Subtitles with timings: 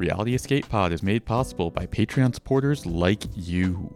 [0.00, 3.94] Reality Escape Pod is made possible by Patreon supporters like you.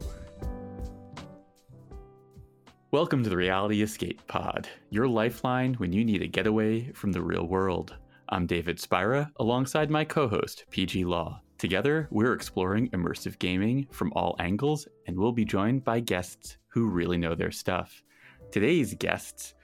[2.90, 7.22] Welcome to the Reality Escape Pod, your lifeline when you need a getaway from the
[7.22, 7.96] real world.
[8.29, 11.40] I'm David Spira, alongside my co host, PG Law.
[11.56, 16.91] Together, we're exploring immersive gaming from all angles, and we'll be joined by guests who
[16.91, 18.02] really know their stuff.
[18.50, 19.55] Today's guests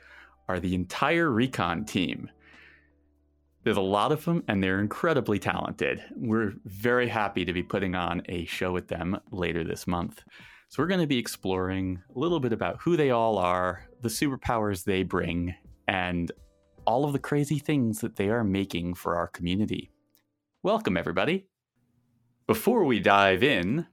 [0.48, 2.30] are the entire Recon team.
[3.62, 6.02] There's a lot of them, and they're incredibly talented.
[6.16, 10.22] We're very happy to be putting on a show with them later this month.
[10.68, 14.08] So, we're going to be exploring a little bit about who they all are, the
[14.08, 15.54] superpowers they bring,
[15.88, 16.32] and
[16.86, 19.90] all of the crazy things that they are making for our community.
[20.62, 21.46] Welcome, everybody.
[22.46, 23.86] Before we dive in,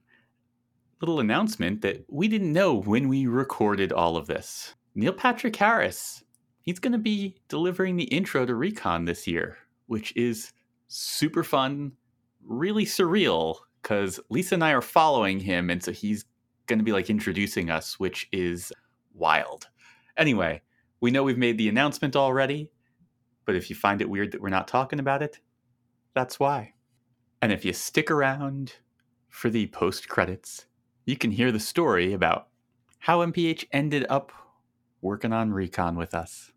[1.00, 4.74] little announcement that we didn't know when we recorded all of this.
[4.94, 6.24] Neil Patrick Harris,
[6.68, 10.52] he's going to be delivering the intro to Recon this year, which is
[10.88, 11.92] super fun,
[12.44, 16.26] really surreal because Lisa and I are following him, and so he's
[16.66, 18.70] going to be like introducing us, which is
[19.14, 19.68] wild.
[20.18, 20.60] Anyway,
[21.00, 22.70] we know we've made the announcement already,
[23.46, 25.40] but if you find it weird that we're not talking about it,
[26.12, 26.74] that's why.
[27.40, 28.74] And if you stick around
[29.30, 30.66] for the post credits,
[31.06, 32.48] you can hear the story about
[32.98, 34.32] how NPH ended up
[35.00, 36.52] working on Recon with us.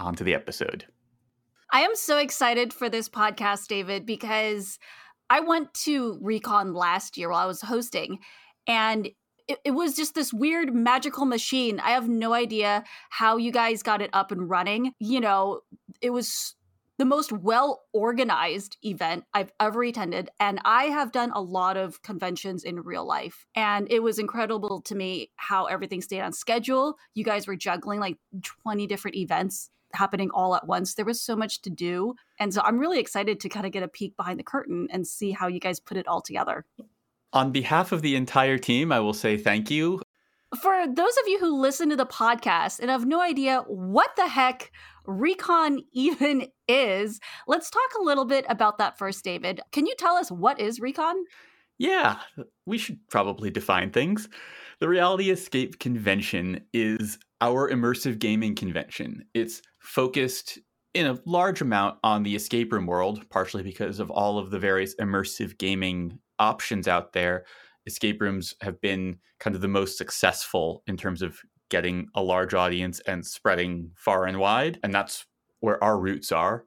[0.00, 0.86] On to the episode.
[1.72, 4.78] I am so excited for this podcast, David, because
[5.28, 8.18] I went to Recon last year while I was hosting,
[8.66, 9.06] and
[9.46, 11.80] it, it, was just this weird magical machine.
[11.80, 14.94] I have no idea how you guys got it up and running.
[14.98, 15.60] You know,
[16.00, 16.54] it was
[16.98, 20.28] the most well organized event I've ever attended.
[20.38, 23.46] And I have done a lot of conventions in real life.
[23.54, 26.96] And it was incredible to me how everything stayed on schedule.
[27.14, 28.18] You guys were juggling like
[28.62, 30.94] 20 different events happening all at once.
[30.94, 32.14] There was so much to do.
[32.38, 35.06] And so I'm really excited to kind of get a peek behind the curtain and
[35.06, 36.64] see how you guys put it all together.
[37.32, 40.00] On behalf of the entire team, I will say thank you.
[40.60, 44.26] For those of you who listen to the podcast and have no idea what the
[44.26, 44.72] heck
[45.06, 47.20] Recon even is.
[47.46, 49.60] Let's talk a little bit about that first, David.
[49.72, 51.24] Can you tell us what is Recon?
[51.78, 52.18] Yeah,
[52.66, 54.28] we should probably define things.
[54.80, 59.26] The Reality Escape Convention is our immersive gaming convention.
[59.34, 60.58] It's focused
[60.94, 64.58] in a large amount on the escape room world, partially because of all of the
[64.58, 67.44] various immersive gaming options out there.
[67.86, 72.54] Escape rooms have been kind of the most successful in terms of getting a large
[72.54, 74.80] audience and spreading far and wide.
[74.82, 75.26] And that's
[75.60, 76.64] where our roots are.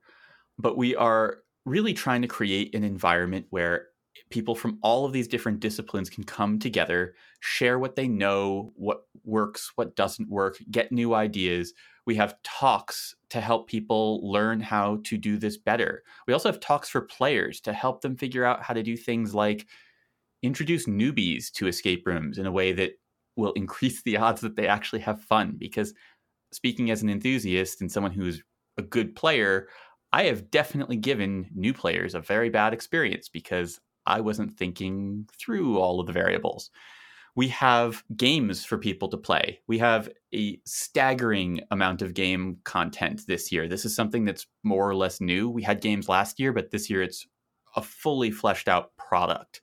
[0.59, 3.87] But we are really trying to create an environment where
[4.29, 9.03] people from all of these different disciplines can come together, share what they know, what
[9.23, 11.73] works, what doesn't work, get new ideas.
[12.05, 16.03] We have talks to help people learn how to do this better.
[16.27, 19.33] We also have talks for players to help them figure out how to do things
[19.33, 19.67] like
[20.41, 22.91] introduce newbies to escape rooms in a way that
[23.35, 25.55] will increase the odds that they actually have fun.
[25.57, 25.93] Because
[26.51, 28.43] speaking as an enthusiast and someone who's
[28.77, 29.67] a good player,
[30.11, 35.79] I have definitely given new players a very bad experience because I wasn't thinking through
[35.79, 36.69] all of the variables.
[37.35, 39.59] We have games for people to play.
[39.67, 43.67] We have a staggering amount of game content this year.
[43.67, 45.49] This is something that's more or less new.
[45.49, 47.25] We had games last year, but this year it's
[47.75, 49.61] a fully fleshed out product.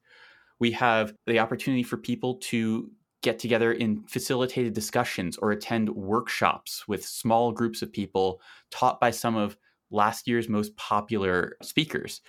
[0.59, 2.91] We have the opportunity for people to
[3.23, 8.41] get together in facilitated discussions or attend workshops with small groups of people
[8.71, 9.57] taught by some of
[9.91, 12.21] last year's most popular speakers.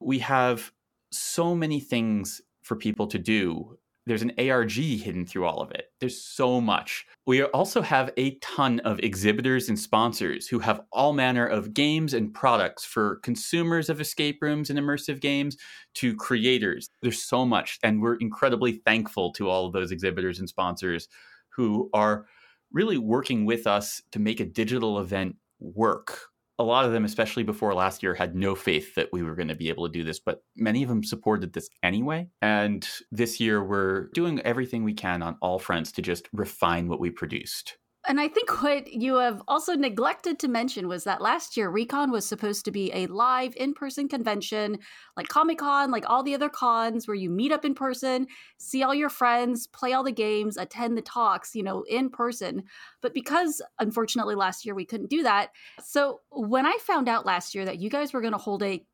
[0.00, 0.72] We have
[1.18, 5.90] so many things for people to do there's an ARG hidden through all of it.
[5.98, 7.06] There's so much.
[7.26, 12.14] We also have a ton of exhibitors and sponsors who have all manner of games
[12.14, 15.56] and products for consumers of escape rooms and immersive games
[15.94, 16.88] to creators.
[17.02, 17.80] There's so much.
[17.82, 21.08] And we're incredibly thankful to all of those exhibitors and sponsors
[21.48, 22.26] who are
[22.72, 26.28] really working with us to make a digital event work
[26.58, 29.48] a lot of them, especially before last year, had no faith that we were going
[29.48, 32.28] to be able to do this, but many of them supported this anyway.
[32.40, 37.00] And this year, we're doing everything we can on all fronts to just refine what
[37.00, 37.76] we produced.
[38.08, 42.12] And I think what you have also neglected to mention was that last year Recon
[42.12, 44.78] was supposed to be a live in person convention,
[45.16, 48.84] like Comic Con, like all the other cons, where you meet up in person, see
[48.84, 52.62] all your friends, play all the games, attend the talks, you know, in person.
[53.02, 55.50] But because unfortunately last year we couldn't do that.
[55.82, 58.84] So when I found out last year that you guys were going to hold a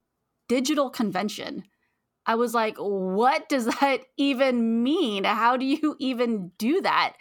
[0.48, 1.64] digital convention,
[2.24, 5.24] I was like, what does that even mean?
[5.24, 7.14] How do you even do that?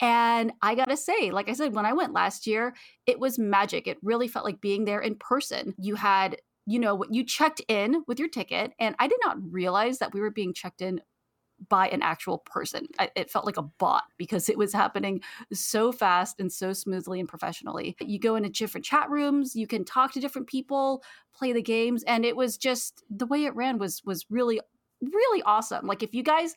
[0.00, 2.74] And I gotta say, like I said, when I went last year,
[3.06, 3.86] it was magic.
[3.86, 5.74] It really felt like being there in person.
[5.78, 6.36] You had
[6.66, 10.20] you know, you checked in with your ticket, and I did not realize that we
[10.20, 11.00] were being checked in
[11.68, 12.86] by an actual person.
[12.98, 15.20] I, it felt like a bot because it was happening
[15.52, 17.96] so fast and so smoothly and professionally.
[18.00, 21.02] You go into different chat rooms, you can talk to different people,
[21.34, 24.60] play the games, and it was just the way it ran was was really
[25.02, 25.86] really awesome.
[25.86, 26.54] Like if you guys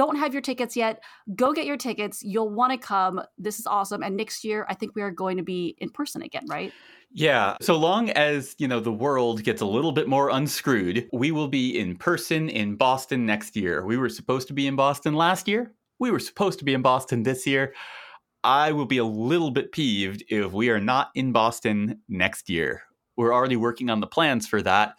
[0.00, 1.02] don't have your tickets yet,
[1.36, 2.22] go get your tickets.
[2.22, 3.20] You'll want to come.
[3.36, 4.02] This is awesome.
[4.02, 6.72] And next year, I think we are going to be in person again, right?
[7.12, 11.32] Yeah, so long as, you know, the world gets a little bit more unscrewed, we
[11.32, 13.84] will be in person in Boston next year.
[13.84, 15.74] We were supposed to be in Boston last year.
[15.98, 17.74] We were supposed to be in Boston this year.
[18.42, 22.84] I will be a little bit peeved if we are not in Boston next year.
[23.18, 24.94] We're already working on the plans for that.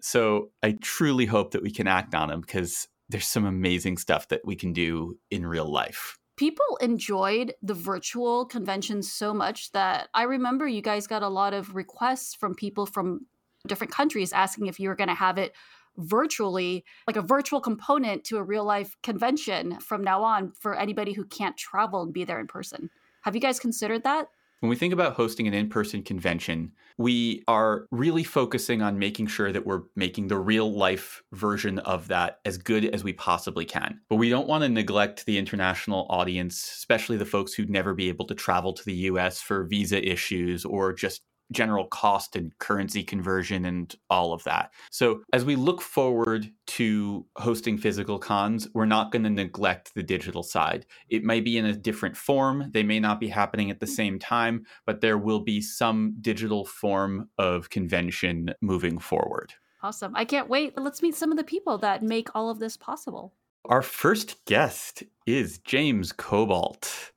[0.00, 4.28] So I truly hope that we can act on them because there's some amazing stuff
[4.28, 10.08] that we can do in real life people enjoyed the virtual convention so much that
[10.14, 13.26] I remember you guys got a lot of requests from people from
[13.66, 15.52] different countries asking if you were going to have it
[15.98, 21.12] virtually, like a virtual component to a real life convention from now on for anybody
[21.12, 22.88] who can't travel and be there in person.
[23.20, 24.28] Have you guys considered that?
[24.60, 29.28] When we think about hosting an in person convention, we are really focusing on making
[29.28, 33.64] sure that we're making the real life version of that as good as we possibly
[33.64, 33.98] can.
[34.10, 38.10] But we don't want to neglect the international audience, especially the folks who'd never be
[38.10, 43.02] able to travel to the US for visa issues or just general cost and currency
[43.02, 44.72] conversion and all of that.
[44.90, 50.02] So, as we look forward to hosting physical cons, we're not going to neglect the
[50.02, 50.86] digital side.
[51.08, 54.18] It may be in a different form, they may not be happening at the same
[54.18, 59.52] time, but there will be some digital form of convention moving forward.
[59.82, 60.12] Awesome.
[60.14, 60.76] I can't wait.
[60.76, 63.34] Let's meet some of the people that make all of this possible.
[63.66, 67.09] Our first guest is James Cobalt.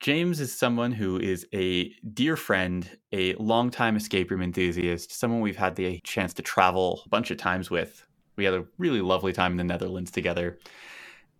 [0.00, 5.56] James is someone who is a dear friend, a longtime escape room enthusiast, someone we've
[5.56, 8.06] had the chance to travel a bunch of times with.
[8.36, 10.58] We had a really lovely time in the Netherlands together.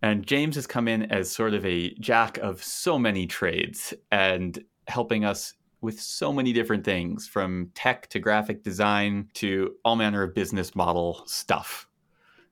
[0.01, 4.63] And James has come in as sort of a jack of so many trades and
[4.87, 10.23] helping us with so many different things from tech to graphic design to all manner
[10.23, 11.87] of business model stuff.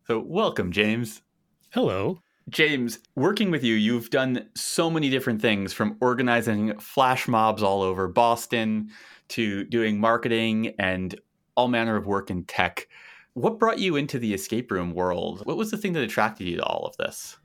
[0.07, 1.23] So, welcome, James.
[1.71, 2.21] Hello.
[2.49, 7.81] James, working with you, you've done so many different things from organizing flash mobs all
[7.81, 8.91] over Boston
[9.29, 11.19] to doing marketing and
[11.55, 12.87] all manner of work in tech.
[13.33, 15.41] What brought you into the escape room world?
[15.45, 17.37] What was the thing that attracted you to all of this?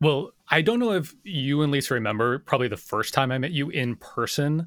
[0.00, 3.52] Well, I don't know if you and Lisa remember probably the first time I met
[3.52, 4.66] you in person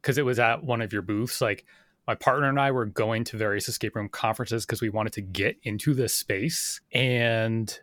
[0.00, 1.42] because it was at one of your booths.
[1.42, 1.66] Like
[2.06, 5.20] my partner and I were going to various escape room conferences because we wanted to
[5.20, 6.80] get into this space.
[6.92, 7.78] And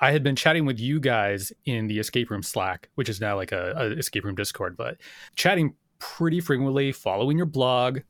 [0.00, 3.36] I had been chatting with you guys in the escape room Slack, which is now
[3.36, 4.96] like a, a escape room Discord, but
[5.36, 8.00] chatting pretty frequently, following your blog.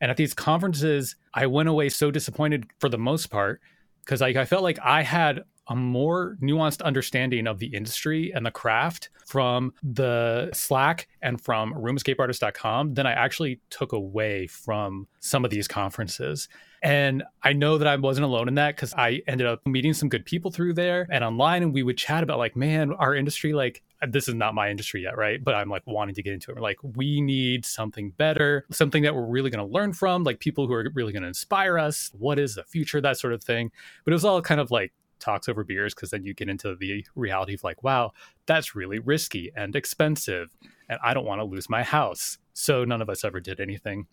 [0.00, 3.60] And at these conferences, I went away so disappointed for the most part
[4.04, 8.44] because like I felt like I had a more nuanced understanding of the industry and
[8.44, 15.44] the craft from the Slack and from roomescapeartist.com than I actually took away from some
[15.44, 16.48] of these conferences.
[16.82, 20.08] And I know that I wasn't alone in that because I ended up meeting some
[20.08, 21.62] good people through there and online.
[21.62, 24.68] And we would chat about, like, man, our industry, like, uh, this is not my
[24.68, 25.42] industry yet, right?
[25.42, 26.56] But I'm like wanting to get into it.
[26.56, 30.40] We're like, we need something better, something that we're really going to learn from, like
[30.40, 32.10] people who are really going to inspire us.
[32.18, 33.00] What is the future?
[33.00, 33.70] That sort of thing.
[34.04, 36.74] But it was all kind of like talks over beers because then you get into
[36.74, 38.10] the reality of like, wow,
[38.46, 40.48] that's really risky and expensive.
[40.88, 42.38] And I don't want to lose my house.
[42.54, 44.08] So none of us ever did anything.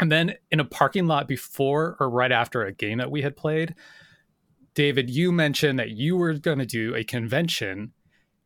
[0.00, 3.36] And then in a parking lot before or right after a game that we had
[3.36, 3.74] played,
[4.74, 7.92] David, you mentioned that you were going to do a convention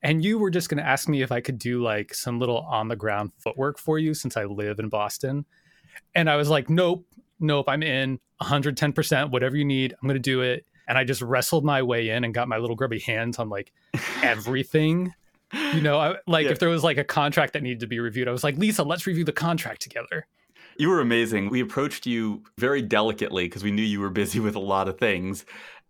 [0.03, 2.59] and you were just going to ask me if I could do like some little
[2.59, 5.47] on the ground footwork for you since I live in Boston.
[6.15, 7.07] And I was like, nope,
[7.41, 10.67] nope, I'm in 110%, whatever you need, I'm going to do it.
[10.87, 13.73] And I just wrestled my way in and got my little grubby hands on like
[14.23, 15.15] everything.
[15.73, 16.53] you know, I, like yeah.
[16.53, 18.83] if there was like a contract that needed to be reviewed, I was like, Lisa,
[18.83, 20.27] let's review the contract together.
[20.77, 21.51] You were amazing.
[21.51, 24.99] We approached you very delicately because we knew you were busy with a lot of
[24.99, 25.45] things.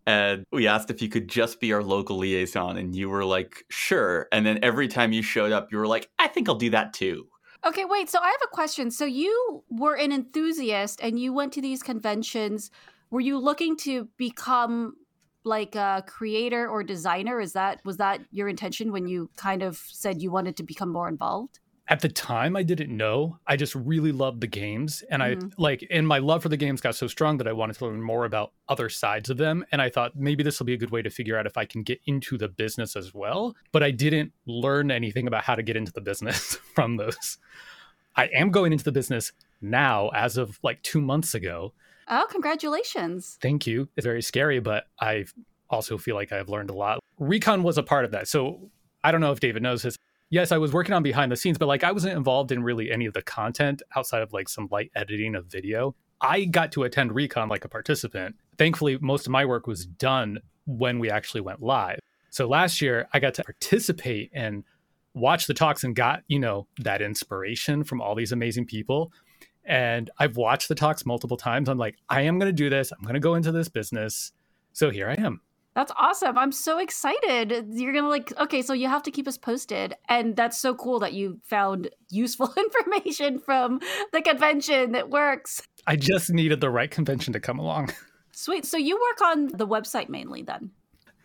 [0.06, 2.76] And we asked if you could just be our local liaison.
[2.76, 4.28] And you were like, sure.
[4.32, 6.92] And then every time you showed up, you were like, I think I'll do that
[6.92, 7.26] too.
[7.64, 8.10] Okay, wait.
[8.10, 8.90] So I have a question.
[8.90, 12.70] So you were an enthusiast and you went to these conventions.
[13.10, 14.96] Were you looking to become
[15.44, 17.40] like a creator or designer?
[17.40, 20.90] Is that was that your intention when you kind of said you wanted to become
[20.92, 21.60] more involved?
[21.88, 23.38] At the time I didn't know.
[23.46, 25.46] I just really loved the games and mm-hmm.
[25.46, 27.86] I like and my love for the games got so strong that I wanted to
[27.86, 30.78] learn more about other sides of them and I thought maybe this will be a
[30.78, 33.82] good way to figure out if I can get into the business as well, but
[33.82, 37.38] I didn't learn anything about how to get into the business from those.
[38.16, 41.72] I am going into the business now as of like two months ago.
[42.08, 43.38] Oh, congratulations.
[43.42, 43.88] Thank you.
[43.96, 45.24] It's very scary, but I
[45.68, 47.00] also feel like I've learned a lot.
[47.18, 48.28] Recon was a part of that.
[48.28, 48.70] So
[49.02, 49.96] I don't know if David knows this.
[50.34, 52.90] Yes, I was working on behind the scenes, but like I wasn't involved in really
[52.90, 55.94] any of the content outside of like some light editing of video.
[56.20, 58.34] I got to attend Recon like a participant.
[58.58, 62.00] Thankfully, most of my work was done when we actually went live.
[62.30, 64.64] So last year, I got to participate and
[65.14, 69.12] watch the talks and got, you know, that inspiration from all these amazing people.
[69.64, 71.68] And I've watched the talks multiple times.
[71.68, 72.90] I'm like, I am going to do this.
[72.90, 74.32] I'm going to go into this business.
[74.72, 75.42] So here I am.
[75.74, 76.38] That's awesome.
[76.38, 77.66] I'm so excited.
[77.70, 79.94] You're going to like, okay, so you have to keep us posted.
[80.08, 83.80] And that's so cool that you found useful information from
[84.12, 85.66] the convention that works.
[85.86, 87.92] I just needed the right convention to come along.
[88.32, 88.64] Sweet.
[88.64, 90.70] So you work on the website mainly then?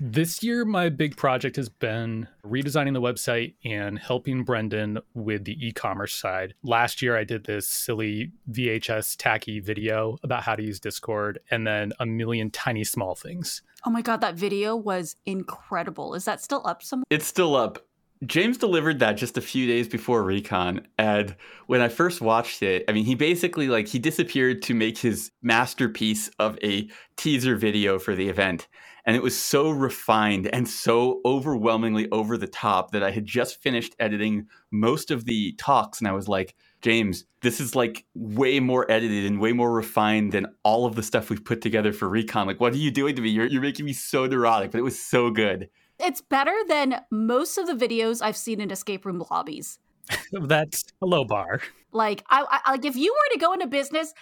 [0.01, 5.57] This year, my big project has been redesigning the website and helping Brendan with the
[5.67, 6.53] e commerce side.
[6.63, 11.67] Last year, I did this silly VHS tacky video about how to use Discord and
[11.67, 13.61] then a million tiny small things.
[13.85, 16.15] Oh my God, that video was incredible.
[16.15, 17.03] Is that still up somewhere?
[17.09, 17.85] It's still up.
[18.25, 21.35] James delivered that just a few days before Recon, and
[21.67, 25.31] when I first watched it, I mean, he basically like he disappeared to make his
[25.41, 28.67] masterpiece of a teaser video for the event,
[29.05, 33.61] and it was so refined and so overwhelmingly over the top that I had just
[33.61, 38.59] finished editing most of the talks, and I was like, James, this is like way
[38.59, 42.07] more edited and way more refined than all of the stuff we've put together for
[42.07, 42.47] Recon.
[42.47, 43.29] Like, what are you doing to me?
[43.29, 45.69] You're you're making me so neurotic, but it was so good.
[45.99, 49.79] It's better than most of the videos I've seen in escape room lobbies.
[50.31, 51.61] That's a low bar.
[51.91, 54.13] Like, I, I like if you were to go into business,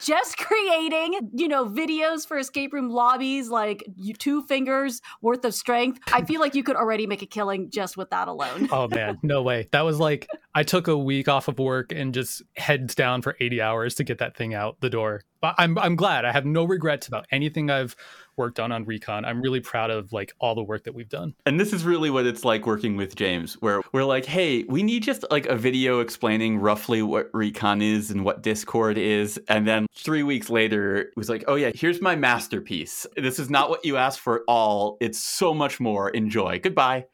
[0.00, 3.84] just creating, you know, videos for escape room lobbies, like
[4.18, 6.00] two fingers worth of strength.
[6.12, 8.68] I feel like you could already make a killing just with that alone.
[8.72, 9.68] oh man, no way.
[9.72, 13.36] That was like I took a week off of work and just heads down for
[13.40, 15.22] 80 hours to get that thing out the door.
[15.40, 16.24] But I'm I'm glad.
[16.24, 17.96] I have no regrets about anything I've
[18.36, 19.24] worked done on Recon.
[19.24, 21.34] I'm really proud of like all the work that we've done.
[21.46, 24.82] And this is really what it's like working with James, where we're like, hey, we
[24.82, 29.40] need just like a video explaining roughly what Recon is and what Discord is.
[29.48, 33.06] And then three weeks later, it was like, oh yeah, here's my masterpiece.
[33.16, 34.96] This is not what you asked for at all.
[35.00, 36.10] It's so much more.
[36.10, 36.60] Enjoy.
[36.60, 37.06] Goodbye.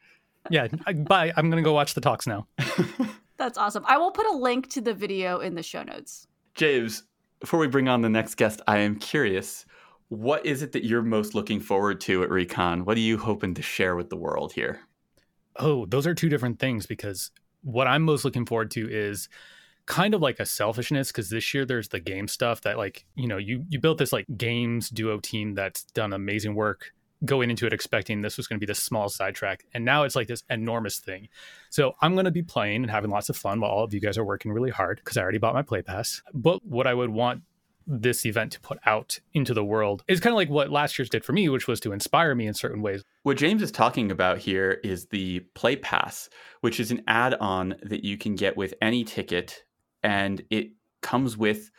[0.51, 0.69] Yeah,
[1.07, 1.33] bye.
[1.37, 2.47] I'm going to go watch the talks now.
[3.37, 3.85] That's awesome.
[3.87, 6.27] I will put a link to the video in the show notes.
[6.55, 7.05] James,
[7.41, 9.65] before we bring on the next guest, I am curious
[10.09, 12.85] what is it that you're most looking forward to at Recon?
[12.85, 14.81] What are you hoping to share with the world here?
[15.57, 17.31] Oh, those are two different things because
[17.63, 19.29] what I'm most looking forward to is
[19.87, 23.27] kind of like a selfishness because this year there's the game stuff that like you
[23.27, 26.93] know you you built this like games duo team that's done amazing work
[27.25, 30.15] going into it expecting this was going to be this small sidetrack and now it's
[30.15, 31.27] like this enormous thing
[31.71, 33.99] so i'm going to be playing and having lots of fun while all of you
[33.99, 36.93] guys are working really hard because i already bought my play pass but what i
[36.93, 37.43] would want
[37.89, 41.09] this event to put out into the world is kind of like what last year's
[41.09, 43.03] did for me, which was to inspire me in certain ways.
[43.23, 46.29] What James is talking about here is the Play Pass,
[46.61, 49.65] which is an add on that you can get with any ticket,
[50.03, 51.71] and it comes with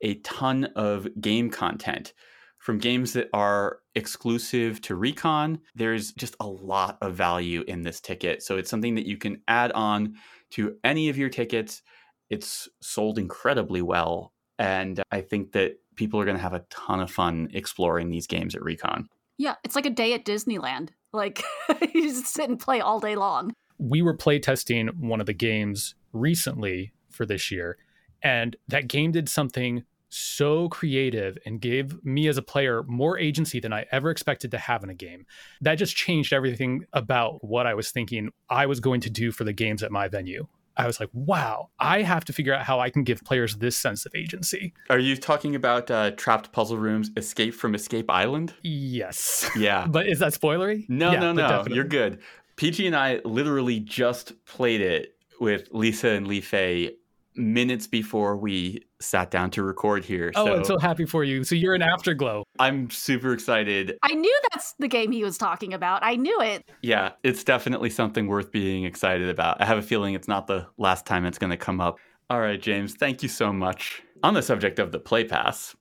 [0.00, 2.14] a ton of game content.
[2.58, 8.00] From games that are exclusive to Recon, there's just a lot of value in this
[8.00, 8.42] ticket.
[8.42, 10.16] So it's something that you can add on
[10.50, 11.82] to any of your tickets.
[12.28, 17.00] It's sold incredibly well and I think that people are going to have a ton
[17.00, 19.08] of fun exploring these games at Recon.
[19.38, 20.90] Yeah, it's like a day at Disneyland.
[21.12, 21.42] Like
[21.94, 23.54] you just sit and play all day long.
[23.78, 27.78] We were playtesting one of the games recently for this year,
[28.22, 33.60] and that game did something so creative and gave me as a player more agency
[33.60, 35.24] than I ever expected to have in a game.
[35.62, 39.44] That just changed everything about what I was thinking I was going to do for
[39.44, 40.48] the games at my venue.
[40.80, 43.76] I was like, wow, I have to figure out how I can give players this
[43.76, 44.72] sense of agency.
[44.88, 48.54] Are you talking about uh, Trapped Puzzle Rooms Escape from Escape Island?
[48.62, 49.48] Yes.
[49.56, 49.86] Yeah.
[49.90, 50.88] but is that spoilery?
[50.88, 51.64] No, yeah, no, no.
[51.68, 52.20] You're good.
[52.56, 56.96] PG and I literally just played it with Lisa and Li-Fei
[57.40, 60.32] minutes before we sat down to record here.
[60.34, 61.42] Oh, so I'm so happy for you.
[61.44, 62.44] So you're an afterglow.
[62.58, 63.96] I'm super excited.
[64.02, 66.04] I knew that's the game he was talking about.
[66.04, 66.68] I knew it.
[66.82, 69.60] Yeah, it's definitely something worth being excited about.
[69.60, 71.98] I have a feeling it's not the last time it's going to come up.
[72.28, 74.02] All right, James, thank you so much.
[74.22, 75.74] On the subject of the Play Pass,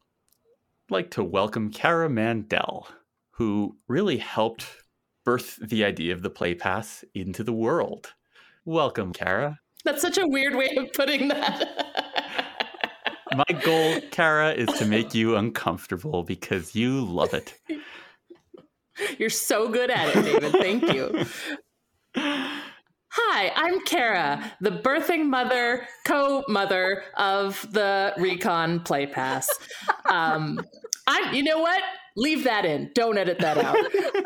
[0.89, 2.87] I'd like to welcome Kara Mandel,
[3.31, 4.65] who really helped
[5.25, 8.13] birth the idea of the Play Pass into the world.
[8.65, 9.59] Welcome, Kara.
[9.89, 11.65] That's such a weird way of putting that.
[13.35, 17.55] My goal, Kara, is to make you uncomfortable because you love it.
[19.17, 20.51] You're so good at it, David.
[20.51, 21.25] Thank you.
[22.15, 22.61] Hi,
[23.11, 29.49] Hi, I'm Kara, the birthing mother, co mother of the Recon Play Pass.
[30.07, 30.59] Um,
[31.07, 31.81] I'm, you know what?
[32.15, 32.91] Leave that in.
[32.93, 33.75] Don't edit that out.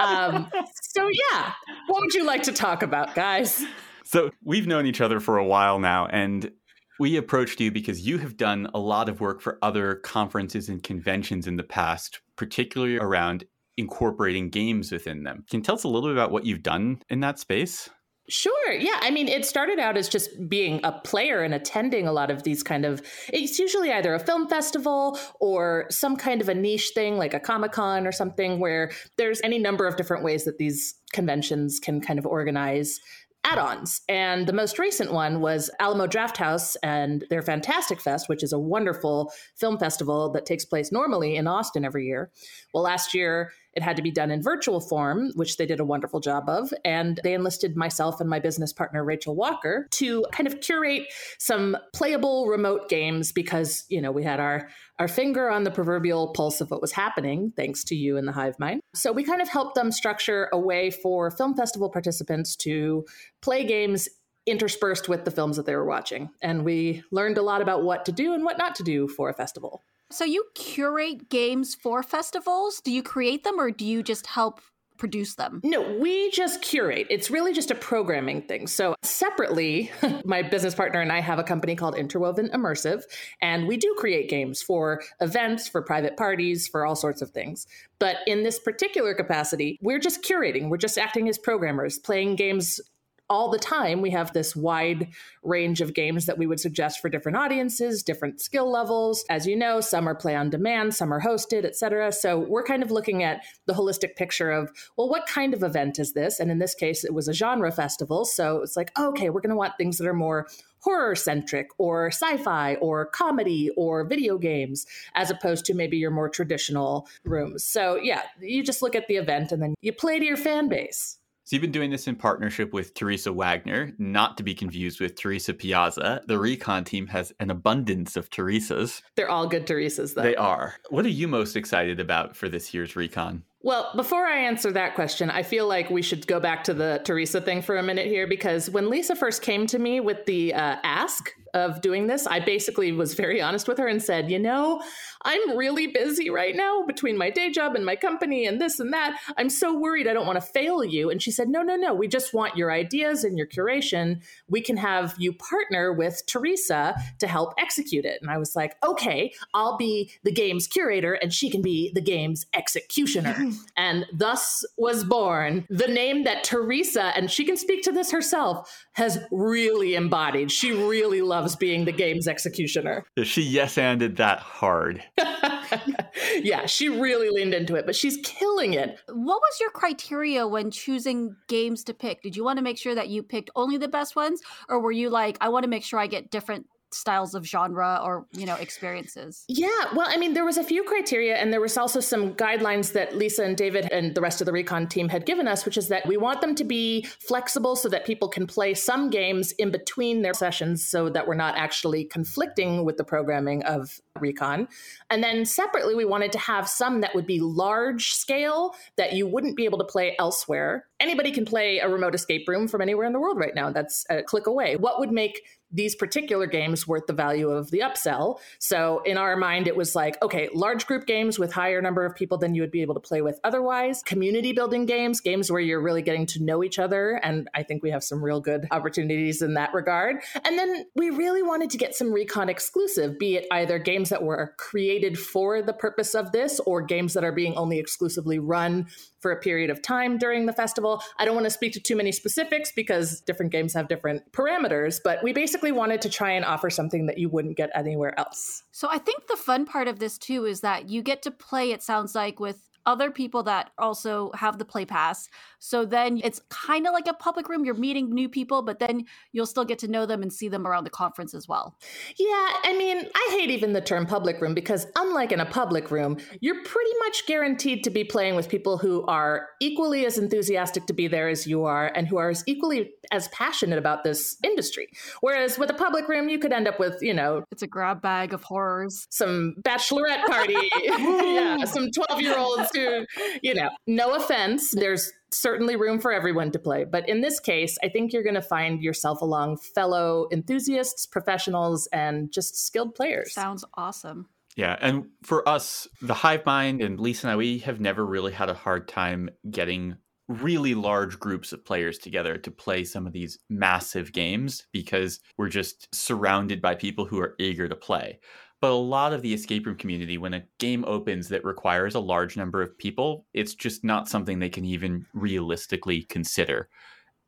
[0.01, 0.49] Um,
[0.81, 1.53] so, yeah,
[1.87, 3.65] what would you like to talk about, guys?
[4.13, 6.51] So, we've known each other for a while now, and
[6.99, 10.83] we approached you because you have done a lot of work for other conferences and
[10.83, 15.43] conventions in the past, particularly around incorporating games within them.
[15.49, 17.89] Can you tell us a little bit about what you've done in that space?
[18.29, 18.71] Sure.
[18.71, 18.99] Yeah.
[19.01, 22.43] I mean, it started out as just being a player and attending a lot of
[22.43, 26.91] these kind of, it's usually either a film festival or some kind of a niche
[26.93, 30.57] thing like a Comic Con or something where there's any number of different ways that
[30.57, 33.01] these conventions can kind of organize
[33.45, 38.53] add-ons and the most recent one was alamo drafthouse and their fantastic fest which is
[38.53, 42.31] a wonderful film festival that takes place normally in austin every year
[42.73, 45.85] well last year it had to be done in virtual form, which they did a
[45.85, 46.73] wonderful job of.
[46.85, 51.07] And they enlisted myself and my business partner, Rachel Walker, to kind of curate
[51.39, 54.69] some playable remote games because, you know, we had our,
[54.99, 58.31] our finger on the proverbial pulse of what was happening, thanks to you and the
[58.31, 58.81] Hive Mind.
[58.93, 63.05] So we kind of helped them structure a way for film festival participants to
[63.41, 64.07] play games
[64.45, 66.29] interspersed with the films that they were watching.
[66.41, 69.29] And we learned a lot about what to do and what not to do for
[69.29, 69.81] a festival.
[70.11, 72.81] So you curate games for festivals?
[72.81, 74.61] Do you create them or do you just help
[74.97, 75.61] produce them?
[75.63, 77.07] No, we just curate.
[77.09, 78.67] It's really just a programming thing.
[78.67, 79.91] So, separately,
[80.25, 83.03] my business partner and I have a company called Interwoven Immersive,
[83.41, 87.67] and we do create games for events, for private parties, for all sorts of things.
[87.99, 90.69] But in this particular capacity, we're just curating.
[90.69, 92.81] We're just acting as programmers, playing games
[93.29, 95.07] all the time we have this wide
[95.43, 99.23] range of games that we would suggest for different audiences different skill levels.
[99.29, 102.83] As you know some are play on demand some are hosted etc so we're kind
[102.83, 106.39] of looking at the holistic picture of well what kind of event is this?
[106.39, 108.25] And in this case it was a genre festival.
[108.25, 110.47] So it's like okay we're going to want things that are more
[110.79, 116.29] horror centric or sci-fi or comedy or video games as opposed to maybe your more
[116.29, 117.63] traditional rooms.
[117.63, 120.67] So yeah you just look at the event and then you play to your fan
[120.67, 125.01] base so you've been doing this in partnership with Teresa Wagner, not to be confused
[125.01, 126.21] with Teresa Piazza.
[126.25, 129.01] The Recon team has an abundance of Teresas.
[129.15, 130.21] They're all good Teresas, though.
[130.21, 130.75] They are.
[130.89, 133.43] What are you most excited about for this year's Recon?
[133.61, 137.01] Well, before I answer that question, I feel like we should go back to the
[137.03, 140.53] Teresa thing for a minute here because when Lisa first came to me with the
[140.53, 144.39] uh, ask of doing this, I basically was very honest with her and said, you
[144.39, 144.81] know,
[145.23, 148.91] I'm really busy right now between my day job and my company and this and
[148.93, 149.19] that.
[149.37, 151.09] I'm so worried I don't want to fail you.
[151.09, 151.93] And she said, no, no, no.
[151.93, 154.21] We just want your ideas and your curation.
[154.49, 158.19] We can have you partner with Teresa to help execute it.
[158.21, 162.01] And I was like, okay, I'll be the game's curator and she can be the
[162.01, 163.51] game's executioner.
[163.77, 168.85] and thus was born the name that Teresa, and she can speak to this herself,
[168.93, 170.51] has really embodied.
[170.51, 173.05] She really loves being the game's executioner.
[173.23, 175.03] She yes anded that hard.
[176.41, 178.99] yeah, she really leaned into it, but she's killing it.
[179.07, 182.21] What was your criteria when choosing games to pick?
[182.21, 184.91] Did you want to make sure that you picked only the best ones, or were
[184.91, 188.45] you like, I want to make sure I get different styles of genre or you
[188.45, 189.45] know experiences.
[189.47, 192.93] Yeah well i mean there was a few criteria and there was also some guidelines
[192.93, 195.77] that lisa and david and the rest of the recon team had given us which
[195.77, 199.51] is that we want them to be flexible so that people can play some games
[199.53, 204.67] in between their sessions so that we're not actually conflicting with the programming of recon.
[205.09, 209.27] And then separately we wanted to have some that would be large scale that you
[209.27, 210.85] wouldn't be able to play elsewhere.
[210.99, 213.71] Anybody can play a remote escape room from anywhere in the world right now.
[213.71, 214.75] That's a click away.
[214.75, 215.41] What would make
[215.73, 218.37] these particular games worth the value of the upsell.
[218.59, 222.15] So in our mind, it was like, okay, large group games with higher number of
[222.15, 225.61] people than you would be able to play with otherwise, community building games, games where
[225.61, 227.19] you're really getting to know each other.
[227.23, 230.17] And I think we have some real good opportunities in that regard.
[230.45, 234.23] And then we really wanted to get some Recon exclusive, be it either games that
[234.23, 238.87] were created for the purpose of this or games that are being only exclusively run
[239.23, 241.01] for a period of time during the festival.
[241.17, 244.99] I don't want to speak to too many specifics because different games have different parameters,
[245.03, 248.63] but we basically wanted to try and offer something that you wouldn't get anywhere else.
[248.71, 251.71] So I think the fun part of this too is that you get to play,
[251.71, 255.29] it sounds like, with other people that also have the play pass.
[255.65, 257.63] So then it's kind of like a public room.
[257.63, 260.67] You're meeting new people, but then you'll still get to know them and see them
[260.67, 261.77] around the conference as well.
[262.17, 265.89] Yeah, I mean, I hate even the term public room because unlike in a public
[265.89, 270.85] room, you're pretty much guaranteed to be playing with people who are equally as enthusiastic
[270.87, 274.35] to be there as you are and who are as equally as passionate about this
[274.43, 274.89] industry.
[275.21, 278.01] Whereas with a public room, you could end up with, you know, it's a grab
[278.01, 283.05] bag of horrors, some bachelorette party, yeah, some 12 year olds who,
[283.41, 286.85] you know, no offense, there's certainly room for everyone to play.
[286.85, 291.87] But in this case, I think you're going to find yourself along fellow enthusiasts, professionals,
[291.93, 293.33] and just skilled players.
[293.33, 294.27] Sounds awesome.
[294.55, 298.31] Yeah, and for us, the Hive Mind and Lisa and I, we have never really
[298.31, 303.13] had a hard time getting really large groups of players together to play some of
[303.13, 308.19] these massive games because we're just surrounded by people who are eager to play.
[308.63, 311.99] But a lot of the escape room community, when a game opens that requires a
[311.99, 316.69] large number of people, it's just not something they can even realistically consider.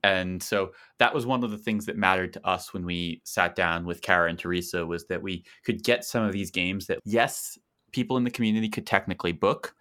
[0.02, 3.54] And so that was one of the things that mattered to us when we sat
[3.54, 7.00] down with Kara and Teresa was that we could get some of these games that,
[7.04, 7.60] yes,
[7.92, 9.76] people in the community could technically book,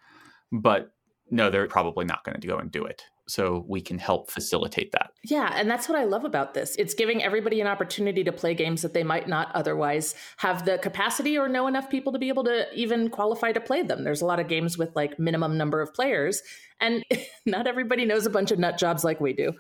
[0.51, 0.91] but
[1.31, 3.05] no, they're probably not going to go and do it.
[3.27, 5.13] So we can help facilitate that.
[5.25, 6.77] Yeah, and that's what I love about this.
[6.77, 10.79] It's giving everybody an opportunity to play games that they might not otherwise have the
[10.79, 14.05] capacity or know enough people to be able to even qualify to play them.
[14.05, 16.43] There's a lot of games with like minimum number of players,
[16.81, 17.03] and
[17.47, 19.53] not everybody knows a bunch of nut jobs like we do.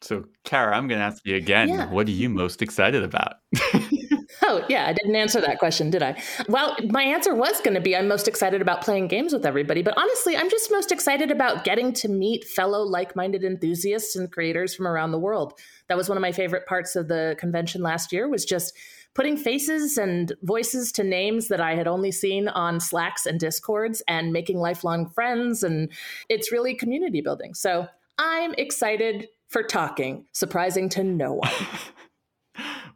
[0.00, 1.70] So, Kara, I'm going to ask you again.
[1.70, 1.90] Yeah.
[1.90, 3.36] What are you most excited about?
[4.44, 6.20] oh, yeah, I didn't answer that question, did I?
[6.48, 9.82] Well, my answer was going to be I'm most excited about playing games with everybody,
[9.82, 14.30] but honestly, I'm just most excited about getting to meet fellow like minded enthusiasts and
[14.30, 15.54] creators from around the world.
[15.88, 18.76] That was one of my favorite parts of the convention last year, was just
[19.14, 24.02] putting faces and voices to names that I had only seen on Slacks and Discords
[24.08, 25.62] and making lifelong friends.
[25.62, 25.90] And
[26.28, 27.54] it's really community building.
[27.54, 31.50] So I'm excited for talking, surprising to no one.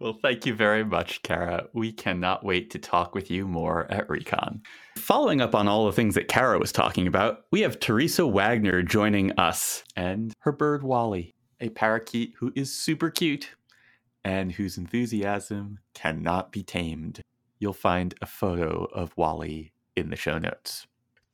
[0.01, 1.67] well, thank you very much, Kara.
[1.73, 4.63] We cannot wait to talk with you more at Recon.
[4.97, 8.83] Following up on all the things that Kara was talking about, we have Teresa Wagner
[8.83, 13.51] joining us and her bird Wally, a parakeet who is super cute
[14.25, 17.23] and whose enthusiasm cannot be tamed.
[17.59, 20.87] You'll find a photo of Wally in the show notes.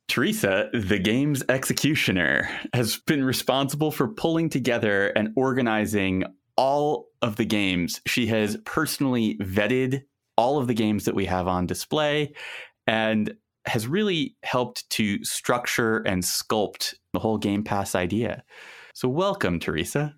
[0.07, 6.23] Teresa, the game's executioner, has been responsible for pulling together and organizing
[6.57, 8.01] all of the games.
[8.05, 10.03] She has personally vetted
[10.37, 12.33] all of the games that we have on display
[12.87, 13.33] and
[13.65, 18.43] has really helped to structure and sculpt the whole Game Pass idea.
[18.93, 20.15] So, welcome, Teresa.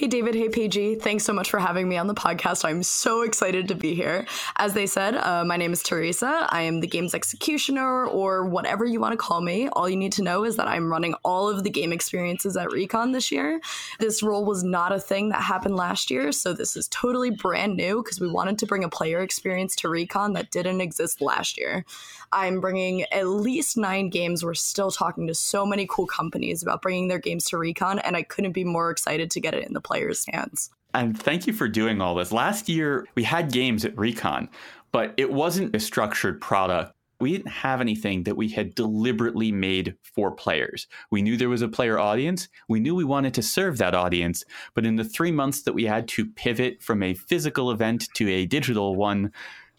[0.00, 0.34] Hey, David.
[0.34, 0.94] Hey, PG.
[0.94, 2.64] Thanks so much for having me on the podcast.
[2.64, 4.24] I'm so excited to be here.
[4.56, 6.46] As they said, uh, my name is Teresa.
[6.48, 9.68] I am the game's executioner, or whatever you want to call me.
[9.68, 12.72] All you need to know is that I'm running all of the game experiences at
[12.72, 13.60] Recon this year.
[13.98, 17.76] This role was not a thing that happened last year, so this is totally brand
[17.76, 21.58] new because we wanted to bring a player experience to Recon that didn't exist last
[21.58, 21.84] year.
[22.32, 24.44] I'm bringing at least nine games.
[24.44, 28.16] We're still talking to so many cool companies about bringing their games to Recon, and
[28.16, 30.70] I couldn't be more excited to get it in the players' hands.
[30.94, 32.32] And thank you for doing all this.
[32.32, 34.48] Last year, we had games at Recon,
[34.92, 36.92] but it wasn't a structured product.
[37.20, 40.86] We didn't have anything that we had deliberately made for players.
[41.10, 42.48] We knew there was a player audience.
[42.66, 44.42] We knew we wanted to serve that audience.
[44.74, 48.28] But in the three months that we had to pivot from a physical event to
[48.30, 49.32] a digital one,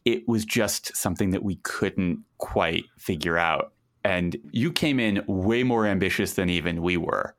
[0.05, 3.73] it was just something that we couldn't quite figure out.
[4.03, 7.35] And you came in way more ambitious than even we were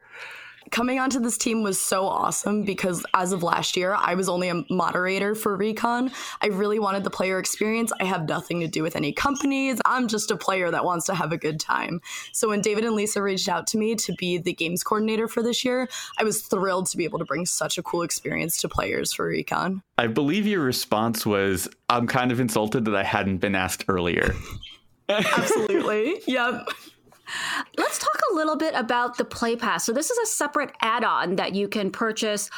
[0.73, 4.49] coming onto this team was so awesome because as of last year, I was only
[4.49, 6.11] a moderator for Recon.
[6.41, 7.93] I really wanted the player experience.
[8.01, 9.81] I have nothing to do with any companies.
[9.85, 12.01] I'm just a player that wants to have a good time.
[12.33, 15.43] So when David and Lisa reached out to me to be the games coordinator for
[15.43, 18.69] this year, I was thrilled to be able to bring such a cool experience to
[18.69, 19.83] players for Recon.
[19.99, 24.35] I believe your response was, I'm kind of insulted that I hadn't been asked earlier.
[25.09, 26.21] Absolutely.
[26.27, 26.69] Yep.
[27.77, 29.85] Let's talk a little bit about the Play Pass.
[29.85, 32.51] So, this is a separate add on that you can purchase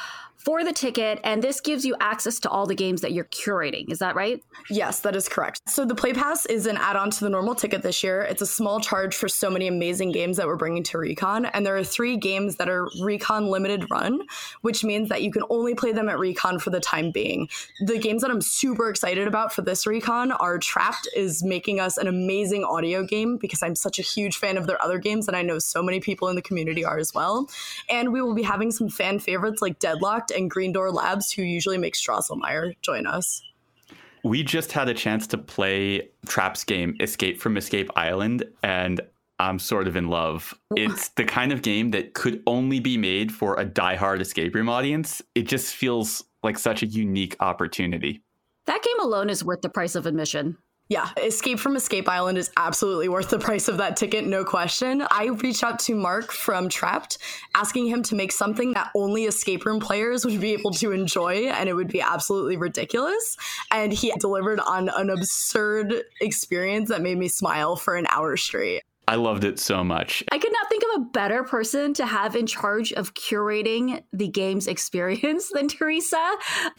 [0.44, 3.90] for the ticket, and this gives you access to all the games that you're curating.
[3.90, 4.42] Is that right?
[4.68, 5.62] Yes, that is correct.
[5.66, 8.20] So the Play Pass is an add-on to the normal ticket this year.
[8.20, 11.64] It's a small charge for so many amazing games that we're bringing to Recon, and
[11.64, 14.20] there are three games that are Recon limited run,
[14.61, 17.48] which means that you can only play them at Recon for the time being.
[17.80, 21.96] The games that I'm super excited about for this Recon are Trapped is making us
[21.96, 25.37] an amazing audio game because I'm such a huge fan of their other games, and
[25.37, 27.48] I know so many people in the community are as well.
[27.88, 31.42] And we will be having some fan favorites like Deadlocked and Green Door Labs, who
[31.42, 33.42] usually makes Drosselmeyer, join us.
[34.23, 39.01] We just had a chance to play Trap's game, Escape from Escape Island, and
[39.38, 40.55] I'm sort of in love.
[40.77, 44.68] It's the kind of game that could only be made for a die-hard escape room
[44.68, 45.20] audience.
[45.35, 48.23] It just feels like such a unique opportunity.
[48.66, 50.57] That game alone is worth the price of admission.
[50.90, 55.03] Yeah, Escape from Escape Island is absolutely worth the price of that ticket, no question.
[55.11, 57.16] I reached out to Mark from Trapped,
[57.55, 61.47] asking him to make something that only escape room players would be able to enjoy,
[61.47, 63.38] and it would be absolutely ridiculous.
[63.70, 68.83] And he delivered on an absurd experience that made me smile for an hour straight.
[69.07, 70.25] I loved it so much.
[70.33, 74.29] I could not think of a better person to have in charge of curating the
[74.29, 76.33] game's experience than Teresa.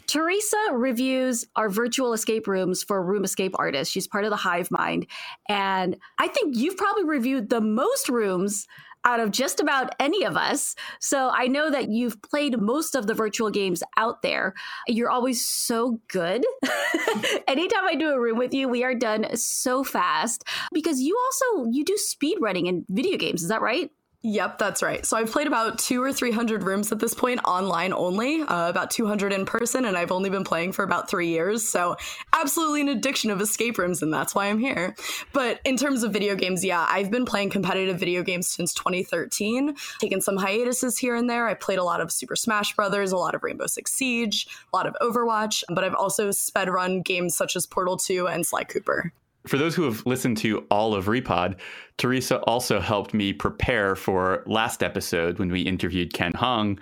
[0.06, 3.92] Teresa reviews our virtual escape rooms for Room Escape Artists.
[3.92, 5.06] She's part of the Hive Mind.
[5.48, 8.66] And I think you've probably reviewed the most rooms
[9.06, 10.74] out of just about any of us.
[11.00, 14.52] So I know that you've played most of the virtual games out there.
[14.88, 16.44] You're always so good.
[17.48, 21.70] Anytime I do a room with you, we are done so fast because you also
[21.70, 23.90] you do speed running in video games, is that right?
[24.28, 25.06] Yep, that's right.
[25.06, 28.90] So I've played about two or 300 rooms at this point, online only, uh, about
[28.90, 31.62] 200 in person, and I've only been playing for about three years.
[31.62, 31.94] So
[32.32, 34.96] absolutely an addiction of escape rooms, and that's why I'm here.
[35.32, 39.76] But in terms of video games, yeah, I've been playing competitive video games since 2013,
[40.00, 41.46] taken some hiatuses here and there.
[41.46, 44.76] I played a lot of Super Smash Brothers, a lot of Rainbow Six Siege, a
[44.76, 48.64] lot of Overwatch, but I've also sped run games such as Portal 2 and Sly
[48.64, 49.12] Cooper.
[49.46, 51.56] For those who have listened to all of Repod,
[51.98, 56.78] Teresa also helped me prepare for last episode when we interviewed Ken Hong.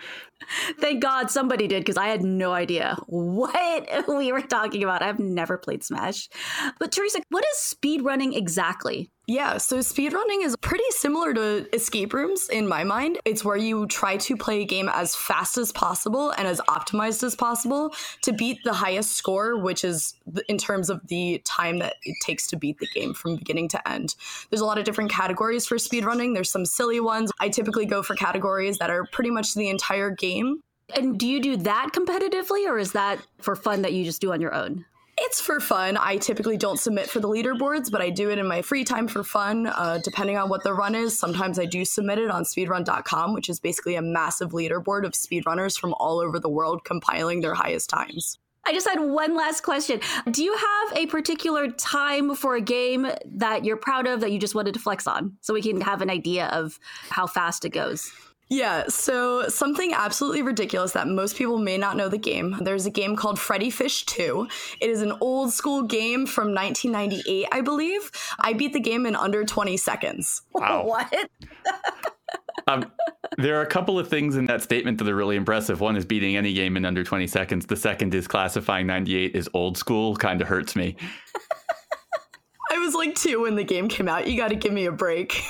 [0.80, 5.02] Thank God somebody did because I had no idea what we were talking about.
[5.02, 6.28] I've never played Smash.
[6.78, 9.10] But Teresa, what is speedrunning exactly?
[9.26, 13.18] Yeah, so speedrunning is pretty similar to escape rooms in my mind.
[13.24, 17.22] It's where you try to play a game as fast as possible and as optimized
[17.22, 20.12] as possible to beat the highest score, which is
[20.46, 23.88] in terms of the time that it takes to beat the game from beginning to
[23.88, 24.14] end.
[24.50, 26.34] There's a lot of different categories for speedrunning.
[26.34, 27.32] There's some silly ones.
[27.40, 30.62] I typically go for categories that are pretty much the entire game.
[30.94, 34.32] And do you do that competitively or is that for fun that you just do
[34.32, 34.84] on your own?
[35.16, 35.96] It's for fun.
[35.96, 39.06] I typically don't submit for the leaderboards, but I do it in my free time
[39.06, 41.16] for fun, uh, depending on what the run is.
[41.16, 45.78] Sometimes I do submit it on speedrun.com, which is basically a massive leaderboard of speedrunners
[45.78, 48.38] from all over the world compiling their highest times.
[48.66, 50.00] I just had one last question.
[50.30, 54.38] Do you have a particular time for a game that you're proud of that you
[54.38, 56.78] just wanted to flex on so we can have an idea of
[57.10, 58.10] how fast it goes?
[58.50, 62.56] Yeah, so something absolutely ridiculous that most people may not know the game.
[62.60, 64.46] There's a game called Freddy Fish 2.
[64.80, 68.10] It is an old school game from 1998, I believe.
[68.38, 70.42] I beat the game in under 20 seconds.
[70.54, 70.84] Wow.
[70.86, 71.12] what?
[72.68, 72.90] um,
[73.38, 75.80] there are a couple of things in that statement that are really impressive.
[75.80, 77.66] One is beating any game in under 20 seconds.
[77.66, 80.16] The second is classifying 98 as old school.
[80.16, 80.96] Kind of hurts me.
[82.70, 84.28] I was like two when the game came out.
[84.28, 85.42] You got to give me a break.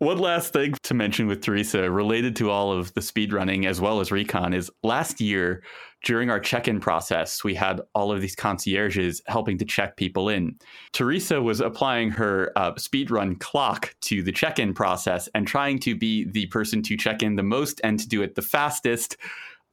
[0.00, 3.98] One last thing to mention with Teresa related to all of the speedrunning as well
[3.98, 5.64] as recon is last year
[6.04, 10.56] during our check-in process, we had all of these concierges helping to check people in.
[10.92, 16.24] Teresa was applying her uh, speedrun clock to the check-in process and trying to be
[16.30, 19.16] the person to check in the most and to do it the fastest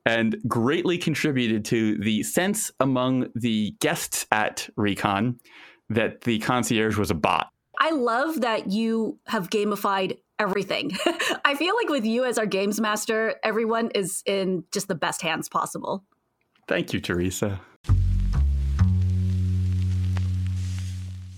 [0.07, 5.39] and greatly contributed to the sense among the guests at Recon
[5.89, 7.51] that the concierge was a bot.
[7.79, 10.91] I love that you have gamified everything.
[11.45, 15.21] I feel like with you as our games master, everyone is in just the best
[15.21, 16.03] hands possible.
[16.67, 17.59] Thank you, Teresa.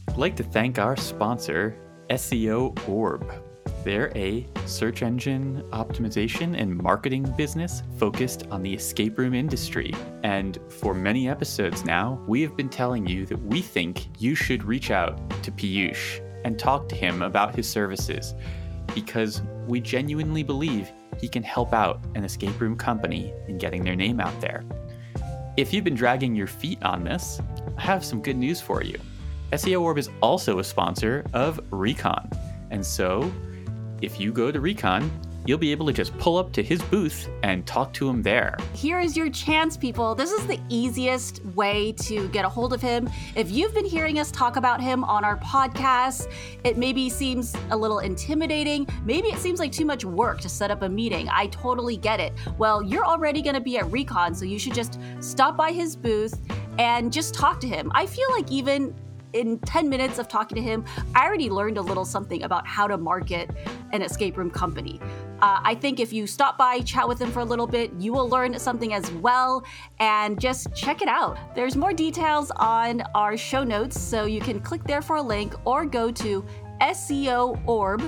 [0.08, 1.78] I'd like to thank our sponsor,
[2.10, 3.32] SEO Orb.
[3.84, 9.94] They're a search engine optimization and marketing business focused on the escape room industry.
[10.24, 14.64] And for many episodes now, we have been telling you that we think you should
[14.64, 18.34] reach out to Piyush and talk to him about his services
[18.96, 23.98] because we genuinely believe he can help out an escape room company in getting their
[23.98, 24.64] name out there.
[25.58, 27.42] If you've been dragging your feet on this,
[27.78, 28.98] I have some good news for you.
[29.52, 32.30] SEO Orb is also a sponsor of Recon.
[32.72, 33.30] And so,
[34.02, 35.12] if you go to Recon,
[35.48, 38.58] you'll be able to just pull up to his booth and talk to him there.
[38.74, 40.14] Here is your chance, people.
[40.14, 43.10] This is the easiest way to get a hold of him.
[43.36, 46.32] If you've been hearing us talk about him on our podcast,
[46.64, 48.88] it maybe seems a little intimidating.
[49.06, 51.30] Maybe it seems like too much work to set up a meeting.
[51.30, 52.34] I totally get it.
[52.58, 55.96] Well, you're already going to be at Recon, so you should just stop by his
[55.96, 56.40] booth
[56.78, 57.92] and just talk to him.
[57.96, 58.94] I feel like even
[59.38, 60.84] in 10 minutes of talking to him,
[61.16, 63.52] I already learned a little something about how to market
[63.94, 65.00] an escape room company.
[65.42, 68.12] Uh, I think if you stop by, chat with him for a little bit, you
[68.12, 69.64] will learn something as well.
[70.00, 71.38] And just check it out.
[71.56, 75.54] There's more details on our show notes, so you can click there for a link
[75.66, 76.44] or go to
[76.82, 78.06] SEOorb.com.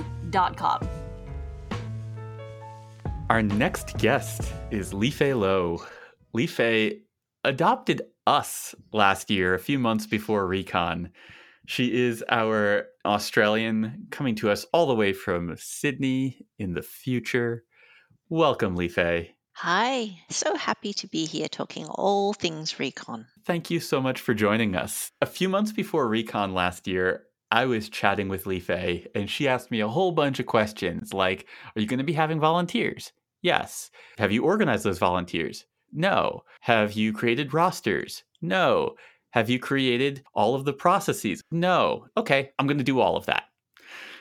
[3.28, 5.84] Our next guest is Li-Fei Lo.
[6.32, 7.02] Li-Fei
[7.44, 11.10] adopted us last year, a few months before Recon.
[11.66, 17.64] She is our Australian coming to us all the way from Sydney in the future.
[18.28, 19.34] Welcome, Li-Fei.
[19.54, 23.26] Hi, so happy to be here talking all things recon.
[23.44, 25.10] Thank you so much for joining us.
[25.20, 29.72] A few months before Recon last year, I was chatting with Li-Fei and she asked
[29.72, 33.12] me a whole bunch of questions like, Are you going to be having volunteers?
[33.42, 33.90] Yes.
[34.18, 35.64] Have you organized those volunteers?
[35.92, 36.44] No.
[36.60, 38.24] Have you created rosters?
[38.40, 38.94] No.
[39.30, 41.42] Have you created all of the processes?
[41.50, 42.06] No.
[42.16, 43.44] Okay, I'm going to do all of that.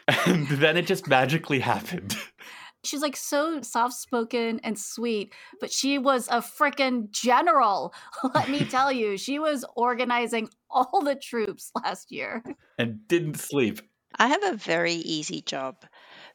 [0.26, 2.18] And then it just magically happened.
[2.84, 7.94] She's like so soft spoken and sweet, but she was a freaking general.
[8.34, 12.42] Let me tell you, she was organizing all the troops last year.
[12.78, 13.82] And didn't sleep.
[14.18, 15.86] I have a very easy job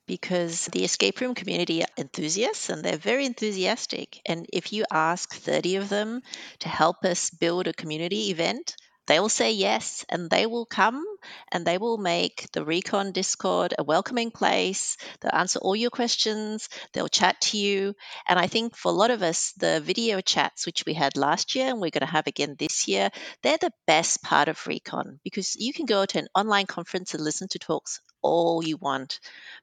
[0.06, 4.20] because the escape room community are enthusiasts and they're very enthusiastic.
[4.26, 6.22] And if you ask 30 of them
[6.60, 11.04] to help us build a community event, they will say yes and they will come
[11.52, 14.96] and they will make the Recon Discord a welcoming place.
[15.20, 17.94] They'll answer all your questions, they'll chat to you.
[18.26, 21.54] And I think for a lot of us, the video chats, which we had last
[21.54, 23.10] year and we're going to have again this year,
[23.42, 27.22] they're the best part of Recon because you can go to an online conference and
[27.22, 29.20] listen to talks all you want.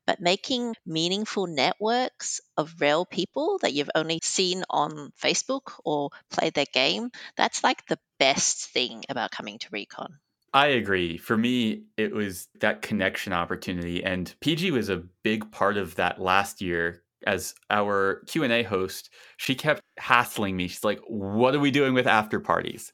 [0.08, 6.54] But making meaningful networks of real people that you've only seen on Facebook or played
[6.54, 10.20] their game, that's like the best thing about coming to Recon.
[10.54, 11.18] I agree.
[11.18, 16.22] For me, it was that connection opportunity and PG was a big part of that
[16.22, 19.10] last year as our Q&A host.
[19.38, 20.68] She kept hassling me.
[20.68, 22.92] She's like, "What are we doing with after parties?"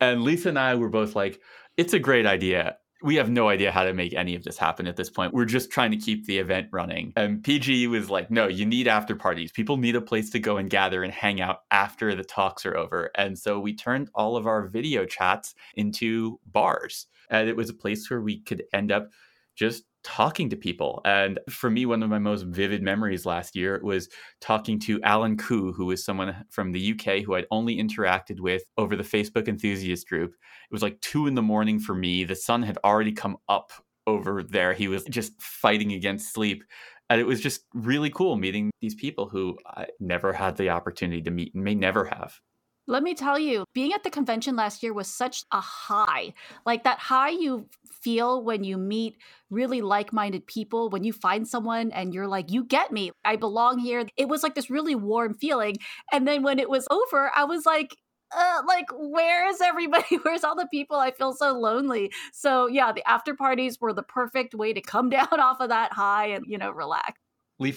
[0.00, 1.40] And Lisa and I were both like,
[1.76, 4.86] "It's a great idea we have no idea how to make any of this happen
[4.86, 5.32] at this point.
[5.32, 7.12] We're just trying to keep the event running.
[7.16, 9.52] Um, and PG was like, no, you need after parties.
[9.52, 12.76] People need a place to go and gather and hang out after the talks are
[12.76, 13.10] over.
[13.14, 17.06] And so we turned all of our video chats into bars.
[17.30, 19.10] And it was a place where we could end up
[19.54, 21.00] just talking to people.
[21.04, 24.08] And for me, one of my most vivid memories last year was
[24.40, 28.62] talking to Alan Koo, who was someone from the UK who I'd only interacted with
[28.78, 30.30] over the Facebook enthusiast group.
[30.32, 32.24] It was like two in the morning for me.
[32.24, 33.72] The sun had already come up
[34.06, 34.72] over there.
[34.72, 36.64] He was just fighting against sleep.
[37.08, 41.22] And it was just really cool meeting these people who I never had the opportunity
[41.22, 42.40] to meet and may never have.
[42.86, 46.34] Let me tell you, being at the convention last year was such a high.
[46.66, 47.66] Like that high you
[48.02, 49.16] feel when you meet
[49.50, 53.36] really like minded people, when you find someone and you're like, you get me, I
[53.36, 54.04] belong here.
[54.16, 55.76] It was like this really warm feeling.
[56.12, 57.96] And then when it was over, I was like,
[58.32, 62.92] uh, like where is everybody where's all the people i feel so lonely so yeah
[62.92, 66.44] the after parties were the perfect way to come down off of that high and
[66.46, 67.20] you know relax
[67.58, 67.74] Lee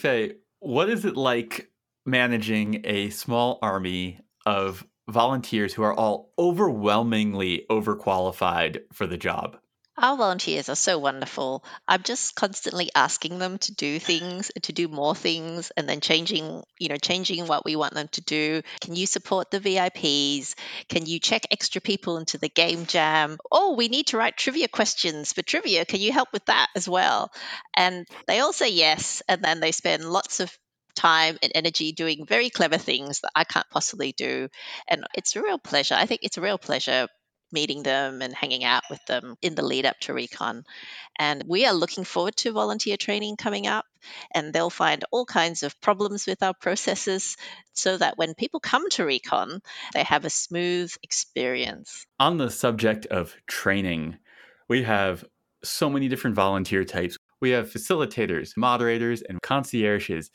[0.60, 1.72] what is it like
[2.06, 9.58] managing a small army of volunteers who are all overwhelmingly overqualified for the job.
[9.96, 11.64] Our volunteers are so wonderful.
[11.88, 16.64] I'm just constantly asking them to do things, to do more things, and then changing,
[16.80, 18.64] you know, changing what we want them to do.
[18.82, 20.56] Can you support the VIPs?
[20.90, 23.38] Can you check extra people into the game jam?
[23.52, 25.86] Oh, we need to write trivia questions for trivia.
[25.86, 27.32] Can you help with that as well?
[27.76, 30.52] And they all say yes, and then they spend lots of
[30.96, 34.50] time and energy doing very clever things that I can't possibly do.
[34.88, 35.96] And it's a real pleasure.
[35.96, 37.08] I think it's a real pleasure
[37.54, 40.66] meeting them and hanging out with them in the lead up to Recon.
[41.18, 43.86] And we are looking forward to volunteer training coming up,
[44.34, 47.38] and they'll find all kinds of problems with our processes
[47.74, 49.62] so that when people come to Recon,
[49.94, 52.06] they have a smooth experience.
[52.20, 54.18] On the subject of training,
[54.68, 55.24] we have
[55.64, 57.18] so many different volunteer types.
[57.40, 60.32] We have facilitators, moderators, and concierges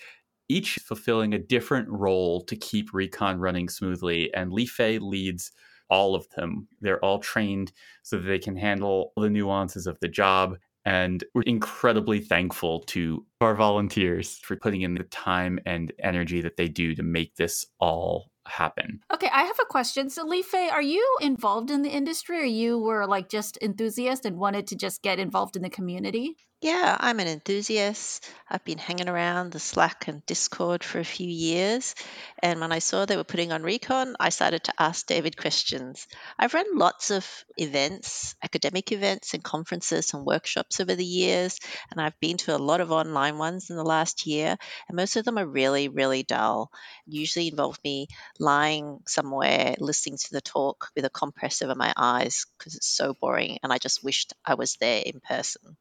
[0.48, 4.32] each fulfilling a different role to keep Recon running smoothly.
[4.34, 5.52] And Li-Fei leads
[5.90, 6.68] all of them.
[6.80, 10.56] They're all trained so that they can handle the nuances of the job.
[10.84, 16.56] And we're incredibly thankful to our volunteers for putting in the time and energy that
[16.56, 19.00] they do to make this all happen.
[19.12, 20.08] Okay, I have a question.
[20.08, 24.38] So, Li-Fei, are you involved in the industry or you were like just enthusiast and
[24.38, 26.36] wanted to just get involved in the community?
[26.60, 28.28] Yeah, I'm an enthusiast.
[28.50, 31.94] I've been hanging around the Slack and Discord for a few years.
[32.42, 36.08] And when I saw they were putting on Recon, I started to ask David questions.
[36.36, 37.24] I've run lots of
[37.56, 41.60] events, academic events, and conferences and workshops over the years.
[41.92, 44.56] And I've been to a lot of online ones in the last year.
[44.88, 46.72] And most of them are really, really dull.
[47.06, 48.08] Usually involve me
[48.40, 53.14] lying somewhere listening to the talk with a compress over my eyes because it's so
[53.14, 53.58] boring.
[53.62, 55.76] And I just wished I was there in person.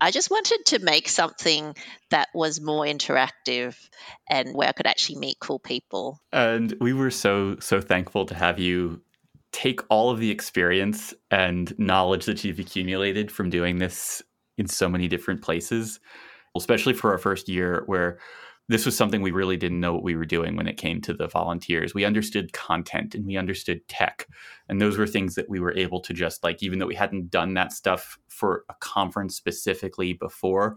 [0.00, 1.74] I just wanted to make something
[2.10, 3.76] that was more interactive
[4.30, 6.20] and where I could actually meet cool people.
[6.32, 9.02] And we were so, so thankful to have you
[9.52, 14.22] take all of the experience and knowledge that you've accumulated from doing this
[14.56, 15.98] in so many different places,
[16.56, 18.18] especially for our first year where
[18.68, 21.12] this was something we really didn't know what we were doing when it came to
[21.12, 21.94] the volunteers.
[21.94, 24.26] We understood content and we understood tech.
[24.68, 27.30] And those were things that we were able to just like, even though we hadn't
[27.30, 30.76] done that stuff for a conference specifically before,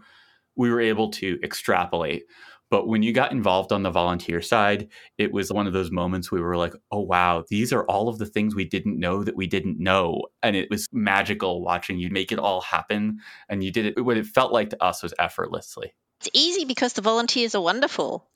[0.54, 2.24] we were able to extrapolate.
[2.70, 6.30] But when you got involved on the volunteer side, it was one of those moments
[6.30, 9.36] we were like, oh, wow, these are all of the things we didn't know that
[9.36, 10.20] we didn't know.
[10.42, 13.20] And it was magical watching you make it all happen.
[13.48, 15.94] And you did it, what it felt like to us was effortlessly.
[16.20, 18.28] It's easy because the volunteers are wonderful.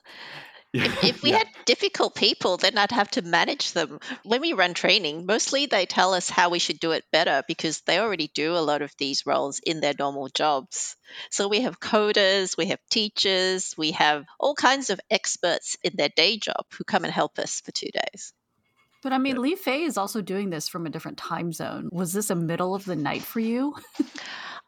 [0.73, 1.39] If, if we yeah.
[1.39, 3.99] had difficult people, then I'd have to manage them.
[4.23, 7.81] When we run training, mostly they tell us how we should do it better because
[7.81, 10.95] they already do a lot of these roles in their normal jobs.
[11.29, 16.09] So we have coders, we have teachers, we have all kinds of experts in their
[16.09, 18.33] day job who come and help us for two days.
[19.03, 21.89] But I mean, Li-Fei is also doing this from a different time zone.
[21.91, 23.75] Was this a middle of the night for you?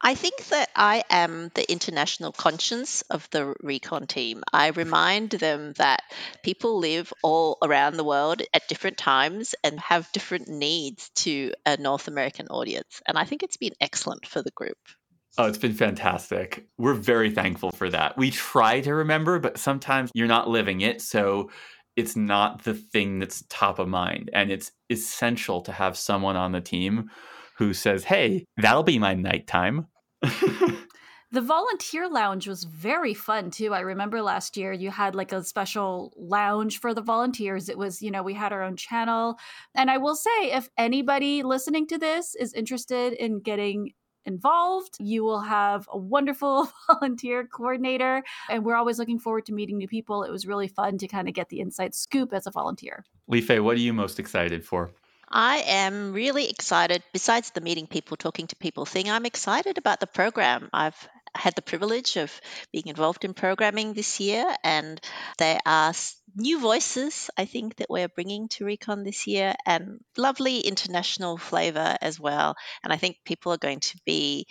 [0.02, 4.42] I think that I am the international conscience of the recon team.
[4.52, 6.02] I remind them that
[6.42, 11.76] people live all around the world at different times and have different needs to a
[11.78, 13.00] North American audience.
[13.06, 14.78] And I think it's been excellent for the group.
[15.38, 16.66] Oh, it's been fantastic.
[16.78, 18.16] We're very thankful for that.
[18.16, 21.00] We try to remember, but sometimes you're not living it.
[21.02, 21.50] So
[21.94, 24.30] it's not the thing that's top of mind.
[24.32, 27.10] And it's essential to have someone on the team
[27.58, 29.86] who says, Hey, that'll be my nighttime.
[30.22, 33.74] the volunteer lounge was very fun too.
[33.74, 37.68] I remember last year you had like a special lounge for the volunteers.
[37.68, 39.38] It was, you know, we had our own channel.
[39.74, 43.92] And I will say, if anybody listening to this is interested in getting
[44.26, 44.96] involved.
[44.98, 49.88] You will have a wonderful volunteer coordinator, and we're always looking forward to meeting new
[49.88, 50.24] people.
[50.24, 53.04] It was really fun to kind of get the inside scoop as a volunteer.
[53.28, 54.90] Li-Fei, what are you most excited for?
[55.28, 57.02] I am really excited.
[57.12, 60.70] Besides the meeting people, talking to people thing, I'm excited about the program.
[60.72, 62.40] I've had the privilege of
[62.72, 65.00] being involved in programming this year, and
[65.38, 65.92] there are
[66.34, 71.96] new voices I think that we're bringing to Recon this year, and lovely international flavor
[72.00, 72.54] as well.
[72.82, 74.46] And I think people are going to be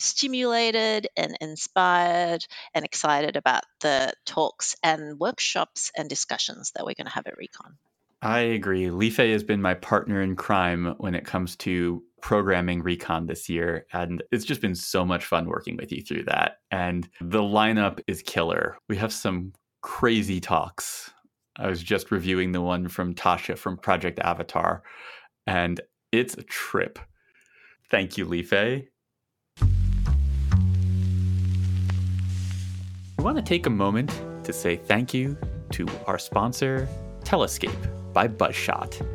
[0.00, 7.06] stimulated and inspired and excited about the talks and workshops and discussions that we're going
[7.06, 7.78] to have at Recon.
[8.22, 8.90] I agree.
[8.90, 13.86] Li-Fei has been my partner in crime when it comes to programming Recon this year.
[13.92, 16.58] And it's just been so much fun working with you through that.
[16.70, 18.78] And the lineup is killer.
[18.88, 19.52] We have some
[19.82, 21.12] crazy talks.
[21.58, 24.82] I was just reviewing the one from Tasha from Project Avatar,
[25.46, 25.80] and
[26.12, 26.98] it's a trip.
[27.90, 28.88] Thank you, Li-Fei.
[33.18, 34.10] We want to take a moment
[34.44, 35.38] to say thank you
[35.70, 36.88] to our sponsor,
[37.20, 39.06] Telescape by Buzzshot.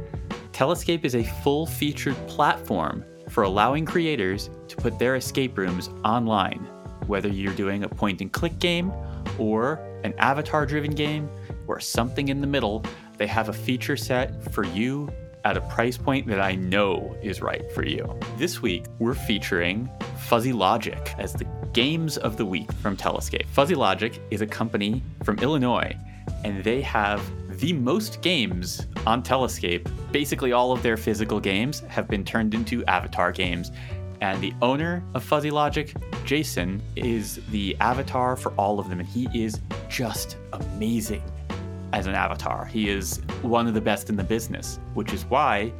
[0.51, 6.59] Telescape is a full featured platform for allowing creators to put their escape rooms online,
[7.07, 8.93] whether you're doing a point and click game
[9.39, 11.27] or an avatar driven game
[11.65, 12.85] or something in the middle.
[13.17, 15.11] They have a feature set for you
[15.45, 18.19] at a price point that I know is right for you.
[18.37, 19.89] This week, we're featuring
[20.27, 23.47] Fuzzy Logic as the games of the week from Telescape.
[23.47, 25.97] Fuzzy Logic is a company from Illinois,
[26.43, 27.19] and they have
[27.61, 29.87] the most games on Telescape.
[30.11, 33.71] Basically, all of their physical games have been turned into avatar games.
[34.19, 35.95] And the owner of Fuzzy Logic,
[36.25, 38.99] Jason, is the avatar for all of them.
[38.99, 41.21] And he is just amazing
[41.93, 42.65] as an avatar.
[42.65, 45.71] He is one of the best in the business, which is why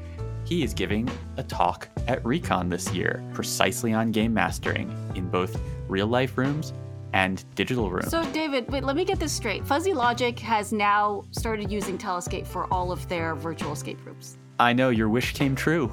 [0.46, 5.60] he is giving a talk at Recon this year, precisely on game mastering in both
[5.88, 6.74] real life rooms
[7.14, 8.10] and digital room.
[8.10, 9.66] So, David, wait, let me get this straight.
[9.66, 14.38] Fuzzy Logic has now started using Telescape for all of their virtual escape rooms.
[14.60, 15.92] I know, your wish came true.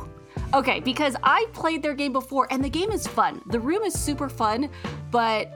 [0.55, 3.43] Okay, because I played their game before and the game is fun.
[3.47, 4.71] The room is super fun,
[5.11, 5.53] but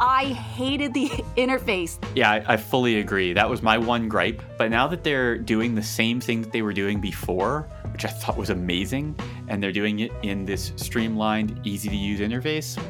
[0.00, 1.98] I hated the interface.
[2.14, 3.32] Yeah, I, I, fully agree.
[3.32, 4.42] That was my one gripe.
[4.56, 8.08] But now that they're doing the same thing that they were doing before, which I
[8.08, 9.18] thought was amazing,
[9.48, 12.80] and they're doing it in this streamlined, easy to use interface,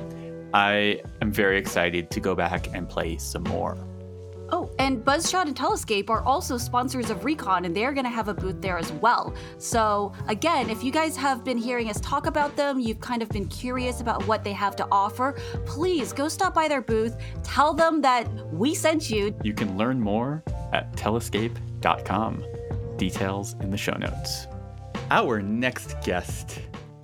[0.54, 3.76] I am very excited to go back and play some more.
[4.50, 8.28] Oh, and Buzzshot and Telescape are also sponsors of Recon, and they're going to have
[8.28, 9.34] a booth there as well.
[9.58, 13.28] So, again, if you guys have been hearing us talk about them, you've kind of
[13.28, 15.36] been curious about what they have to offer,
[15.66, 19.34] please go stop by their booth, tell them that we sent you.
[19.44, 20.42] You can learn more
[20.72, 22.44] at telescape.com.
[22.96, 24.46] Details in the show notes.
[25.10, 26.58] Our next guest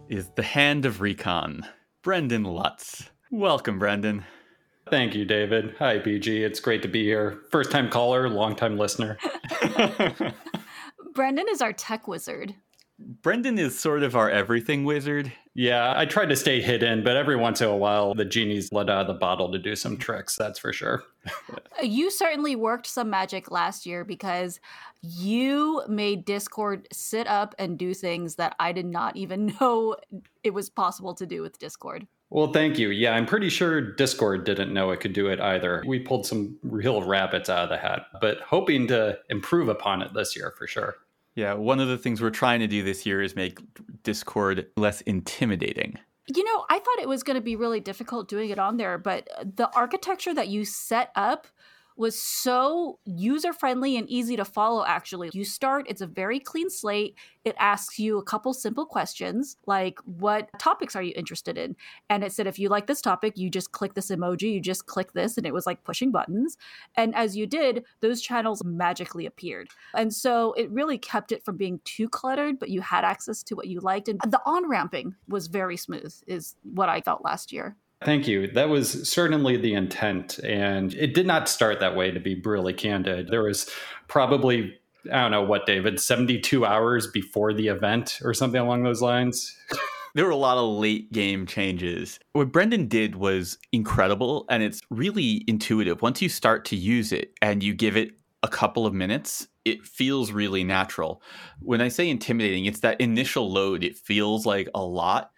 [0.09, 1.67] is the Hand of Recon,
[2.03, 3.11] Brendan Lutz.
[3.31, 4.25] Welcome, Brendan.
[4.91, 5.75] Thank you, David.
[5.79, 6.45] Hi, BG.
[6.45, 7.43] It's great to be here.
[7.51, 9.19] First time caller, long time listener.
[11.15, 12.55] Brendan is our tech wizard.
[12.99, 15.33] Brendan is sort of our everything wizard.
[15.55, 18.89] Yeah, I tried to stay hidden, but every once in a while, the genie's let
[18.89, 21.03] out of the bottle to do some tricks, that's for sure.
[21.83, 24.61] you certainly worked some magic last year because
[25.01, 29.97] you made Discord sit up and do things that I did not even know
[30.43, 32.07] it was possible to do with Discord.
[32.31, 32.91] Well, thank you.
[32.91, 35.85] Yeah, I'm pretty sure Discord didn't know it could do it either.
[35.87, 40.15] We pulled some real rabbits out of the hat, but hoping to improve upon it
[40.15, 40.97] this year for sure.
[41.37, 43.61] Yeah, one of the things we're trying to do this year is make
[44.03, 45.99] Discord less intimidating.
[46.27, 48.99] You know, I thought it was going to be really difficult doing it on there,
[48.99, 51.47] but the architecture that you set up
[51.97, 55.31] was so user friendly and easy to follow actually.
[55.33, 57.17] You start it's a very clean slate.
[57.45, 61.77] It asks you a couple simple questions like what topics are you interested in?
[62.11, 64.87] And it said if you like this topic you just click this emoji you just
[64.87, 66.57] click this and it was like pushing buttons.
[66.97, 69.69] And as you did those channels magically appeared.
[69.95, 73.55] And so it really kept it from being too cluttered but you had access to
[73.55, 77.53] what you liked and the on ramping was very smooth is what i felt last
[77.53, 78.49] year Thank you.
[78.49, 80.39] That was certainly the intent.
[80.41, 83.29] And it did not start that way, to be really candid.
[83.29, 83.71] There was
[84.09, 84.79] probably,
[85.11, 89.57] I don't know what, David, 72 hours before the event or something along those lines.
[90.15, 92.21] there were a lot of late game changes.
[92.35, 96.03] What Brendan did was incredible and it's really intuitive.
[96.03, 98.11] Once you start to use it and you give it
[98.43, 101.23] a couple of minutes, it feels really natural.
[101.61, 103.83] When I say intimidating, it's that initial load.
[103.83, 105.31] It feels like a lot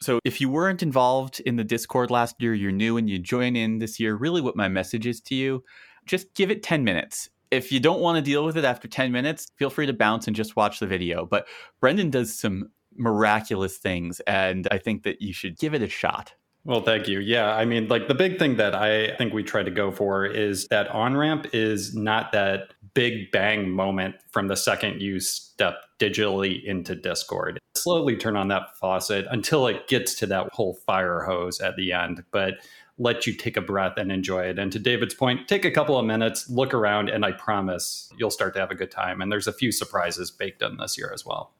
[0.00, 3.56] so if you weren't involved in the Discord last year, you're new and you join
[3.56, 5.64] in this year, really what my message is to you,
[6.06, 7.28] just give it 10 minutes.
[7.50, 10.26] If you don't want to deal with it after 10 minutes, feel free to bounce
[10.26, 11.24] and just watch the video.
[11.24, 11.46] But
[11.80, 16.34] Brendan does some miraculous things, and I think that you should give it a shot.
[16.64, 17.20] Well, thank you.
[17.20, 20.26] Yeah, I mean, like the big thing that I think we try to go for
[20.26, 25.84] is that on ramp is not that big bang moment from the second you step
[26.00, 27.56] digitally into Discord.
[27.76, 31.92] Slowly turn on that faucet until it gets to that whole fire hose at the
[31.92, 32.54] end, but
[32.98, 34.58] let you take a breath and enjoy it.
[34.58, 38.32] And to David's point, take a couple of minutes, look around, and I promise you'll
[38.32, 39.20] start to have a good time.
[39.20, 41.52] And there's a few surprises baked in this year as well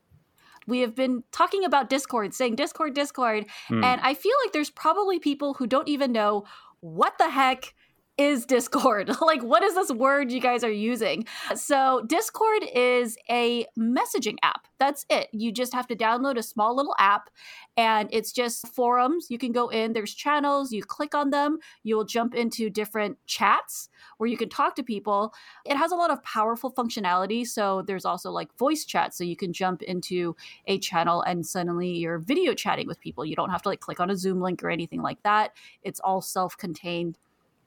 [0.66, 3.47] we have been talking about Discord, saying Discord, Discord.
[3.70, 3.82] Mm.
[3.82, 6.45] And I feel like there's probably people who don't even know
[6.80, 7.72] what the heck
[8.19, 9.11] is Discord?
[9.21, 11.25] like, what is this word you guys are using?
[11.55, 14.66] So, Discord is a messaging app.
[14.79, 15.29] That's it.
[15.33, 17.31] You just have to download a small little app
[17.77, 19.29] and it's just forums.
[19.31, 23.19] You can go in, there's channels, you click on them, you will jump into different
[23.27, 23.89] chats
[24.19, 25.33] where you can talk to people.
[25.64, 27.47] It has a lot of powerful functionality.
[27.47, 29.14] So, there's also like voice chat.
[29.14, 30.35] So, you can jump into
[30.66, 33.25] a channel and suddenly you're video chatting with people.
[33.25, 35.53] You don't have to like click on a Zoom link or anything like that.
[35.83, 37.16] It's all self contained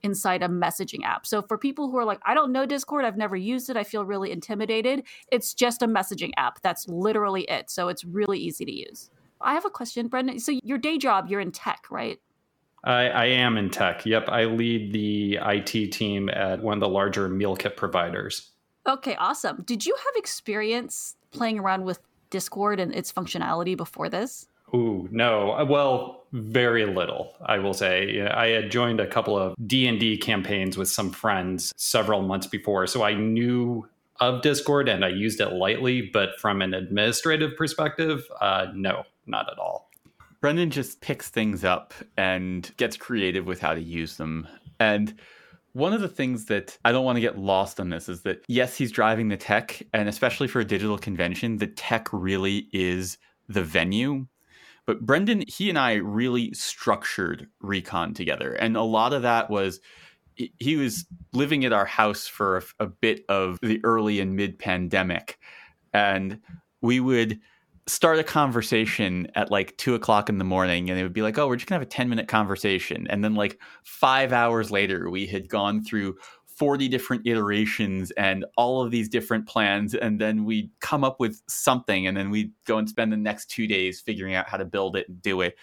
[0.04, 1.26] inside a messaging app.
[1.26, 3.84] So for people who are like, I don't know Discord, I've never used it, I
[3.84, 6.62] feel really intimidated, it's just a messaging app.
[6.62, 7.70] That's literally it.
[7.70, 9.10] So it's really easy to use.
[9.42, 10.40] I have a question, Brendan.
[10.40, 12.20] So your day job, you're in tech, right?
[12.84, 14.06] I, I am in tech.
[14.06, 14.30] Yep.
[14.30, 18.52] I lead the IT team at one of the larger meal kit providers.
[18.88, 19.62] Okay, awesome.
[19.66, 22.00] Did you have experience playing around with
[22.32, 24.48] Discord and its functionality before this?
[24.74, 25.66] Ooh, no.
[25.70, 28.22] Well, very little, I will say.
[28.22, 33.04] I had joined a couple of D&D campaigns with some friends several months before, so
[33.04, 33.88] I knew
[34.22, 39.52] of Discord and I used it lightly, but from an administrative perspective, uh, no, not
[39.52, 39.90] at all.
[40.42, 44.48] Brendan just picks things up and gets creative with how to use them.
[44.80, 45.16] And
[45.74, 48.44] one of the things that I don't want to get lost on this is that
[48.48, 53.18] yes, he's driving the tech, and especially for a digital convention, the tech really is
[53.48, 54.26] the venue.
[54.86, 58.54] But Brendan, he and I really structured Recon together.
[58.54, 59.80] And a lot of that was
[60.36, 64.58] he was living at our house for a, a bit of the early and mid
[64.58, 65.38] pandemic.
[65.94, 66.40] And
[66.82, 67.40] we would
[67.88, 71.38] start a conversation at like two o'clock in the morning and it would be like,
[71.38, 73.08] oh, we're just gonna have a 10 minute conversation.
[73.08, 76.18] And then like five hours later, we had gone through
[76.62, 81.42] 40 different iterations and all of these different plans and then we come up with
[81.48, 84.66] something and then we go and spend the next two days figuring out how to
[84.66, 85.58] build it and do it.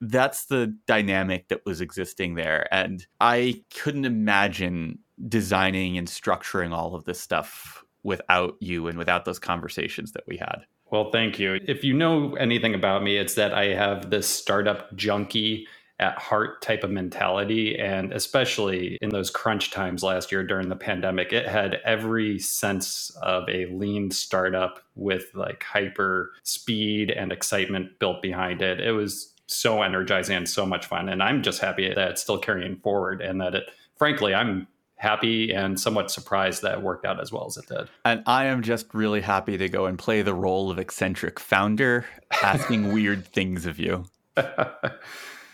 [0.00, 6.94] That's the dynamic that was existing there and i couldn't imagine designing and structuring all
[6.94, 10.58] of this stuff without you and without those conversations that we had.
[10.92, 11.58] Well thank you.
[11.66, 15.66] If you know anything about me it's that i have this startup junkie
[16.00, 17.78] at heart type of mentality.
[17.78, 23.10] And especially in those crunch times last year during the pandemic, it had every sense
[23.22, 28.80] of a lean startup with like hyper speed and excitement built behind it.
[28.80, 31.08] It was so energizing and so much fun.
[31.08, 34.68] And I'm just happy that it's still carrying forward and that it, frankly, I'm
[34.98, 37.88] happy and somewhat surprised that it worked out as well as it did.
[38.04, 42.04] And I am just really happy to go and play the role of eccentric founder,
[42.42, 44.04] asking weird things of you.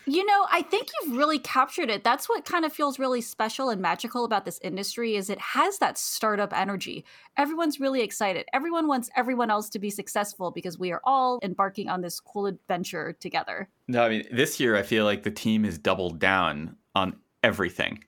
[0.07, 2.03] You know, I think you've really captured it.
[2.03, 5.79] That's what kind of feels really special and magical about this industry is it has
[5.79, 7.05] that startup energy.
[7.37, 8.45] Everyone's really excited.
[8.53, 12.45] Everyone wants everyone else to be successful because we are all embarking on this cool
[12.45, 13.67] adventure together.
[13.87, 18.03] No, I mean, this year I feel like the team has doubled down on everything.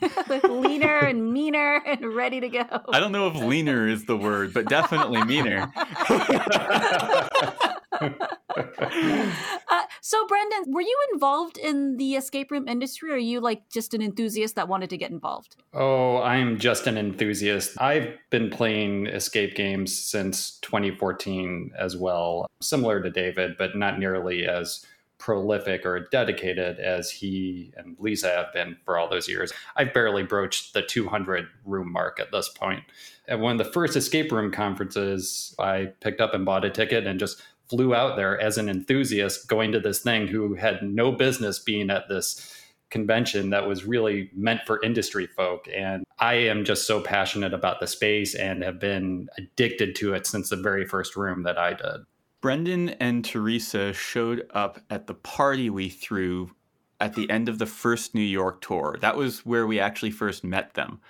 [0.48, 2.64] leaner and meaner and ready to go.
[2.90, 5.72] I don't know if leaner is the word, but definitely meaner.
[8.00, 13.68] uh, so, Brendan, were you involved in the escape room industry, or are you like
[13.70, 15.56] just an enthusiast that wanted to get involved?
[15.72, 17.80] Oh, I'm just an enthusiast.
[17.80, 24.46] I've been playing escape games since 2014 as well, similar to David, but not nearly
[24.46, 24.84] as
[25.18, 29.52] prolific or dedicated as he and Lisa have been for all those years.
[29.76, 32.84] I've barely broached the 200 room mark at this point.
[33.26, 37.06] At one of the first escape room conferences, I picked up and bought a ticket
[37.06, 41.12] and just flew out there as an enthusiast going to this thing who had no
[41.12, 42.54] business being at this
[42.90, 45.68] convention that was really meant for industry folk.
[45.74, 50.26] And I am just so passionate about the space and have been addicted to it
[50.26, 52.06] since the very first room that I did.
[52.40, 56.52] Brendan and Teresa showed up at the party we threw
[57.00, 58.96] at the end of the first New York tour.
[59.00, 61.00] That was where we actually first met them.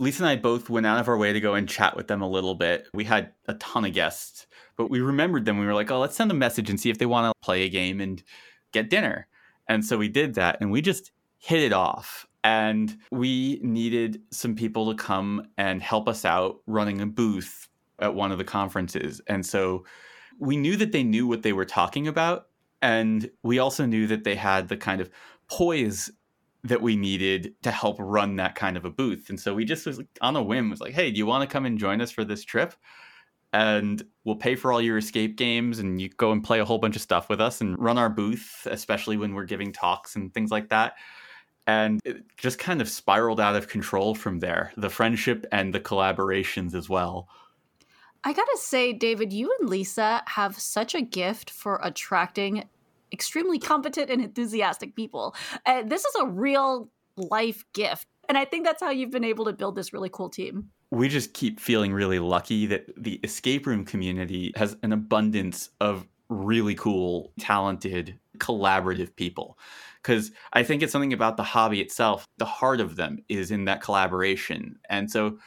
[0.00, 2.20] Lisa and I both went out of our way to go and chat with them
[2.20, 2.88] a little bit.
[2.92, 5.58] We had a ton of guests but we remembered them.
[5.58, 7.62] We were like, oh, let's send a message and see if they want to play
[7.62, 8.22] a game and
[8.72, 9.26] get dinner.
[9.68, 12.26] And so we did that and we just hit it off.
[12.42, 17.68] And we needed some people to come and help us out running a booth
[17.98, 19.20] at one of the conferences.
[19.26, 19.84] And so
[20.38, 22.48] we knew that they knew what they were talking about.
[22.82, 25.10] And we also knew that they had the kind of
[25.48, 26.10] poise
[26.64, 29.28] that we needed to help run that kind of a booth.
[29.28, 31.52] And so we just was on a whim was like, hey, do you want to
[31.52, 32.74] come and join us for this trip?
[33.54, 36.78] And we'll pay for all your escape games and you go and play a whole
[36.78, 40.34] bunch of stuff with us and run our booth especially when we're giving talks and
[40.34, 40.96] things like that.
[41.66, 45.80] And it just kind of spiraled out of control from there the friendship and the
[45.80, 47.28] collaborations as well.
[48.24, 52.68] I gotta say david you and lisa have such a gift for attracting
[53.12, 55.36] extremely competent and enthusiastic people.
[55.64, 59.44] Uh, this is a real life gift and i think that's how you've been able
[59.44, 63.66] to build this really cool team we just keep feeling really lucky that the escape
[63.66, 69.58] room community has an abundance of really cool, talented, collaborative people.
[70.02, 72.26] Because I think it's something about the hobby itself.
[72.38, 74.78] The heart of them is in that collaboration.
[74.88, 75.38] And so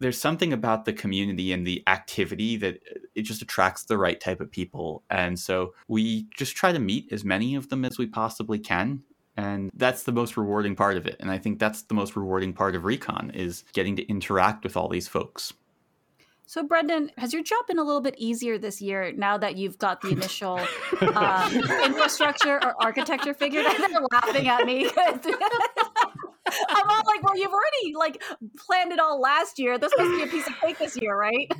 [0.00, 4.20] there's something about the community and the activity that uh, it just attracts the right
[4.20, 5.02] type of people.
[5.10, 9.02] And so we just try to meet as many of them as we possibly can
[9.36, 11.16] and that's the most rewarding part of it.
[11.20, 14.76] And i think that's the most rewarding part of recon is getting to interact with
[14.76, 15.52] all these folks.
[16.46, 19.78] So brendan has your job been a little bit easier this year now that you've
[19.78, 20.60] got the initial
[21.16, 23.76] um, infrastructure or architecture figured out?
[23.90, 24.90] They're laughing at me.
[26.68, 28.22] I'm all like well you've already like
[28.58, 29.78] planned it all last year.
[29.78, 31.50] This must be a piece of cake this year right?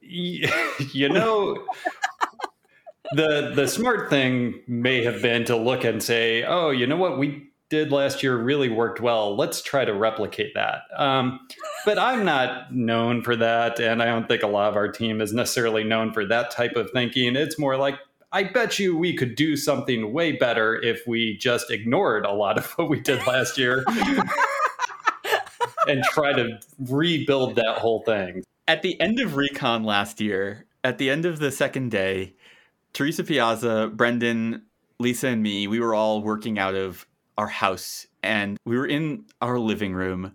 [0.00, 1.66] You know
[3.12, 7.18] the the smart thing may have been to look and say, oh, you know what
[7.18, 9.36] we did last year really worked well.
[9.36, 10.82] Let's try to replicate that.
[10.96, 11.40] Um,
[11.84, 15.20] but I'm not known for that, and I don't think a lot of our team
[15.20, 17.36] is necessarily known for that type of thinking.
[17.36, 17.98] It's more like
[18.32, 22.58] I bet you we could do something way better if we just ignored a lot
[22.58, 23.84] of what we did last year
[25.86, 28.42] and try to rebuild that whole thing.
[28.66, 32.34] At the end of Recon last year, at the end of the second day,
[32.94, 34.62] Teresa Piazza, Brendan,
[35.00, 39.24] Lisa, and me, we were all working out of our house and we were in
[39.42, 40.32] our living room.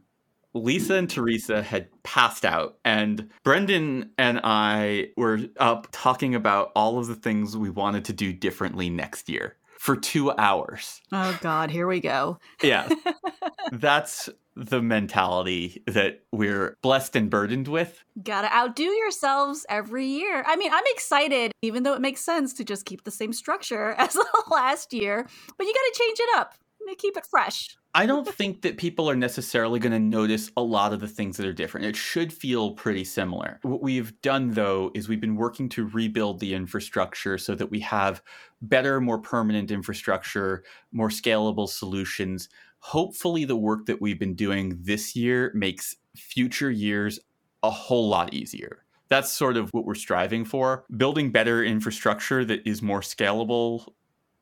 [0.54, 6.98] Lisa and Teresa had passed out, and Brendan and I were up talking about all
[6.98, 11.02] of the things we wanted to do differently next year for two hours.
[11.14, 12.38] Oh, God, here we go.
[12.62, 12.90] Yeah.
[13.72, 18.04] That's the mentality that we're blessed and burdened with.
[18.22, 20.44] Gotta outdo yourselves every year.
[20.46, 23.92] I mean, I'm excited, even though it makes sense to just keep the same structure
[23.98, 24.18] as
[24.52, 25.26] last year,
[25.58, 26.56] but you gotta change it up.
[26.98, 27.78] Keep it fresh.
[27.94, 31.38] I don't think that people are necessarily going to notice a lot of the things
[31.38, 31.88] that are different.
[31.88, 33.60] It should feel pretty similar.
[33.64, 37.80] What we've done, though, is we've been working to rebuild the infrastructure so that we
[37.82, 38.22] have
[38.62, 42.50] better, more permanent infrastructure, more scalable solutions
[42.80, 47.20] hopefully the work that we've been doing this year makes future years
[47.64, 48.84] a whole lot easier.
[49.10, 50.86] That's sort of what we're striving for.
[50.96, 53.88] Building better infrastructure that is more scalable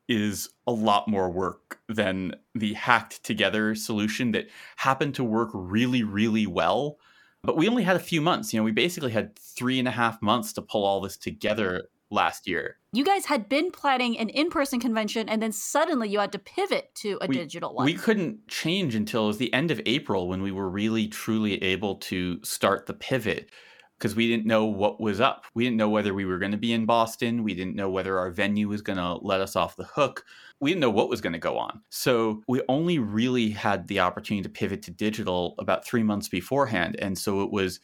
[0.08, 6.02] is a lot more work than the hacked together solution that happened to work really,
[6.02, 6.98] really well.
[7.42, 8.52] But we only had a few months.
[8.52, 11.88] You know, we basically had three and a half months to pull all this together
[12.10, 12.76] last year.
[12.92, 16.38] You guys had been planning an in person convention and then suddenly you had to
[16.38, 17.84] pivot to a we, digital one.
[17.84, 21.62] We couldn't change until it was the end of April when we were really truly
[21.62, 23.50] able to start the pivot
[23.98, 25.44] because we didn't know what was up.
[25.54, 27.42] We didn't know whether we were going to be in Boston.
[27.42, 30.24] We didn't know whether our venue was going to let us off the hook.
[30.60, 31.82] We didn't know what was going to go on.
[31.90, 36.96] So we only really had the opportunity to pivot to digital about three months beforehand.
[37.00, 37.80] And so it was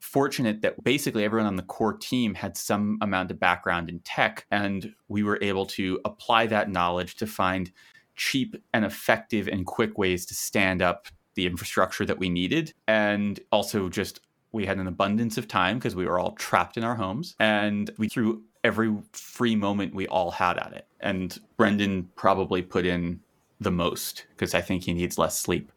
[0.00, 4.46] fortunate that basically everyone on the core team had some amount of background in tech,
[4.50, 7.70] and we were able to apply that knowledge to find
[8.16, 12.72] cheap and effective and quick ways to stand up the infrastructure that we needed.
[12.88, 14.20] And also just
[14.52, 17.90] we had an abundance of time because we were all trapped in our homes and
[17.98, 20.86] we threw every free moment we all had at it.
[21.00, 23.20] And brendan probably put in
[23.60, 25.70] the most because i think he needs less sleep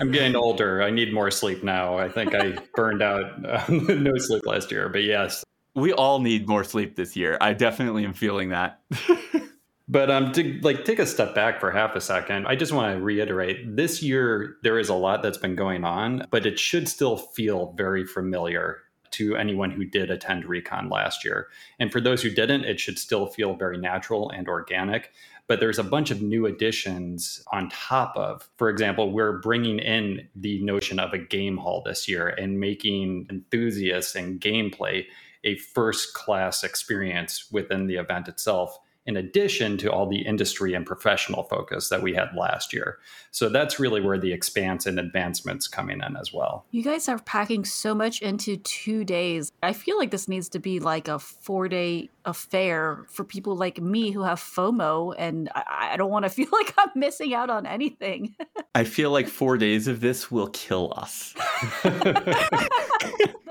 [0.00, 0.82] I'm getting older.
[0.82, 1.96] I need more sleep now.
[1.98, 5.44] I think I burned out um, no sleep last year, but yes.
[5.74, 7.36] We all need more sleep this year.
[7.40, 8.80] I definitely am feeling that.
[9.88, 12.96] but um to like take a step back for half a second, I just want
[12.96, 16.88] to reiterate this year there is a lot that's been going on, but it should
[16.88, 18.78] still feel very familiar
[19.14, 21.48] to anyone who did attend Recon last year.
[21.78, 25.12] And for those who didn't, it should still feel very natural and organic
[25.46, 28.48] but there's a bunch of new additions on top of.
[28.56, 33.26] For example, we're bringing in the notion of a game hall this year and making
[33.30, 35.04] enthusiasts and gameplay
[35.44, 40.86] a first class experience within the event itself in addition to all the industry and
[40.86, 42.98] professional focus that we had last year.
[43.30, 46.64] So that's really where the expanse and advancements coming in as well.
[46.70, 49.52] You guys are packing so much into two days.
[49.62, 53.80] I feel like this needs to be like a four day affair for people like
[53.80, 57.50] me who have FOMO and I, I don't want to feel like I'm missing out
[57.50, 58.34] on anything.
[58.74, 61.34] I feel like four days of this will kill us.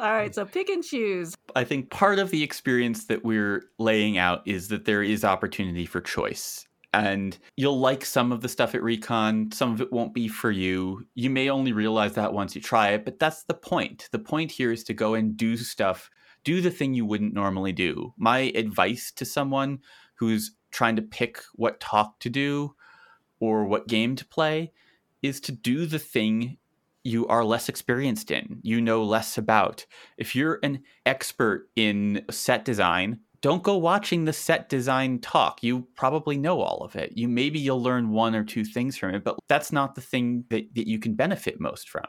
[0.04, 1.34] All right, so pick and choose.
[1.56, 5.86] I think part of the experience that we're laying out is that there is opportunity
[5.86, 6.68] for choice.
[6.94, 10.52] And you'll like some of the stuff at Recon, some of it won't be for
[10.52, 11.08] you.
[11.16, 14.10] You may only realize that once you try it, but that's the point.
[14.12, 16.10] The point here is to go and do stuff,
[16.44, 18.14] do the thing you wouldn't normally do.
[18.18, 19.80] My advice to someone
[20.16, 22.76] who's trying to pick what talk to do
[23.40, 24.74] or what game to play
[25.22, 26.58] is to do the thing
[27.04, 29.86] you are less experienced in, you know less about.
[30.18, 35.62] If you're an expert in set design, don't go watching the set design talk.
[35.62, 37.12] You probably know all of it.
[37.18, 40.46] You maybe you'll learn one or two things from it, but that's not the thing
[40.50, 42.06] that, that you can benefit most from.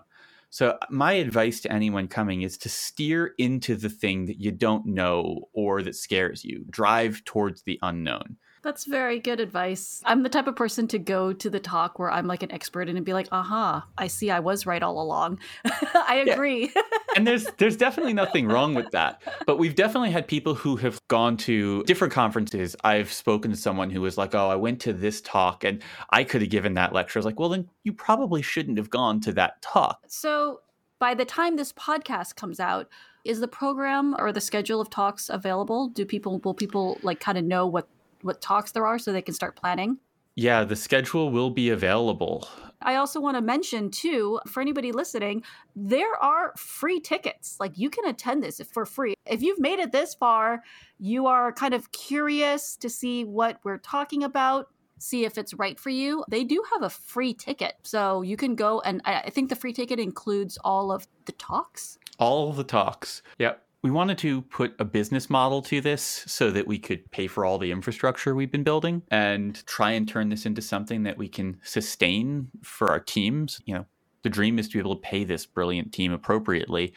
[0.51, 4.87] So my advice to anyone coming is to steer into the thing that you don't
[4.87, 6.65] know or that scares you.
[6.71, 8.37] Drive towards the unknown.
[8.65, 10.01] That's very good advice.
[10.07, 12.89] I'm the type of person to go to the talk where I'm like an expert
[12.89, 15.39] and be like, aha, I see I was right all along.
[15.95, 16.73] I agree.
[17.17, 19.23] And there's there's definitely nothing wrong with that.
[19.47, 22.75] But we've definitely had people who have gone to different conferences.
[22.83, 26.25] I've spoken to someone who was like, Oh, I went to this talk and I
[26.25, 27.19] could have given that lecture.
[27.19, 30.01] I was like, well then you probably shouldn't have gone to that talk.
[30.09, 30.63] So
[30.99, 32.89] by the time this podcast comes out,
[33.25, 35.89] is the program or the schedule of talks available?
[35.89, 37.87] Do people will people like kind of know what
[38.25, 39.99] what talks there are so they can start planning?
[40.37, 42.49] Yeah, the schedule will be available.
[42.83, 45.45] I also want to mention too for anybody listening,
[45.77, 47.57] there are free tickets.
[47.61, 49.15] Like you can attend this for free.
[49.27, 50.63] If you've made it this far,
[50.99, 54.69] you are kind of curious to see what we're talking about,
[54.99, 56.25] see if it's right for you.
[56.29, 57.75] They do have a free ticket.
[57.83, 61.99] So you can go and I think the free ticket includes all of the talks.
[62.19, 63.23] All the talks.
[63.39, 67.27] Yep we wanted to put a business model to this so that we could pay
[67.27, 71.19] for all the infrastructure we've been building and try and turn this into something that
[71.19, 73.61] we can sustain for our teams.
[73.67, 73.87] You know,
[74.23, 76.95] the dream is to be able to pay this brilliant team appropriately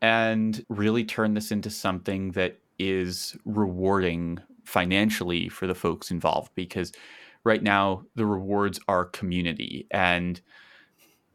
[0.00, 6.92] and really turn this into something that is rewarding financially for the folks involved because
[7.42, 10.40] right now the rewards are community and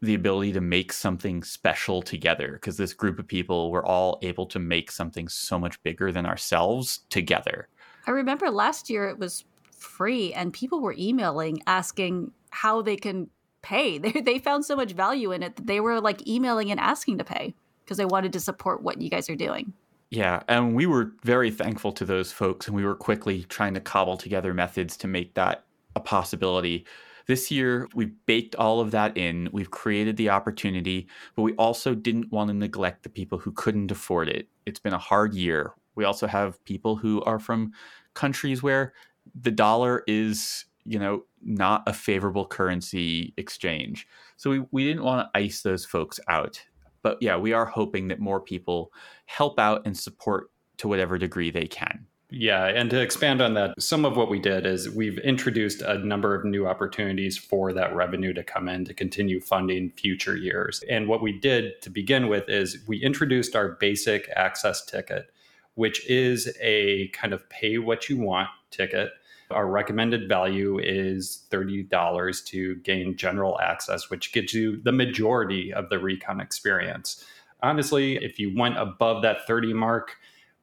[0.02, 4.44] the ability to make something special together because this group of people were all able
[4.46, 7.68] to make something so much bigger than ourselves together.
[8.08, 13.30] I remember last year it was free and people were emailing asking how they can
[13.62, 13.98] pay.
[14.02, 17.18] They, they found so much value in it that they were like emailing and asking
[17.18, 19.72] to pay because they wanted to support what you guys are doing.
[20.10, 23.80] Yeah, and we were very thankful to those folks and we were quickly trying to
[23.80, 26.84] cobble together methods to make that a possibility
[27.26, 29.48] this year, we've baked all of that in.
[29.52, 33.90] We've created the opportunity, but we also didn't want to neglect the people who couldn't
[33.90, 34.48] afford it.
[34.66, 35.74] It's been a hard year.
[35.94, 37.72] We also have people who are from
[38.14, 38.92] countries where
[39.40, 44.06] the dollar is, you know, not a favorable currency exchange.
[44.36, 46.64] So we, we didn't want to ice those folks out.
[47.02, 48.92] But yeah, we are hoping that more people
[49.26, 52.06] help out and support to whatever degree they can.
[52.34, 55.98] Yeah, and to expand on that, some of what we did is we've introduced a
[55.98, 60.82] number of new opportunities for that revenue to come in to continue funding future years.
[60.88, 65.26] And what we did to begin with is we introduced our basic access ticket,
[65.74, 69.10] which is a kind of pay what you want ticket.
[69.50, 75.90] Our recommended value is $30 to gain general access, which gives you the majority of
[75.90, 77.26] the recon experience.
[77.62, 80.16] Honestly, if you went above that 30 mark,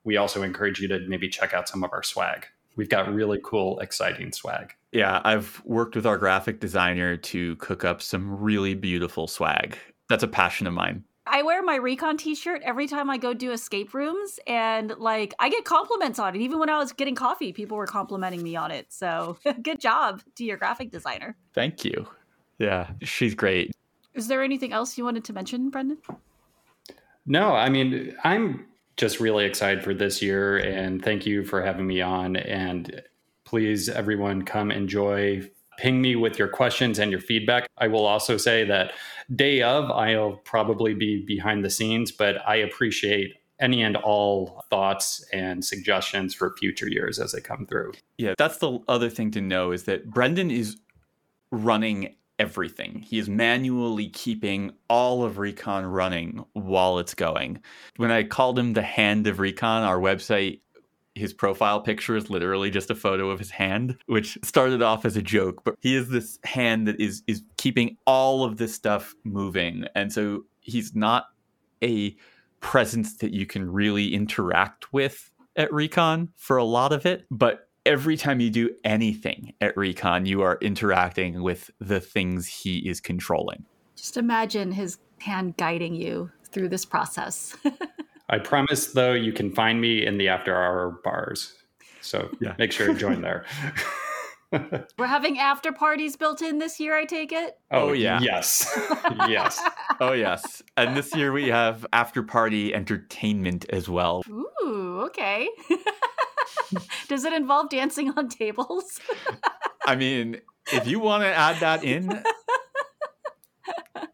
[0.03, 2.45] we also encourage you to maybe check out some of our swag.
[2.75, 4.73] We've got really cool, exciting swag.
[4.91, 9.77] Yeah, I've worked with our graphic designer to cook up some really beautiful swag.
[10.07, 11.03] That's a passion of mine.
[11.31, 15.49] I wear my recon t-shirt every time I go do escape rooms and like I
[15.49, 16.41] get compliments on it.
[16.41, 18.87] Even when I was getting coffee, people were complimenting me on it.
[18.89, 21.35] So, good job to your graphic designer.
[21.53, 22.07] Thank you.
[22.57, 23.71] Yeah, she's great.
[24.15, 25.99] Is there anything else you wanted to mention, Brendan?
[27.27, 28.65] No, I mean, I'm
[28.99, 32.35] just really excited for this year and thank you for having me on.
[32.35, 33.01] And
[33.45, 35.49] please, everyone, come enjoy.
[35.77, 37.69] Ping me with your questions and your feedback.
[37.77, 38.91] I will also say that
[39.33, 45.23] day of, I'll probably be behind the scenes, but I appreciate any and all thoughts
[45.31, 47.93] and suggestions for future years as they come through.
[48.17, 50.77] Yeah, that's the other thing to know is that Brendan is
[51.51, 53.05] running everything.
[53.07, 57.61] He is manually keeping all of Recon running while it's going.
[57.97, 60.61] When I called him the hand of Recon, our website,
[61.15, 65.17] his profile picture is literally just a photo of his hand, which started off as
[65.17, 69.13] a joke, but he is this hand that is is keeping all of this stuff
[69.23, 69.85] moving.
[69.95, 71.25] And so he's not
[71.83, 72.15] a
[72.61, 77.68] presence that you can really interact with at Recon for a lot of it, but
[77.89, 83.01] every time you do anything at Recon, you are interacting with the things he is
[83.01, 83.65] controlling.
[83.95, 87.57] Just imagine his hand guiding you through this process.
[88.29, 91.55] I promise, though, you can find me in the after hour bars.
[92.01, 92.53] So yeah.
[92.59, 93.45] make sure to join there.
[94.97, 97.57] We're having after parties built in this year, I take it?
[97.71, 98.19] Oh, oh yeah.
[98.21, 98.71] Yes.
[99.27, 99.61] yes.
[99.99, 100.61] Oh, yes.
[100.77, 104.23] And this year we have after party entertainment as well.
[104.29, 105.49] Ooh, okay.
[107.07, 108.99] Does it involve dancing on tables?
[109.85, 110.41] I mean,
[110.71, 112.23] if you want to add that in,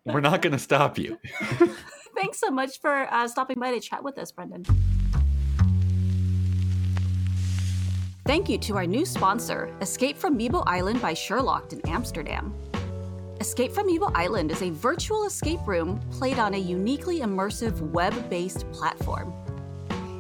[0.06, 1.18] we're not going to stop you.
[2.16, 4.66] Thanks so much for uh, stopping by to chat with us, Brendan.
[8.26, 12.56] Thank you to our new sponsor, Escape from Meebo Island by Sherlocked in Amsterdam.
[13.40, 18.30] Escape from Meebo Island is a virtual escape room played on a uniquely immersive web
[18.30, 19.34] based platform.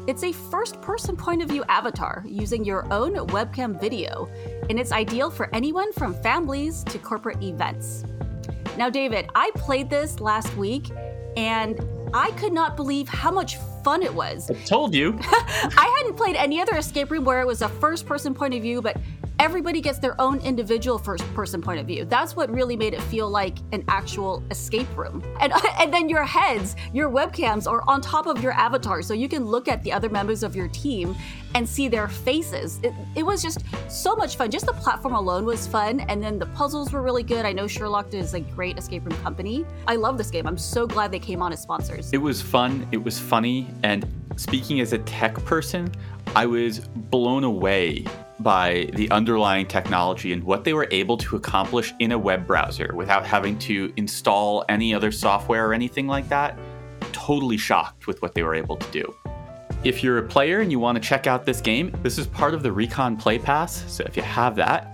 [0.07, 4.29] It's a first person point of view avatar using your own webcam video,
[4.69, 8.03] and it's ideal for anyone from families to corporate events.
[8.77, 10.91] Now, David, I played this last week
[11.35, 11.79] and
[12.13, 14.49] I could not believe how much fun it was.
[14.49, 15.15] I told you.
[15.21, 18.63] I hadn't played any other escape room where it was a first person point of
[18.63, 18.97] view, but
[19.37, 22.05] everybody gets their own individual first person point of view.
[22.05, 25.23] That's what really made it feel like an actual escape room.
[25.39, 29.29] And and then your heads, your webcams are on top of your avatar so you
[29.29, 31.15] can look at the other members of your team
[31.53, 32.79] and see their faces.
[32.83, 34.51] It, it was just so much fun.
[34.51, 37.45] Just the platform alone was fun and then the puzzles were really good.
[37.45, 39.65] I know Sherlocked is a great escape room company.
[39.87, 40.47] I love this game.
[40.47, 42.11] I'm so glad they came on as sponsors.
[42.11, 44.05] It was fun, it was funny, and
[44.35, 45.91] speaking as a tech person,
[46.35, 48.05] I was blown away
[48.39, 52.91] by the underlying technology and what they were able to accomplish in a web browser
[52.93, 56.57] without having to install any other software or anything like that.
[57.13, 59.15] Totally shocked with what they were able to do.
[59.83, 62.53] If you're a player and you want to check out this game, this is part
[62.53, 64.91] of the Recon Play Pass, so if you have that,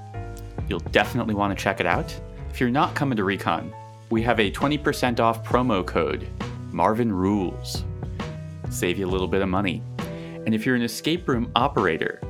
[0.67, 2.13] you'll definitely want to check it out.
[2.49, 3.73] If you're not coming to Recon,
[4.09, 6.27] we have a 20% off promo code,
[6.71, 7.85] Marvin Rules.
[8.71, 9.83] Save you a little bit of money.
[10.45, 12.21] And if you're an escape room operator,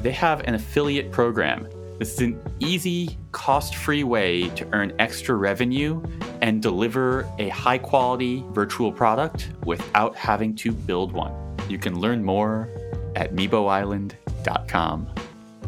[0.00, 1.68] they have an affiliate program.
[1.98, 6.00] This is an easy, cost free way to earn extra revenue
[6.40, 11.34] and deliver a high quality virtual product without having to build one.
[11.68, 12.70] You can learn more
[13.16, 15.14] at meeboisland.com.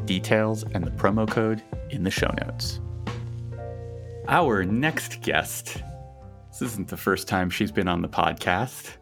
[0.04, 2.80] Details and the promo code in the show notes.
[4.28, 5.82] Our next guest.
[6.50, 8.96] This isn't the first time she's been on the podcast.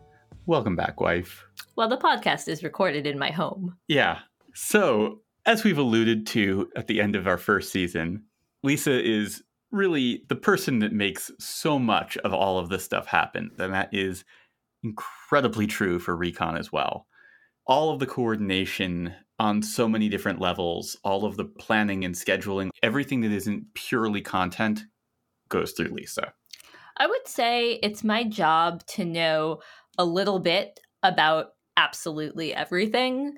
[0.49, 1.47] Welcome back, wife.
[1.77, 3.77] Well, the podcast is recorded in my home.
[3.87, 4.21] Yeah,
[4.55, 8.25] so, as we've alluded to at the end of our first season,
[8.63, 9.43] Lisa is
[9.73, 13.51] really the person that makes so much of all of this stuff happen.
[13.59, 14.25] And that is
[14.83, 17.07] incredibly true for Recon as well.
[17.67, 20.97] All of the coordination on so many different levels.
[21.05, 24.81] All of the planning and scheduling, everything that isn't purely content
[25.51, 26.33] goes through Lisa.
[26.99, 29.61] I would say it's my job to know
[29.99, 33.35] a little bit about absolutely everything.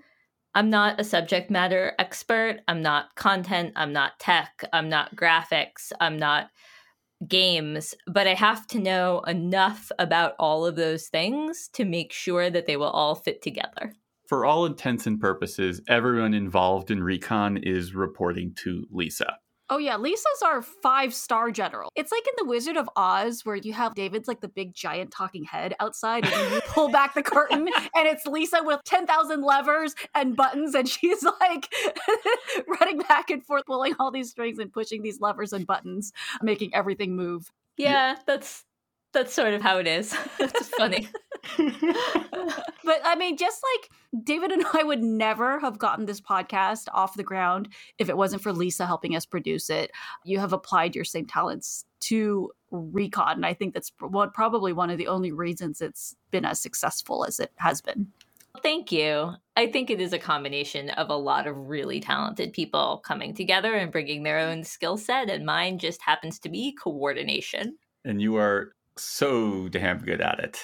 [0.55, 2.61] I'm not a subject matter expert.
[2.69, 3.73] I'm not content.
[3.77, 4.65] I'm not tech.
[4.73, 5.93] I'm not graphics.
[6.01, 6.51] I'm not
[7.27, 12.51] games, but I have to know enough about all of those things to make sure
[12.51, 13.95] that they will all fit together.
[14.27, 19.37] For all intents and purposes, everyone involved in recon is reporting to Lisa.
[19.73, 21.91] Oh yeah, Lisa's our five star general.
[21.95, 25.13] It's like in the Wizard of Oz where you have David's like the big giant
[25.13, 29.43] talking head outside, and you pull back the curtain, and it's Lisa with ten thousand
[29.43, 31.73] levers and buttons, and she's like
[32.81, 36.13] running back and forth, pulling all these strings and pushing these levers and buttons,
[36.43, 37.53] making everything move.
[37.77, 38.65] Yeah, that's
[39.13, 40.15] that's sort of how it is.
[40.39, 41.09] it's funny.
[41.59, 43.91] but I mean, just like
[44.25, 48.43] David and I would never have gotten this podcast off the ground if it wasn't
[48.43, 49.91] for Lisa helping us produce it.
[50.25, 54.99] You have applied your same talents to Recon, and I think that's probably one of
[54.99, 58.09] the only reasons it's been as successful as it has been.
[58.63, 59.33] Thank you.
[59.57, 63.75] I think it is a combination of a lot of really talented people coming together
[63.75, 67.77] and bringing their own skill set, and mine just happens to be coordination.
[68.05, 70.59] And you are so damn good at it.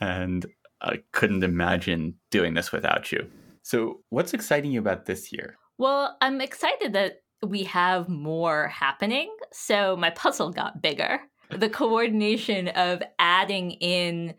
[0.00, 0.46] And
[0.80, 3.30] I couldn't imagine doing this without you.
[3.62, 5.56] So, what's exciting you about this year?
[5.78, 9.34] Well, I'm excited that we have more happening.
[9.52, 11.20] So, my puzzle got bigger.
[11.50, 14.34] The coordination of adding in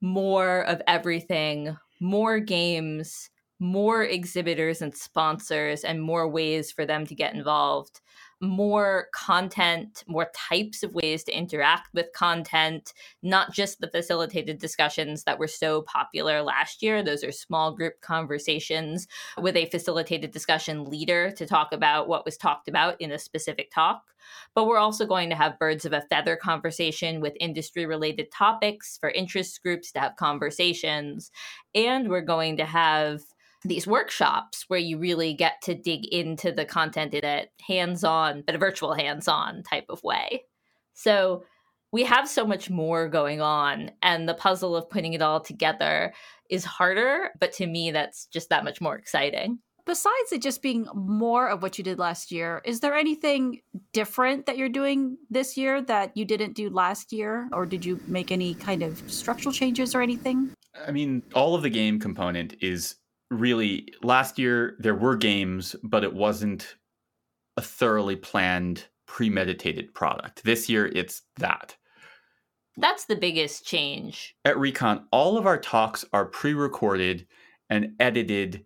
[0.00, 7.14] more of everything, more games, more exhibitors and sponsors, and more ways for them to
[7.14, 8.00] get involved
[8.40, 15.24] more content, more types of ways to interact with content, not just the facilitated discussions
[15.24, 17.02] that were so popular last year.
[17.02, 19.08] Those are small group conversations
[19.40, 23.70] with a facilitated discussion leader to talk about what was talked about in a specific
[23.72, 24.02] talk.
[24.54, 28.98] But we're also going to have birds of a feather conversation with industry related topics
[28.98, 31.30] for interest groups to have conversations.
[31.74, 33.22] And we're going to have
[33.64, 38.54] these workshops where you really get to dig into the content in a hands-on but
[38.54, 40.44] a virtual hands-on type of way.
[40.94, 41.44] So
[41.90, 46.12] we have so much more going on and the puzzle of putting it all together
[46.50, 49.58] is harder but to me that's just that much more exciting.
[49.86, 53.60] Besides it just being more of what you did last year is there anything
[53.92, 57.48] different that you're doing this year that you didn't do last year?
[57.52, 60.52] Or did you make any kind of structural changes or anything?
[60.86, 62.96] I mean all of the game component is
[63.30, 66.76] really last year there were games, but it wasn't
[67.56, 70.44] a thoroughly planned, premeditated product.
[70.44, 71.76] This year it's that.
[72.76, 74.36] That's the biggest change.
[74.44, 77.26] At Recon, all of our talks are pre recorded
[77.68, 78.64] and edited.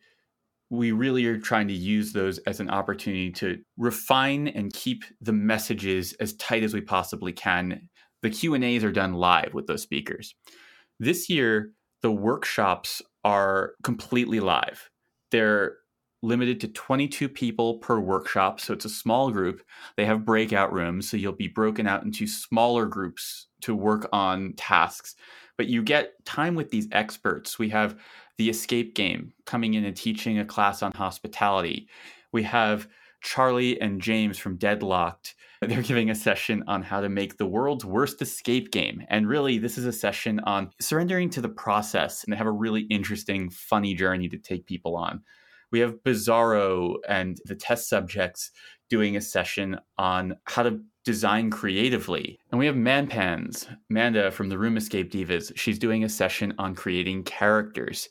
[0.68, 5.32] We really are trying to use those as an opportunity to refine and keep the
[5.32, 7.88] messages as tight as we possibly can.
[8.22, 10.34] The Q&As are done live with those speakers.
[11.00, 14.90] This year, the workshops are completely live.
[15.30, 15.76] They're
[16.22, 18.60] limited to 22 people per workshop.
[18.60, 19.62] So it's a small group.
[19.96, 21.10] They have breakout rooms.
[21.10, 25.16] So you'll be broken out into smaller groups to work on tasks.
[25.56, 27.58] But you get time with these experts.
[27.58, 27.98] We have
[28.38, 31.88] the escape game coming in and teaching a class on hospitality.
[32.32, 32.88] We have
[33.22, 35.34] Charlie and James from Sherlocked
[35.68, 39.04] they're giving a session on how to make the world's worst escape game.
[39.08, 42.24] And really, this is a session on surrendering to the process.
[42.24, 45.22] And they have a really interesting, funny journey to take people on.
[45.70, 48.50] We have Bizarro and the test subjects
[48.90, 52.40] doing a session on how to design creatively.
[52.50, 55.52] And we have Manpans, Manda from the Room Escape Divas.
[55.56, 58.08] She's doing a session on creating characters.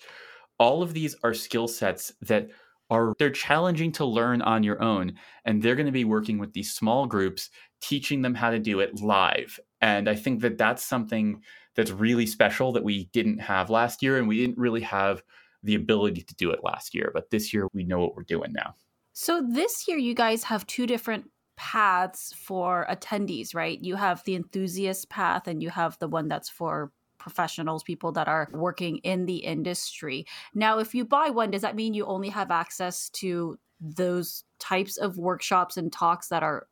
[0.57, 2.49] All of these are skill sets that
[2.91, 5.13] are they're challenging to learn on your own
[5.45, 8.81] and they're going to be working with these small groups teaching them how to do
[8.81, 9.59] it live.
[9.79, 11.41] And i think that that's something
[11.75, 15.23] that's really special that we didn't have last year and we didn't really have
[15.63, 18.51] the ability to do it last year but this year we know what we're doing
[18.53, 18.75] now.
[19.13, 23.79] So this year you guys have two different paths for attendees right?
[23.81, 26.91] You have the enthusiast path and you have the one that's for
[27.22, 30.26] professionals, people that are working in the industry.
[30.53, 34.97] Now, if you buy one, does that mean you only have access to those types
[34.97, 36.67] of workshops and talks that are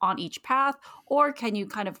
[0.00, 0.76] on each path,
[1.06, 2.00] or can you kind of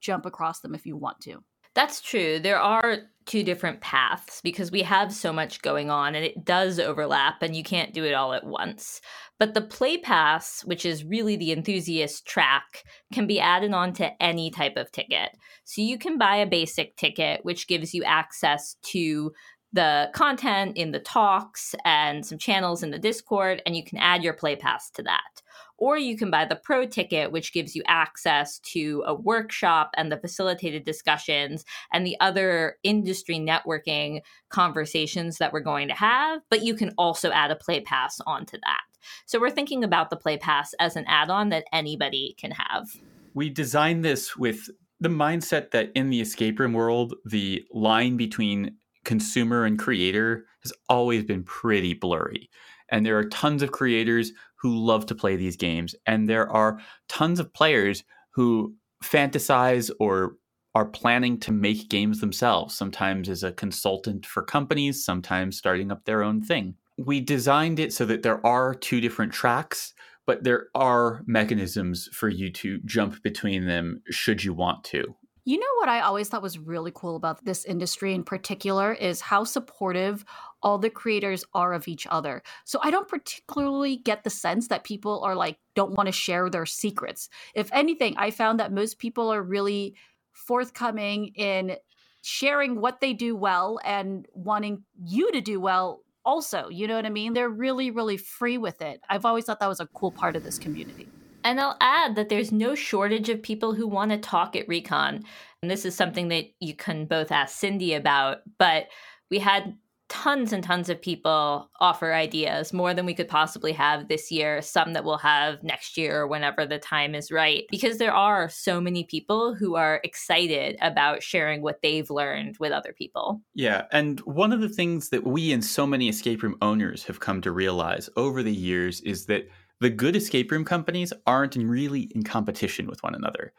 [0.00, 1.42] jump across them if you want to?
[1.74, 2.38] That's true.
[2.38, 6.78] There are two different paths because we have so much going on and it does
[6.78, 9.00] overlap and you can't do it all at once.
[9.38, 14.22] But the play pass, which is really the enthusiast track, can be added on to
[14.22, 15.30] any type of ticket.
[15.64, 19.32] So you can buy a basic ticket, which gives you access to
[19.72, 24.22] the content in the talks and some channels in the Discord, and you can add
[24.22, 25.42] your play pass to that.
[25.76, 30.10] Or you can buy the pro ticket, which gives you access to a workshop and
[30.10, 34.20] the facilitated discussions and the other industry networking
[34.50, 36.40] conversations that we're going to have.
[36.48, 38.80] But you can also add a play pass onto that.
[39.26, 42.88] So we're thinking about the play pass as an add on that anybody can have.
[43.34, 44.70] We designed this with
[45.00, 50.72] the mindset that in the escape room world, the line between consumer and creator has
[50.88, 52.48] always been pretty blurry.
[52.88, 54.32] And there are tons of creators
[54.64, 55.94] who love to play these games.
[56.06, 60.36] And there are tons of players who fantasize or
[60.74, 66.06] are planning to make games themselves, sometimes as a consultant for companies, sometimes starting up
[66.06, 66.76] their own thing.
[66.96, 69.92] We designed it so that there are two different tracks,
[70.26, 75.14] but there are mechanisms for you to jump between them should you want to.
[75.46, 79.20] You know what I always thought was really cool about this industry in particular is
[79.20, 80.24] how supportive
[80.64, 82.42] all the creators are of each other.
[82.64, 86.48] So I don't particularly get the sense that people are like don't want to share
[86.48, 87.28] their secrets.
[87.54, 89.94] If anything, I found that most people are really
[90.32, 91.76] forthcoming in
[92.22, 96.68] sharing what they do well and wanting you to do well also.
[96.70, 97.34] You know what I mean?
[97.34, 99.00] They're really really free with it.
[99.08, 101.08] I've always thought that was a cool part of this community.
[101.44, 105.24] And I'll add that there's no shortage of people who want to talk at Recon.
[105.60, 108.86] And this is something that you can both ask Cindy about, but
[109.30, 109.76] we had
[110.14, 114.62] tons and tons of people offer ideas, more than we could possibly have this year,
[114.62, 118.48] some that we'll have next year or whenever the time is right, because there are
[118.48, 123.42] so many people who are excited about sharing what they've learned with other people.
[123.54, 123.86] Yeah.
[123.90, 127.40] And one of the things that we and so many escape room owners have come
[127.40, 129.48] to realize over the years is that
[129.80, 133.52] the good escape room companies aren't really in competition with one another.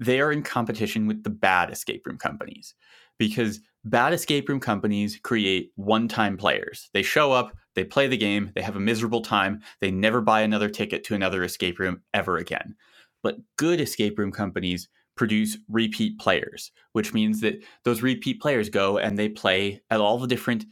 [0.00, 2.74] They are in competition with the bad escape room companies
[3.16, 6.90] because bad escape room companies create one time players.
[6.92, 10.40] They show up, they play the game, they have a miserable time, they never buy
[10.40, 12.76] another ticket to another escape room ever again.
[13.22, 18.98] But good escape room companies produce repeat players, which means that those repeat players go
[18.98, 20.64] and they play at all the different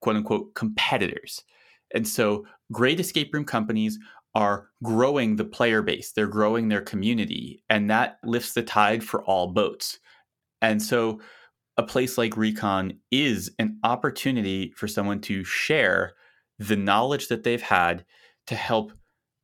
[0.00, 1.42] quote unquote competitors.
[1.94, 3.98] And so great escape room companies
[4.34, 9.24] are growing the player base, they're growing their community, and that lifts the tide for
[9.24, 9.98] all boats.
[10.60, 11.20] And so
[11.78, 16.14] a place like Recon is an opportunity for someone to share
[16.58, 18.04] the knowledge that they've had
[18.48, 18.92] to help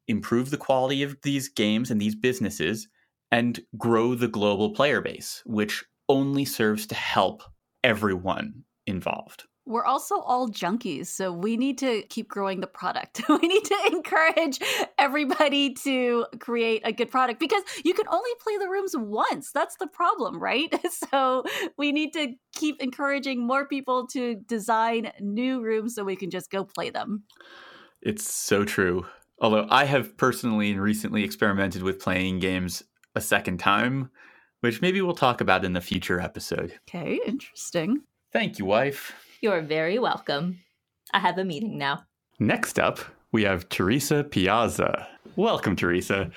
[0.08, 2.88] improve the quality of these games and these businesses
[3.30, 7.42] and grow the global player base, which only serves to help
[7.84, 13.22] everyone involved we're also all junkies, so we need to keep growing the product.
[13.28, 14.58] we need to encourage
[14.98, 19.52] everybody to create a good product because you can only play the rooms once.
[19.52, 20.72] That's the problem, right?
[21.10, 21.44] So
[21.76, 26.50] we need to keep encouraging more people to design new rooms so we can just
[26.50, 27.24] go play them.
[28.00, 29.06] It's so true.
[29.40, 32.82] Although I have personally and recently experimented with playing games
[33.14, 34.10] a second time,
[34.60, 36.78] which maybe we'll talk about in the future episode.
[36.88, 38.02] Okay, interesting.
[38.32, 39.12] Thank you, wife.
[39.44, 40.60] You're very welcome.
[41.12, 42.04] I have a meeting now.
[42.38, 42.98] Next up,
[43.30, 45.06] we have Teresa Piazza.
[45.36, 46.30] Welcome, Teresa.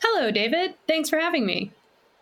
[0.00, 0.76] Hello, David.
[0.86, 1.72] Thanks for having me.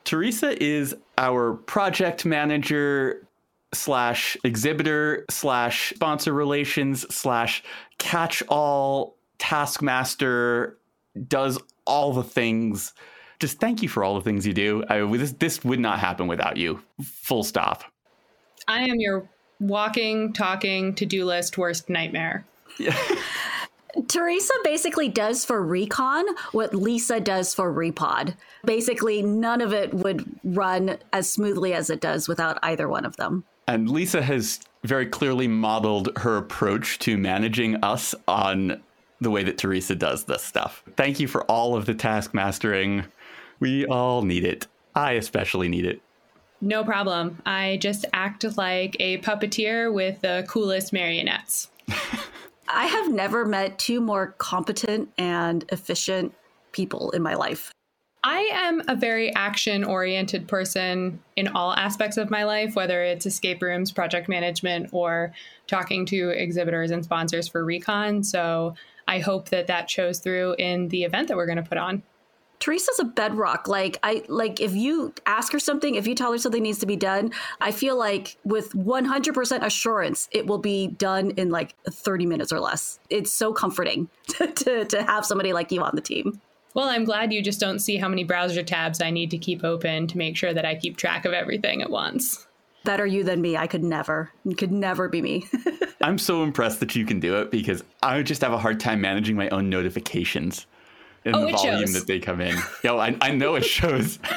[0.05, 3.29] Teresa is our project manager
[3.75, 7.62] slash exhibitor slash sponsor relations slash
[7.99, 10.79] catch all taskmaster,
[11.29, 12.95] does all the things.
[13.39, 14.83] Just thank you for all the things you do.
[14.89, 16.83] I, this, this would not happen without you.
[17.03, 17.85] Full stop.
[18.67, 19.29] I am your
[19.61, 22.44] walking, talking, to do list, worst nightmare.
[22.78, 22.96] Yeah.
[24.09, 28.36] Teresa basically does for Recon what Lisa does for Repod.
[28.64, 33.16] Basically, none of it would run as smoothly as it does without either one of
[33.16, 33.44] them.
[33.66, 38.82] And Lisa has very clearly modeled her approach to managing us on
[39.20, 40.84] the way that Teresa does this stuff.
[40.96, 43.04] Thank you for all of the task mastering.
[43.59, 44.66] We all need it.
[44.94, 46.00] I especially need it.
[46.61, 47.42] No problem.
[47.45, 51.70] I just act like a puppeteer with the coolest marionettes.
[52.68, 56.34] I have never met two more competent and efficient
[56.72, 57.72] people in my life.
[58.24, 63.24] I am a very action oriented person in all aspects of my life, whether it's
[63.24, 65.33] escape rooms, project management, or
[65.68, 68.24] talking to exhibitors and sponsors for Recon.
[68.24, 68.74] So
[69.07, 72.03] I hope that that shows through in the event that we're going to put on.
[72.61, 73.68] Teresa's a bedrock.
[73.68, 76.87] Like I like if you ask her something, if you tell her something needs to
[76.87, 82.26] be done, I feel like with 100% assurance it will be done in like 30
[82.26, 82.99] minutes or less.
[83.11, 86.41] It's so comforting to, to, to have somebody like you on the team.
[86.74, 89.64] Well, I'm glad you just don't see how many browser tabs I need to keep
[89.64, 92.46] open to make sure that I keep track of everything at once.
[92.84, 93.57] better you than me.
[93.57, 94.30] I could never.
[94.58, 95.46] Could never be me.
[96.03, 99.00] I'm so impressed that you can do it because I just have a hard time
[99.00, 100.66] managing my own notifications
[101.26, 101.92] in Oh, the volume shows.
[101.94, 102.57] that they come in.
[102.82, 104.18] Yo, I, I know it shows.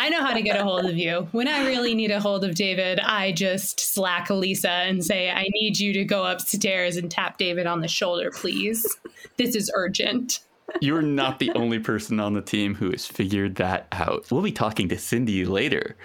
[0.00, 1.26] I know how to get a hold of you.
[1.32, 5.48] When I really need a hold of David, I just slack Lisa and say, I
[5.52, 8.96] need you to go upstairs and tap David on the shoulder, please.
[9.38, 10.40] This is urgent.
[10.80, 14.30] You're not the only person on the team who has figured that out.
[14.30, 15.96] We'll be talking to Cindy later.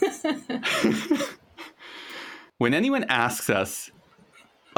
[2.58, 3.90] when anyone asks us,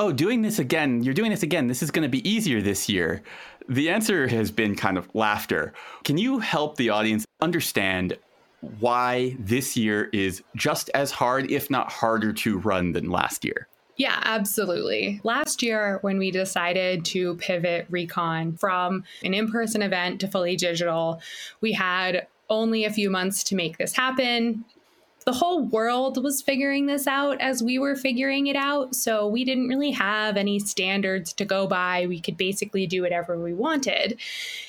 [0.00, 2.88] Oh, doing this again, you're doing this again, this is going to be easier this
[2.88, 3.20] year,
[3.68, 5.74] the answer has been kind of laughter.
[6.04, 8.16] Can you help the audience understand
[8.78, 13.68] why this year is just as hard, if not harder, to run than last year?
[13.98, 15.20] Yeah, absolutely.
[15.22, 20.56] Last year, when we decided to pivot Recon from an in person event to fully
[20.56, 21.20] digital,
[21.60, 24.64] we had only a few months to make this happen.
[25.26, 28.94] The whole world was figuring this out as we were figuring it out.
[28.94, 32.06] So we didn't really have any standards to go by.
[32.06, 34.18] We could basically do whatever we wanted.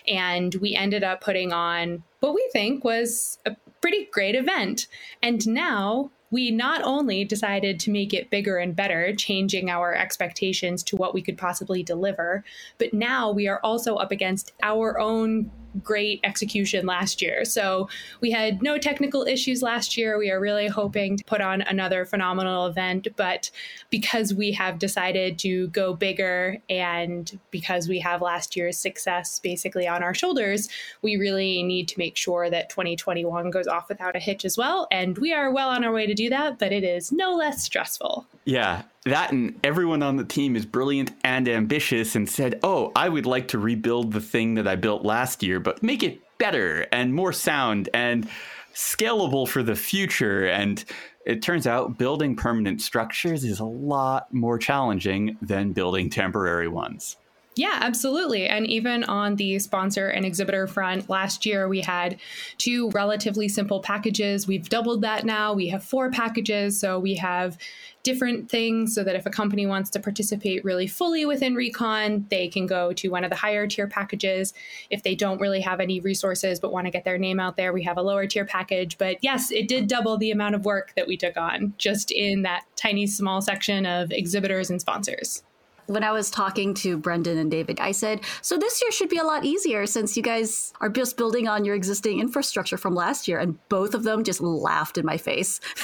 [0.07, 4.88] And we ended up putting on what we think was a pretty great event.
[5.23, 10.82] And now we not only decided to make it bigger and better, changing our expectations
[10.84, 12.44] to what we could possibly deliver,
[12.78, 15.52] but now we are also up against our own
[15.84, 17.45] great execution last year.
[17.45, 17.89] So
[18.19, 20.18] we had no technical issues last year.
[20.18, 23.49] We are really hoping to put on another phenomenal event, but
[23.89, 29.88] because we have decided to go bigger and because we have last year's success basically
[29.88, 30.69] on our shoulders,
[31.02, 34.88] we really need to make sure that 2021 goes off without a hitch as well.
[34.91, 37.64] And we are well on our way to do that, but it is no less
[37.64, 38.26] stressful.
[38.45, 43.10] Yeah, that and everyone on the team is brilliant and ambitious and said, Oh, I
[43.10, 46.88] would like to rebuild the thing that I built last year, but make it better
[46.91, 48.30] and more sound and
[48.73, 50.45] scalable for the future.
[50.45, 50.84] And
[51.26, 57.18] it turns out building permanent structures is a lot more challenging than building temporary ones.
[57.62, 58.48] Yeah, absolutely.
[58.48, 62.20] And even on the sponsor and exhibitor front, last year we had
[62.58, 64.48] two relatively simple packages.
[64.48, 65.54] We've doubled that now.
[65.54, 66.80] We have four packages.
[66.80, 67.60] So we have
[68.02, 72.48] different things so that if a company wants to participate really fully within Recon, they
[72.48, 74.56] can go to one of the higher tier packages.
[74.90, 77.74] If they don't really have any resources but want to get their name out there,
[77.74, 78.98] we have a lower tier package.
[78.98, 82.42] But yes, it did double the amount of work that we took on just in
[82.42, 85.44] that tiny small section of exhibitors and sponsors
[85.88, 89.18] when I was talking to Brendan and David, I said, so this year should be
[89.18, 93.28] a lot easier since you guys are just building on your existing infrastructure from last
[93.28, 93.40] year.
[93.40, 95.60] And both of them just laughed in my face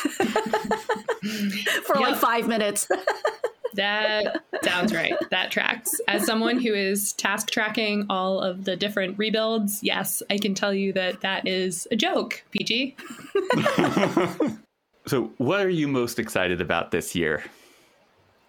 [1.86, 2.88] for like five minutes.
[3.74, 5.14] That sounds right.
[5.30, 6.02] That tracks.
[6.08, 10.74] As someone who is task tracking all of the different rebuilds, yes, I can tell
[10.74, 12.96] you that that is a joke, PG.
[15.08, 17.42] So, what are you most excited about this year?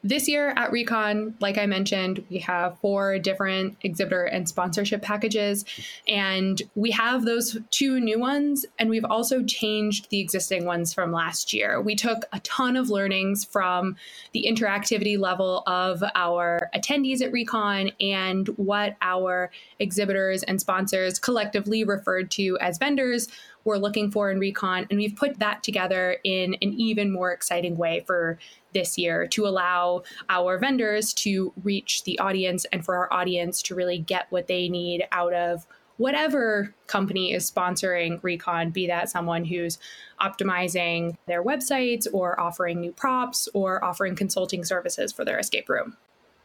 [0.08, 5.66] This year at Recon, like I mentioned, we have four different exhibitor and sponsorship packages,
[6.06, 11.12] and we have those two new ones, and we've also changed the existing ones from
[11.12, 11.82] last year.
[11.82, 13.96] We took a ton of learnings from
[14.32, 21.84] the interactivity level of our attendees at Recon and what our exhibitors and sponsors collectively
[21.84, 23.28] referred to as vendors
[23.68, 24.86] we're looking for in Recon.
[24.88, 28.38] And we've put that together in an even more exciting way for
[28.72, 33.74] this year to allow our vendors to reach the audience and for our audience to
[33.74, 35.66] really get what they need out of
[35.98, 39.78] whatever company is sponsoring Recon, be that someone who's
[40.20, 45.96] optimizing their websites or offering new props or offering consulting services for their escape room.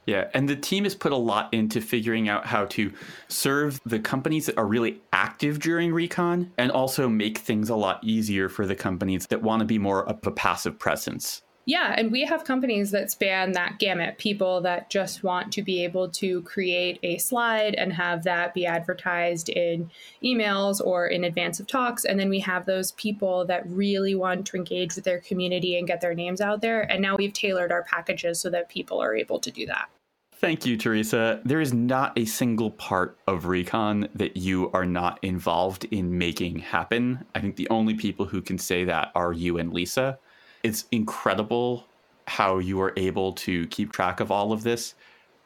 [0.05, 2.91] Yeah, and the team has put a lot into figuring out how to
[3.30, 8.03] serve the companies that are really active during recon and also make things a lot
[8.03, 11.41] easier for the companies that want to be more of a passive presence.
[11.65, 14.18] Yeah, and we have companies that span that gamut.
[14.18, 18.65] People that just want to be able to create a slide and have that be
[18.65, 19.90] advertised in
[20.22, 22.03] emails or in advance of talks.
[22.03, 25.88] And then we have those people that really want to engage with their community and
[25.88, 26.81] get their names out there.
[26.91, 29.90] And now we've tailored our packages so that people are able to do that.
[30.34, 31.40] Thank you, Teresa.
[31.45, 36.60] There is not a single part of Recon that you are not involved in making
[36.60, 37.23] happen.
[37.34, 40.19] I think the only people who can say that are you and Lisa.
[40.64, 41.85] It's incredible
[42.26, 44.95] how you are able to keep track of all of this,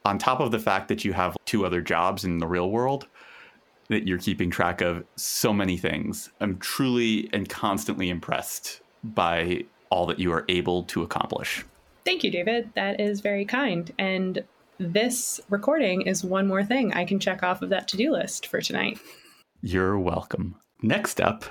[0.06, 3.08] on top of the fact that you have two other jobs in the real world,
[3.90, 6.30] that you're keeping track of so many things.
[6.40, 11.66] I'm truly and constantly impressed by all that you are able to accomplish.
[12.06, 12.70] Thank you, David.
[12.76, 13.92] That is very kind.
[13.98, 14.44] And
[14.78, 18.48] this recording is one more thing I can check off of that to do list
[18.48, 19.00] for tonight.
[19.62, 20.56] You're welcome.
[20.82, 21.46] Next up,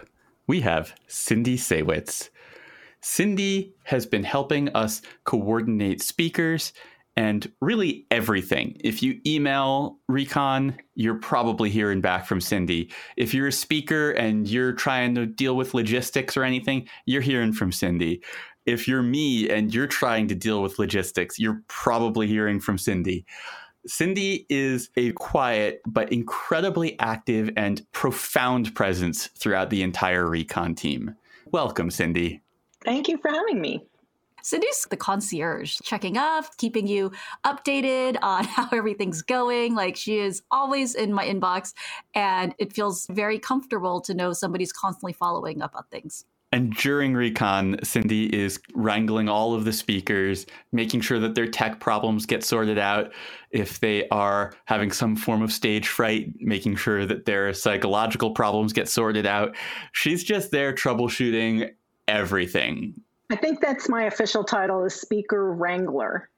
[0.47, 2.31] we have Cindy Saywitz.
[3.09, 6.73] Cindy has been helping us coordinate speakers
[7.16, 8.77] and really everything.
[8.83, 12.91] If you email Recon, you're probably hearing back from Cindy.
[13.16, 17.53] If you're a speaker and you're trying to deal with logistics or anything, you're hearing
[17.53, 18.23] from Cindy.
[18.66, 23.24] If you're me and you're trying to deal with logistics, you're probably hearing from Cindy.
[23.87, 31.15] Cindy is a quiet but incredibly active and profound presence throughout the entire Recon team.
[31.53, 32.43] Welcome, Cindy.
[32.87, 33.83] Thank you for having me.
[34.45, 37.11] Cindy's the concierge, checking up, keeping you
[37.45, 39.75] updated on how everything's going.
[39.75, 41.75] Like she is always in my inbox,
[42.15, 46.25] and it feels very comfortable to know somebody's constantly following up on things.
[46.53, 51.81] And during Recon, Cindy is wrangling all of the speakers, making sure that their tech
[51.81, 53.13] problems get sorted out.
[53.51, 58.73] If they are having some form of stage fright, making sure that their psychological problems
[58.73, 59.57] get sorted out.
[59.91, 61.73] She's just there troubleshooting
[62.09, 62.95] everything.
[63.31, 66.31] I think that's my official title is speaker wrangler.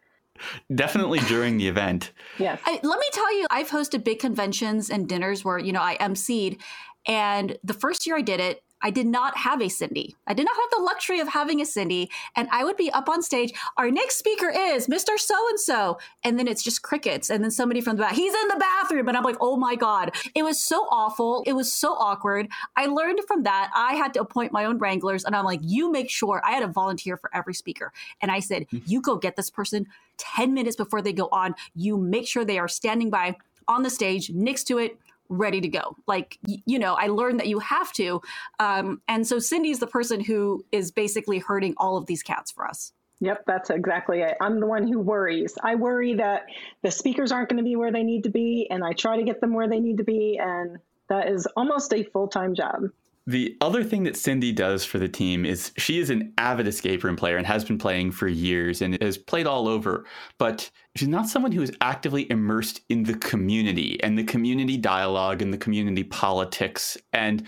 [0.74, 2.12] Definitely during the event.
[2.39, 2.61] Yes.
[2.65, 5.97] I, let me tell you, I've hosted big conventions and dinners where, you know, I
[5.97, 6.61] emceed.
[7.05, 10.17] And the first year I did it, I did not have a Cindy.
[10.27, 12.11] I did not have the luxury of having a Cindy.
[12.37, 13.53] And I would be up on stage.
[13.77, 15.19] Our next speaker is Mr.
[15.19, 15.99] So and so.
[16.25, 17.31] And then it's just crickets.
[17.31, 19.09] And then somebody from the back, he's in the bathroom.
[19.09, 20.15] And I'm like, oh my God.
[20.35, 21.43] It was so awful.
[21.47, 22.49] It was so awkward.
[22.77, 23.71] I learned from that.
[23.75, 25.25] I had to appoint my own wranglers.
[25.25, 27.93] And I'm like, you make sure I had a volunteer for every speaker.
[28.21, 28.79] And I said, mm-hmm.
[28.87, 29.87] you go get this person
[30.19, 31.55] 10 minutes before they go on.
[31.75, 33.37] You make sure they are standing by
[33.67, 34.99] on the stage next to it
[35.29, 35.97] ready to go.
[36.07, 38.21] Like, you know, I learned that you have to.
[38.59, 42.67] Um, and so Cindy's the person who is basically herding all of these cats for
[42.67, 42.93] us.
[43.21, 44.37] Yep, that's exactly it.
[44.41, 45.59] I'm the one who worries.
[45.63, 46.47] I worry that
[46.83, 49.25] the speakers aren't going to be where they need to be, and I try to
[49.25, 50.39] get them where they need to be.
[50.41, 50.79] And
[51.09, 52.85] that is almost a full time job.
[53.29, 57.05] The other thing that Cindy does for the team is she is an avid escape
[57.05, 60.07] room player and has been playing for years and has played all over,
[60.39, 65.43] but she's not someone who is actively immersed in the community and the community dialogue
[65.43, 66.97] and the community politics.
[67.13, 67.47] And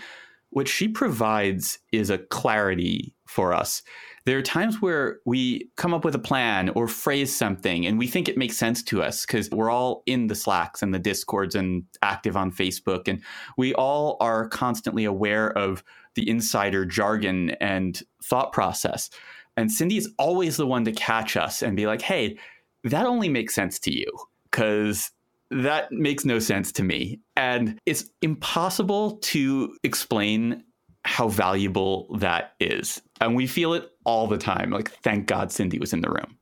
[0.51, 3.81] what she provides is a clarity for us
[4.25, 8.07] there are times where we come up with a plan or phrase something and we
[8.07, 11.55] think it makes sense to us because we're all in the Slacks and the Discords
[11.55, 13.07] and active on Facebook.
[13.07, 13.21] And
[13.57, 15.83] we all are constantly aware of
[16.15, 19.09] the insider jargon and thought process.
[19.57, 22.37] And Cindy's always the one to catch us and be like, hey,
[22.83, 24.07] that only makes sense to you
[24.49, 25.11] because
[25.49, 27.19] that makes no sense to me.
[27.35, 30.63] And it's impossible to explain
[31.03, 33.01] how valuable that is.
[33.19, 34.69] And we feel it all the time.
[34.69, 36.37] Like, thank God Cindy was in the room.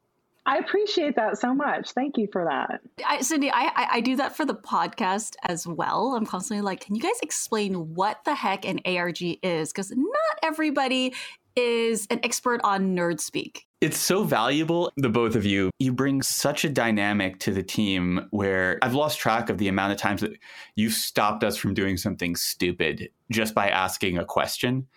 [0.45, 1.91] I appreciate that so much.
[1.91, 2.81] Thank you for that.
[3.05, 6.15] I, Cindy, I, I, I do that for the podcast as well.
[6.15, 9.71] I'm constantly like, can you guys explain what the heck an ARG is?
[9.71, 11.13] Because not everybody
[11.59, 13.65] is an expert on nerd speak.
[13.81, 15.71] It's so valuable, the both of you.
[15.79, 19.93] You bring such a dynamic to the team where I've lost track of the amount
[19.93, 20.31] of times that
[20.75, 24.87] you stopped us from doing something stupid just by asking a question.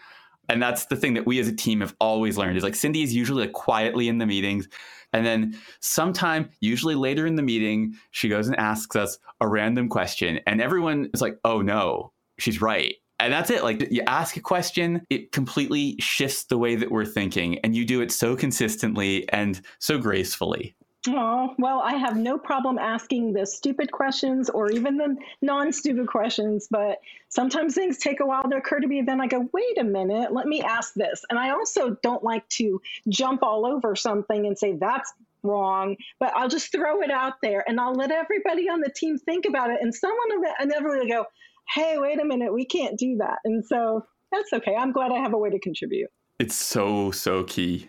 [0.48, 3.02] And that's the thing that we as a team have always learned is like Cindy
[3.02, 4.68] is usually like quietly in the meetings.
[5.12, 9.89] And then sometime, usually later in the meeting, she goes and asks us a random
[9.89, 10.40] question.
[10.47, 14.40] And everyone is like, oh no, she's right and that's it like you ask a
[14.40, 19.28] question it completely shifts the way that we're thinking and you do it so consistently
[19.30, 20.74] and so gracefully
[21.08, 26.06] Oh, well, I have no problem asking the stupid questions or even the non stupid
[26.06, 29.02] questions, but sometimes things take a while to occur to me.
[29.02, 31.24] Then I go, wait a minute, let me ask this.
[31.28, 35.12] And I also don't like to jump all over something and say, that's
[35.42, 39.18] wrong, but I'll just throw it out there and I'll let everybody on the team
[39.18, 39.80] think about it.
[39.80, 41.26] And someone will inevitably go,
[41.68, 43.39] hey, wait a minute, we can't do that.
[43.44, 44.74] And so that's okay.
[44.74, 46.10] I'm glad I have a way to contribute.
[46.39, 47.89] It's so, so key.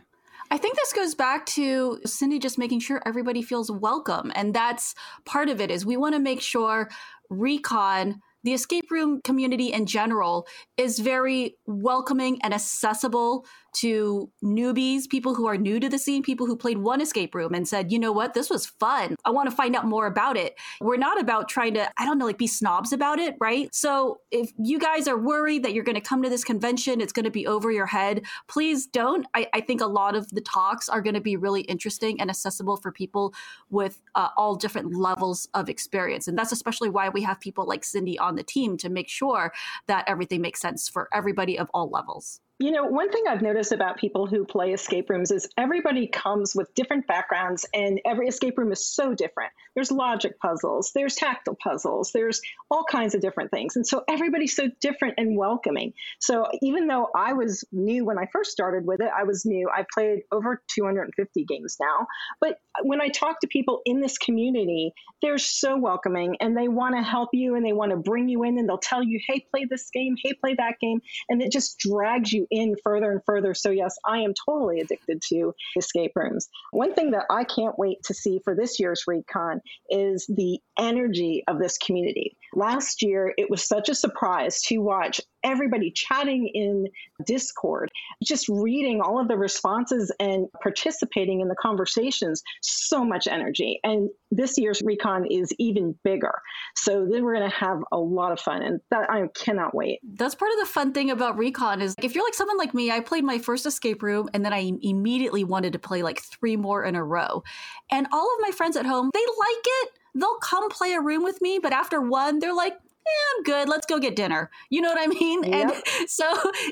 [0.52, 4.32] I think this goes back to Cindy just making sure everybody feels welcome.
[4.36, 4.94] And that's
[5.26, 6.90] part of it is we want to make sure
[7.30, 10.46] recon the escape room community in general
[10.78, 16.46] is very welcoming and accessible to newbies, people who are new to the scene, people
[16.46, 19.16] who played one escape room and said, you know what, this was fun.
[19.26, 20.56] I want to find out more about it.
[20.82, 23.74] We're not about trying to, I don't know, like be snobs about it, right?
[23.74, 27.14] So if you guys are worried that you're going to come to this convention, it's
[27.14, 29.26] going to be over your head, please don't.
[29.34, 32.30] I, I think a lot of the talks are going to be really interesting and
[32.30, 33.34] accessible for people
[33.70, 36.28] with uh, all different levels of experience.
[36.28, 39.54] And that's especially why we have people like Cindy on the team to make sure
[39.88, 42.40] that everything makes sense for everybody of all levels.
[42.64, 46.56] You know, one thing I've noticed about people who play escape rooms is everybody comes
[46.56, 49.52] with different backgrounds, and every escape room is so different.
[49.76, 52.40] There's logic puzzles, there's tactile puzzles, there's
[52.72, 53.76] all kinds of different things.
[53.76, 55.92] And so everybody's so different and welcoming.
[56.20, 59.70] So even though I was new when I first started with it, I was new.
[59.70, 62.08] I've played over 250 games now.
[62.40, 66.96] But when I talk to people in this community, they're so welcoming and they want
[66.96, 69.46] to help you and they want to bring you in and they'll tell you, hey,
[69.52, 71.02] play this game, hey, play that game.
[71.28, 73.54] And it just drags you in further and further.
[73.54, 76.48] So, yes, I am totally addicted to escape rooms.
[76.72, 79.60] One thing that I can't wait to see for this year's Recon
[79.90, 82.38] is the energy of this community.
[82.54, 86.88] Last year, it was such a surprise to watch everybody chatting in
[87.26, 87.92] Discord,
[88.24, 92.42] just reading all of the responses and participating in the conversations.
[92.62, 93.80] So much energy.
[93.84, 96.42] And this year's recon is even bigger.
[96.76, 98.62] So then we're going to have a lot of fun.
[98.62, 100.00] And that I cannot wait.
[100.04, 102.92] That's part of the fun thing about recon is if you're like someone like me,
[102.92, 106.56] I played my first escape room and then I immediately wanted to play like three
[106.56, 107.44] more in a row.
[107.92, 111.24] And all of my friends at home, they like it they'll come play a room
[111.24, 113.70] with me, but after one, they're like, yeah, I'm good.
[113.70, 114.50] Let's go get dinner.
[114.70, 115.44] You know what I mean?
[115.54, 115.54] Yep.
[115.54, 116.26] And so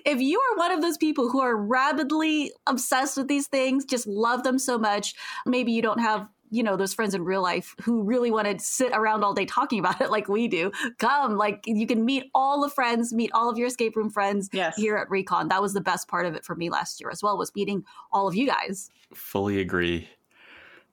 [0.06, 4.08] if you are one of those people who are rabidly obsessed with these things, just
[4.08, 5.14] love them so much,
[5.46, 8.64] maybe you don't have you know those friends in real life who really want to
[8.64, 12.30] sit around all day talking about it like we do come like you can meet
[12.36, 14.76] all the friends meet all of your escape room friends yes.
[14.76, 17.24] here at recon that was the best part of it for me last year as
[17.24, 20.08] well was meeting all of you guys fully agree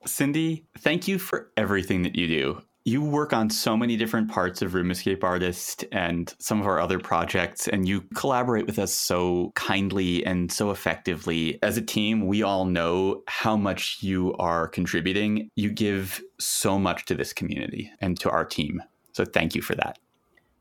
[0.06, 4.62] cindy thank you for everything that you do you work on so many different parts
[4.62, 8.94] of Room Escape Artist and some of our other projects, and you collaborate with us
[8.94, 11.58] so kindly and so effectively.
[11.62, 15.50] As a team, we all know how much you are contributing.
[15.54, 18.82] You give so much to this community and to our team.
[19.12, 19.98] So thank you for that.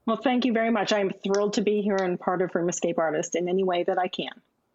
[0.06, 0.92] Well, thank you very much.
[0.92, 3.98] I'm thrilled to be here and part of Room Escape Artist in any way that
[3.98, 4.32] I can.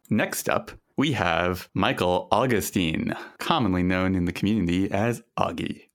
[0.09, 5.89] Next up, we have Michael Augustine, commonly known in the community as Augie.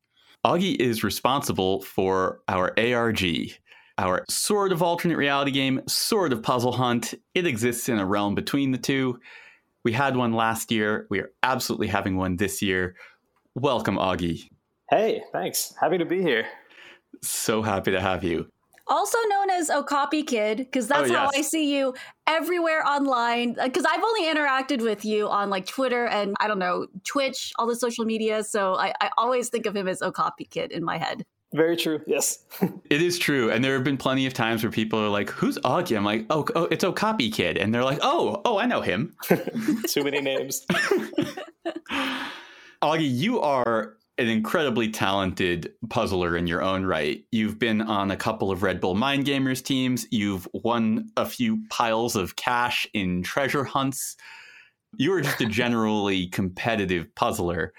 [0.45, 3.21] Augie is responsible for our ARG,
[3.97, 7.13] our sort of alternate reality game, sort of puzzle hunt.
[7.33, 9.19] It exists in a realm between the two.
[9.83, 11.07] We had one last year.
[11.09, 12.95] We are absolutely having one this year.
[13.55, 14.49] Welcome, Augie.
[14.89, 15.73] Hey, thanks.
[15.79, 16.45] Happy to be here.
[17.21, 18.47] So happy to have you
[18.89, 21.17] also known as Okapi Kid, because oh, that's oh, yes.
[21.17, 21.93] how I see you
[22.27, 23.55] everywhere online.
[23.59, 27.53] Uh, because I've only interacted with you on like Twitter and I don't know, Twitch,
[27.57, 28.43] all the social media.
[28.43, 31.25] So I, I always think of him as Okapi Kid in my head.
[31.53, 32.01] Very true.
[32.05, 32.39] Yes.
[32.89, 33.49] it is true.
[33.49, 35.95] And there have been plenty of times where people are like, who's Augie?
[35.95, 37.57] I'm like, oh, oh it's Okapi Kid.
[37.57, 39.15] And they're like, oh, oh, I know him.
[39.87, 40.65] Too many names.
[42.81, 47.23] Augie, you are an incredibly talented puzzler in your own right.
[47.31, 50.07] You've been on a couple of Red Bull Mind Gamers teams.
[50.11, 54.15] You've won a few piles of cash in treasure hunts.
[54.97, 57.73] You are just a generally competitive puzzler.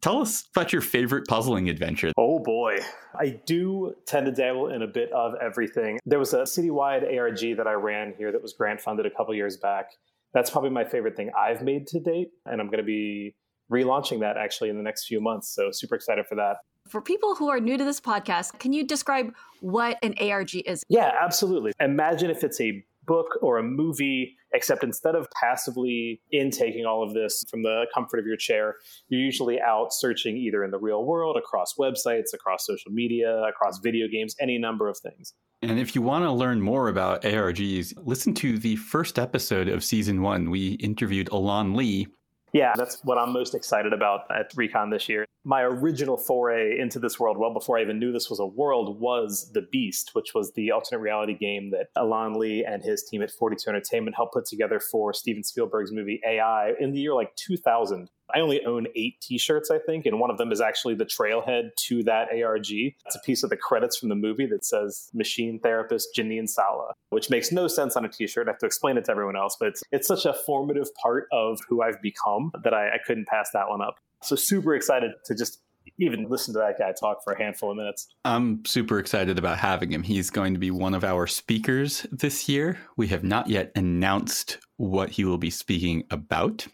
[0.00, 2.12] Tell us about your favorite puzzling adventure.
[2.16, 2.78] Oh boy.
[3.18, 5.98] I do tend to dabble in a bit of everything.
[6.04, 9.34] There was a citywide ARG that I ran here that was grant funded a couple
[9.34, 9.90] years back.
[10.34, 12.30] That's probably my favorite thing I've made to date.
[12.44, 13.34] And I'm going to be
[13.70, 15.54] relaunching that actually in the next few months.
[15.54, 16.56] So super excited for that.
[16.88, 20.82] For people who are new to this podcast, can you describe what an ARG is?
[20.88, 21.72] Yeah, absolutely.
[21.80, 27.14] Imagine if it's a book or a movie, except instead of passively intaking all of
[27.14, 28.76] this from the comfort of your chair,
[29.08, 33.78] you're usually out searching either in the real world, across websites, across social media, across
[33.78, 35.34] video games, any number of things.
[35.62, 39.82] And if you want to learn more about ARGs, listen to the first episode of
[39.82, 40.50] season one.
[40.50, 42.06] We interviewed Elan Lee,
[42.52, 45.24] yeah, that's what I'm most excited about at Recon this year.
[45.44, 49.00] My original foray into this world, well before I even knew this was a world,
[49.00, 53.22] was The Beast, which was the alternate reality game that Elan Lee and his team
[53.22, 57.34] at 42 Entertainment helped put together for Steven Spielberg's movie AI in the year like
[57.36, 58.10] 2000.
[58.34, 61.74] I only own eight T-shirts, I think, and one of them is actually the trailhead
[61.86, 62.70] to that ARG.
[62.70, 66.94] It's a piece of the credits from the movie that says "Machine Therapist Jeanine Salla,"
[67.10, 68.48] which makes no sense on a T-shirt.
[68.48, 71.26] I have to explain it to everyone else, but it's, it's such a formative part
[71.32, 73.96] of who I've become that I, I couldn't pass that one up.
[74.22, 75.60] So super excited to just
[75.98, 78.08] even listen to that guy talk for a handful of minutes.
[78.24, 80.02] I'm super excited about having him.
[80.02, 82.78] He's going to be one of our speakers this year.
[82.96, 86.66] We have not yet announced what he will be speaking about.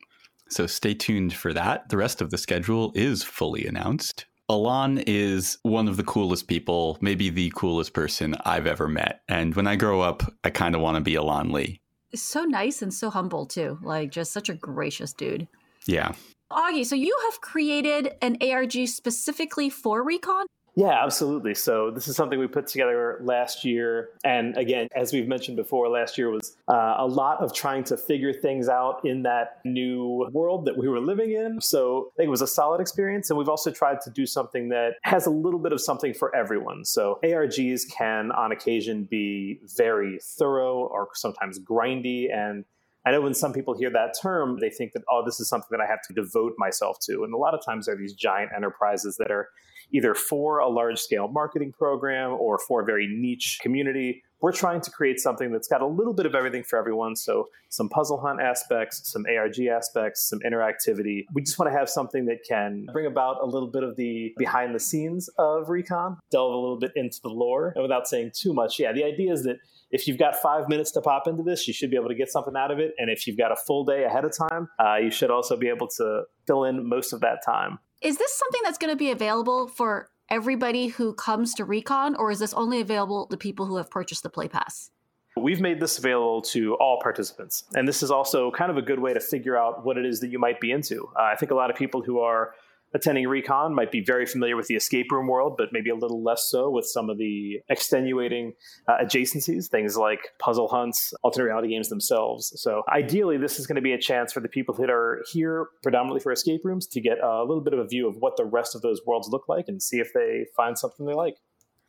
[0.54, 1.88] So stay tuned for that.
[1.88, 4.26] The rest of the schedule is fully announced.
[4.48, 9.22] Elan is one of the coolest people, maybe the coolest person I've ever met.
[9.28, 11.80] And when I grow up, I kind of want to be Elan Lee.
[12.14, 13.80] So nice and so humble, too.
[13.82, 15.48] Like, just such a gracious dude.
[15.86, 16.12] Yeah.
[16.52, 20.46] Augie, so you have created an ARG specifically for Recon?
[20.76, 21.54] Yeah, absolutely.
[21.54, 25.88] So this is something we put together last year, and again, as we've mentioned before,
[25.88, 30.28] last year was uh, a lot of trying to figure things out in that new
[30.32, 31.60] world that we were living in.
[31.60, 34.70] So I think it was a solid experience, and we've also tried to do something
[34.70, 36.84] that has a little bit of something for everyone.
[36.84, 42.64] So ARGs can, on occasion, be very thorough or sometimes grindy, and
[43.06, 45.68] I know when some people hear that term, they think that, oh, this is something
[45.70, 47.22] that I have to devote myself to.
[47.22, 49.50] And a lot of times there are these giant enterprises that are
[49.92, 54.22] either for a large scale marketing program or for a very niche community.
[54.40, 57.16] We're trying to create something that's got a little bit of everything for everyone.
[57.16, 61.24] So, some puzzle hunt aspects, some ARG aspects, some interactivity.
[61.32, 64.34] We just want to have something that can bring about a little bit of the
[64.36, 67.72] behind the scenes of Recon, delve a little bit into the lore.
[67.74, 69.56] And without saying too much, yeah, the idea is that
[69.94, 72.28] if you've got five minutes to pop into this, you should be able to get
[72.28, 72.94] something out of it.
[72.98, 75.68] And if you've got a full day ahead of time, uh, you should also be
[75.68, 77.78] able to fill in most of that time.
[78.04, 82.30] Is this something that's going to be available for everybody who comes to Recon, or
[82.30, 84.90] is this only available to people who have purchased the Play Pass?
[85.38, 87.64] We've made this available to all participants.
[87.74, 90.20] And this is also kind of a good way to figure out what it is
[90.20, 91.08] that you might be into.
[91.18, 92.52] Uh, I think a lot of people who are
[92.94, 96.22] attending recon might be very familiar with the escape room world, but maybe a little
[96.22, 98.54] less so with some of the extenuating
[98.88, 102.52] uh, adjacencies, things like puzzle hunts, alternate reality games themselves.
[102.56, 105.66] So ideally, this is going to be a chance for the people that are here
[105.82, 108.44] predominantly for escape rooms to get a little bit of a view of what the
[108.44, 111.36] rest of those worlds look like and see if they find something they like.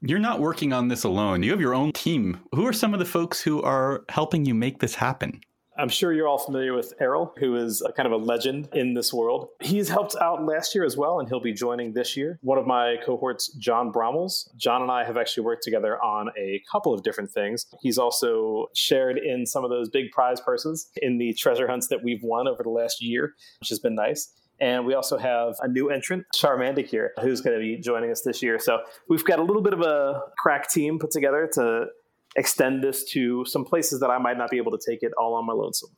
[0.01, 1.41] You're not working on this alone.
[1.41, 2.39] You have your own team.
[2.53, 5.41] Who are some of the folks who are helping you make this happen?
[5.77, 9.13] I'm sure you're all familiar with Errol, who is kind of a legend in this
[9.13, 9.49] world.
[9.61, 12.39] He's helped out last year as well, and he'll be joining this year.
[12.41, 14.55] One of my cohorts, John Brommels.
[14.55, 17.65] John and I have actually worked together on a couple of different things.
[17.81, 22.03] He's also shared in some of those big prize purses in the treasure hunts that
[22.03, 24.31] we've won over the last year, which has been nice.
[24.61, 28.41] And we also have a new entrant, Charmanicure, who's going to be joining us this
[28.41, 28.57] year.
[28.57, 28.79] So
[29.09, 31.87] we've got a little bit of a crack team put together to
[32.35, 35.35] extend this to some places that I might not be able to take it all
[35.35, 35.89] on my lonesome.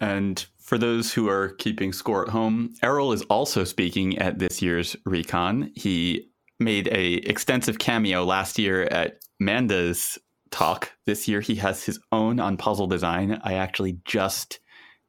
[0.00, 4.60] And for those who are keeping score at home, Errol is also speaking at this
[4.60, 5.72] year's Recon.
[5.74, 6.28] He
[6.60, 10.18] made a extensive cameo last year at Manda's
[10.50, 10.92] talk.
[11.06, 13.40] This year he has his own on puzzle design.
[13.42, 14.60] I actually just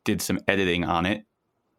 [0.06, 1.26] did some editing on it.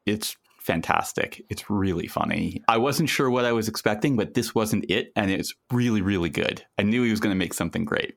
[0.06, 1.42] It's fantastic.
[1.48, 2.62] It's really funny.
[2.68, 6.30] I wasn't sure what I was expecting, but this wasn't it and it's really really
[6.30, 6.64] good.
[6.78, 8.14] I knew he was going to make something great.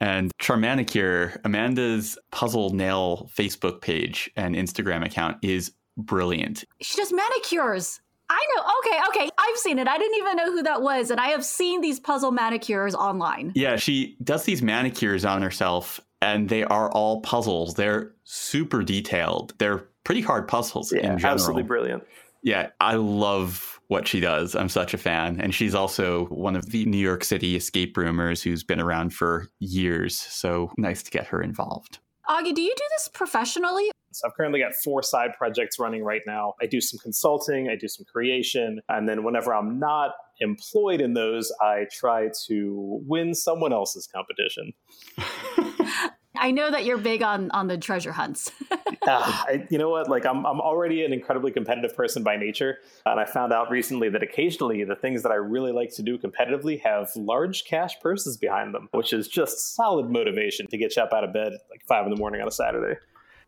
[0.00, 6.64] And Charmanicure, Amanda's Puzzle Nail Facebook page and Instagram account is brilliant.
[6.80, 8.00] She does manicures.
[8.30, 8.62] I know.
[8.78, 9.30] Okay, okay.
[9.36, 9.88] I've seen it.
[9.88, 11.10] I didn't even know who that was.
[11.10, 13.52] And I have seen these puzzle manicures online.
[13.54, 17.74] Yeah, she does these manicures on herself, and they are all puzzles.
[17.74, 19.54] They're super detailed.
[19.58, 21.34] They're pretty hard puzzles yeah, in general.
[21.34, 22.04] Absolutely brilliant.
[22.42, 24.54] Yeah, I love what she does.
[24.54, 25.40] I'm such a fan.
[25.40, 29.48] And she's also one of the New York City escape roomers who's been around for
[29.58, 30.16] years.
[30.16, 31.98] So nice to get her involved.
[32.28, 33.90] Augie, do you do this professionally?
[34.12, 36.54] So I've currently got four side projects running right now.
[36.62, 41.14] I do some consulting, I do some creation, and then whenever I'm not employed in
[41.14, 44.72] those, I try to win someone else's competition.
[46.40, 48.50] I know that you're big on on the treasure hunts.
[48.70, 48.76] uh,
[49.06, 50.08] I, you know what?
[50.08, 54.08] Like I'm I'm already an incredibly competitive person by nature, and I found out recently
[54.08, 58.38] that occasionally the things that I really like to do competitively have large cash purses
[58.38, 61.84] behind them, which is just solid motivation to get you up out of bed like
[61.86, 62.98] five in the morning on a Saturday.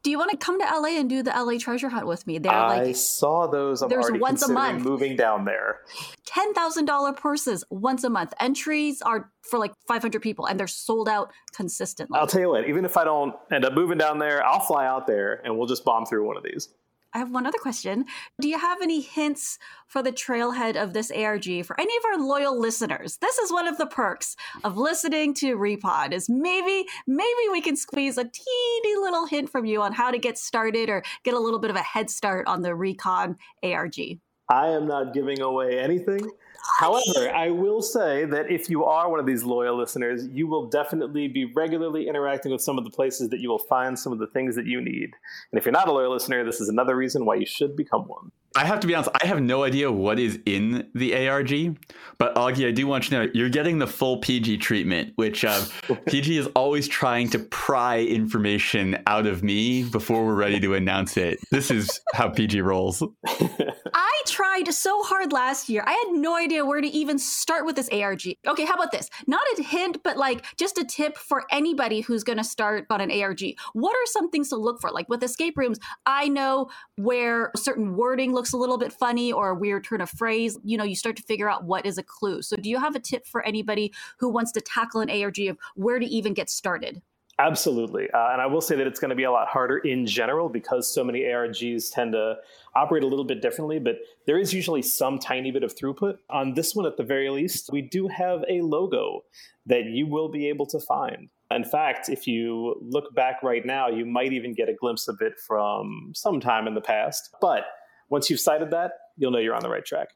[0.03, 2.39] Do you want to come to LA and do the LA treasure hunt with me?
[2.39, 3.83] They're I like, saw those.
[3.83, 4.85] I'm there's once a month.
[4.85, 5.81] moving down there.
[6.27, 8.35] Ten thousand dollar purses once a month.
[8.41, 12.19] Entries are for like 500 people, and they're sold out consistently.
[12.19, 12.69] I'll tell you what.
[12.69, 15.69] Even if I don't end up moving down there, I'll fly out there and we'll
[15.69, 16.69] just bomb through one of these.
[17.15, 18.07] I have one other question.
[18.41, 22.27] Do you have any hints for the trailhead of this ARG for any of our
[22.27, 23.19] loyal listeners?
[23.19, 24.35] This is one of the perks
[24.65, 29.67] of listening to Repod is maybe maybe we can squeeze a teeny little hint from
[29.67, 32.47] you on how to get started or get a little bit of a head start
[32.47, 34.19] on the Recon ARG.
[34.49, 36.31] I am not giving away anything.
[36.79, 40.67] However, I will say that if you are one of these loyal listeners, you will
[40.67, 44.19] definitely be regularly interacting with some of the places that you will find some of
[44.19, 45.11] the things that you need.
[45.51, 48.03] And if you're not a loyal listener, this is another reason why you should become
[48.03, 48.31] one.
[48.55, 51.79] I have to be honest, I have no idea what is in the ARG,
[52.19, 55.45] but Augie, I do want you to know you're getting the full PG treatment, which
[55.45, 55.65] uh,
[56.07, 61.17] PG is always trying to pry information out of me before we're ready to announce
[61.17, 61.39] it.
[61.51, 63.03] This is how PG rolls.
[63.27, 65.83] I try tried so hard last year.
[65.87, 68.23] I had no idea where to even start with this ARG.
[68.47, 69.09] Okay, how about this?
[69.27, 73.01] Not a hint, but like just a tip for anybody who's going to start on
[73.01, 73.41] an ARG.
[73.73, 74.91] What are some things to look for?
[74.91, 79.51] Like with escape rooms, I know where certain wording looks a little bit funny or
[79.51, 80.59] a weird turn of phrase.
[80.65, 82.43] You know, you start to figure out what is a clue.
[82.43, 85.57] So, do you have a tip for anybody who wants to tackle an ARG of
[85.77, 87.01] where to even get started?
[87.39, 88.11] Absolutely.
[88.11, 90.49] Uh, and I will say that it's going to be a lot harder in general
[90.49, 92.37] because so many ARGs tend to
[92.77, 93.97] operate a little bit differently, but
[94.27, 96.19] there is usually some tiny bit of throughput.
[96.31, 99.25] On this one, at the very least, we do have a logo
[99.67, 101.31] that you will be able to find.
[101.51, 105.19] In fact, if you look back right now, you might even get a glimpse of
[105.21, 107.31] it from some time in the past.
[107.41, 107.65] But
[108.09, 110.09] once you've sighted that, you'll know you're on the right track.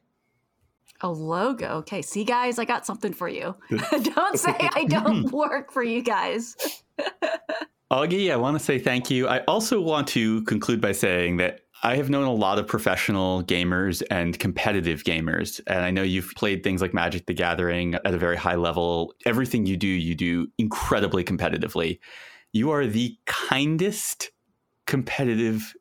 [1.01, 1.67] A logo.
[1.77, 2.01] Okay.
[2.01, 3.55] See, guys, I got something for you.
[3.69, 5.35] don't say I don't hmm.
[5.35, 6.55] work for you guys.
[7.91, 9.27] Augie, I want to say thank you.
[9.27, 13.43] I also want to conclude by saying that I have known a lot of professional
[13.43, 15.61] gamers and competitive gamers.
[15.67, 19.13] And I know you've played things like Magic the Gathering at a very high level.
[19.25, 21.99] Everything you do, you do incredibly competitively.
[22.51, 24.31] You are the kindest
[24.85, 25.75] competitive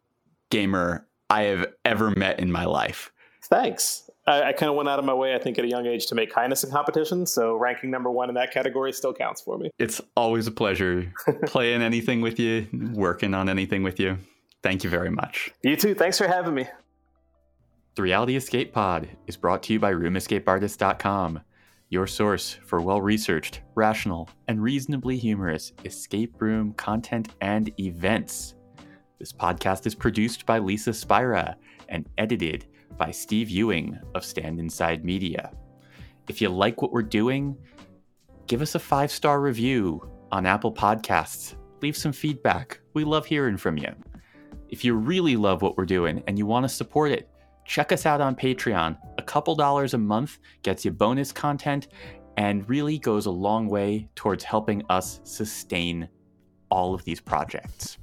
[0.51, 3.11] gamer I have ever met in my life.
[3.45, 4.06] Thanks.
[4.27, 6.07] I, I kind of went out of my way, I think, at a young age
[6.07, 7.27] to make kindness a competition.
[7.27, 9.71] So ranking number one in that category still counts for me.
[9.79, 11.13] It's always a pleasure
[11.47, 14.19] playing anything with you, working on anything with you.
[14.63, 15.51] Thank you very much.
[15.63, 15.95] You too.
[15.95, 16.67] Thanks for having me.
[17.95, 21.41] The Reality Escape Pod is brought to you by RoomEscapeArtist.com,
[21.89, 28.55] your source for well researched, rational, and reasonably humorous escape room content and events.
[29.19, 31.57] This podcast is produced by Lisa Spira
[31.89, 32.67] and edited
[32.97, 35.51] by Steve Ewing of Stand Inside Media.
[36.29, 37.57] If you like what we're doing,
[38.47, 41.55] give us a five star review on Apple Podcasts.
[41.83, 42.81] Leave some feedback.
[42.95, 43.95] We love hearing from you.
[44.69, 47.31] If you really love what we're doing and you want to support it,
[47.65, 48.99] check us out on Patreon.
[49.19, 51.89] A couple dollars a month gets you bonus content
[52.37, 56.09] and really goes a long way towards helping us sustain
[56.71, 57.99] all of these projects.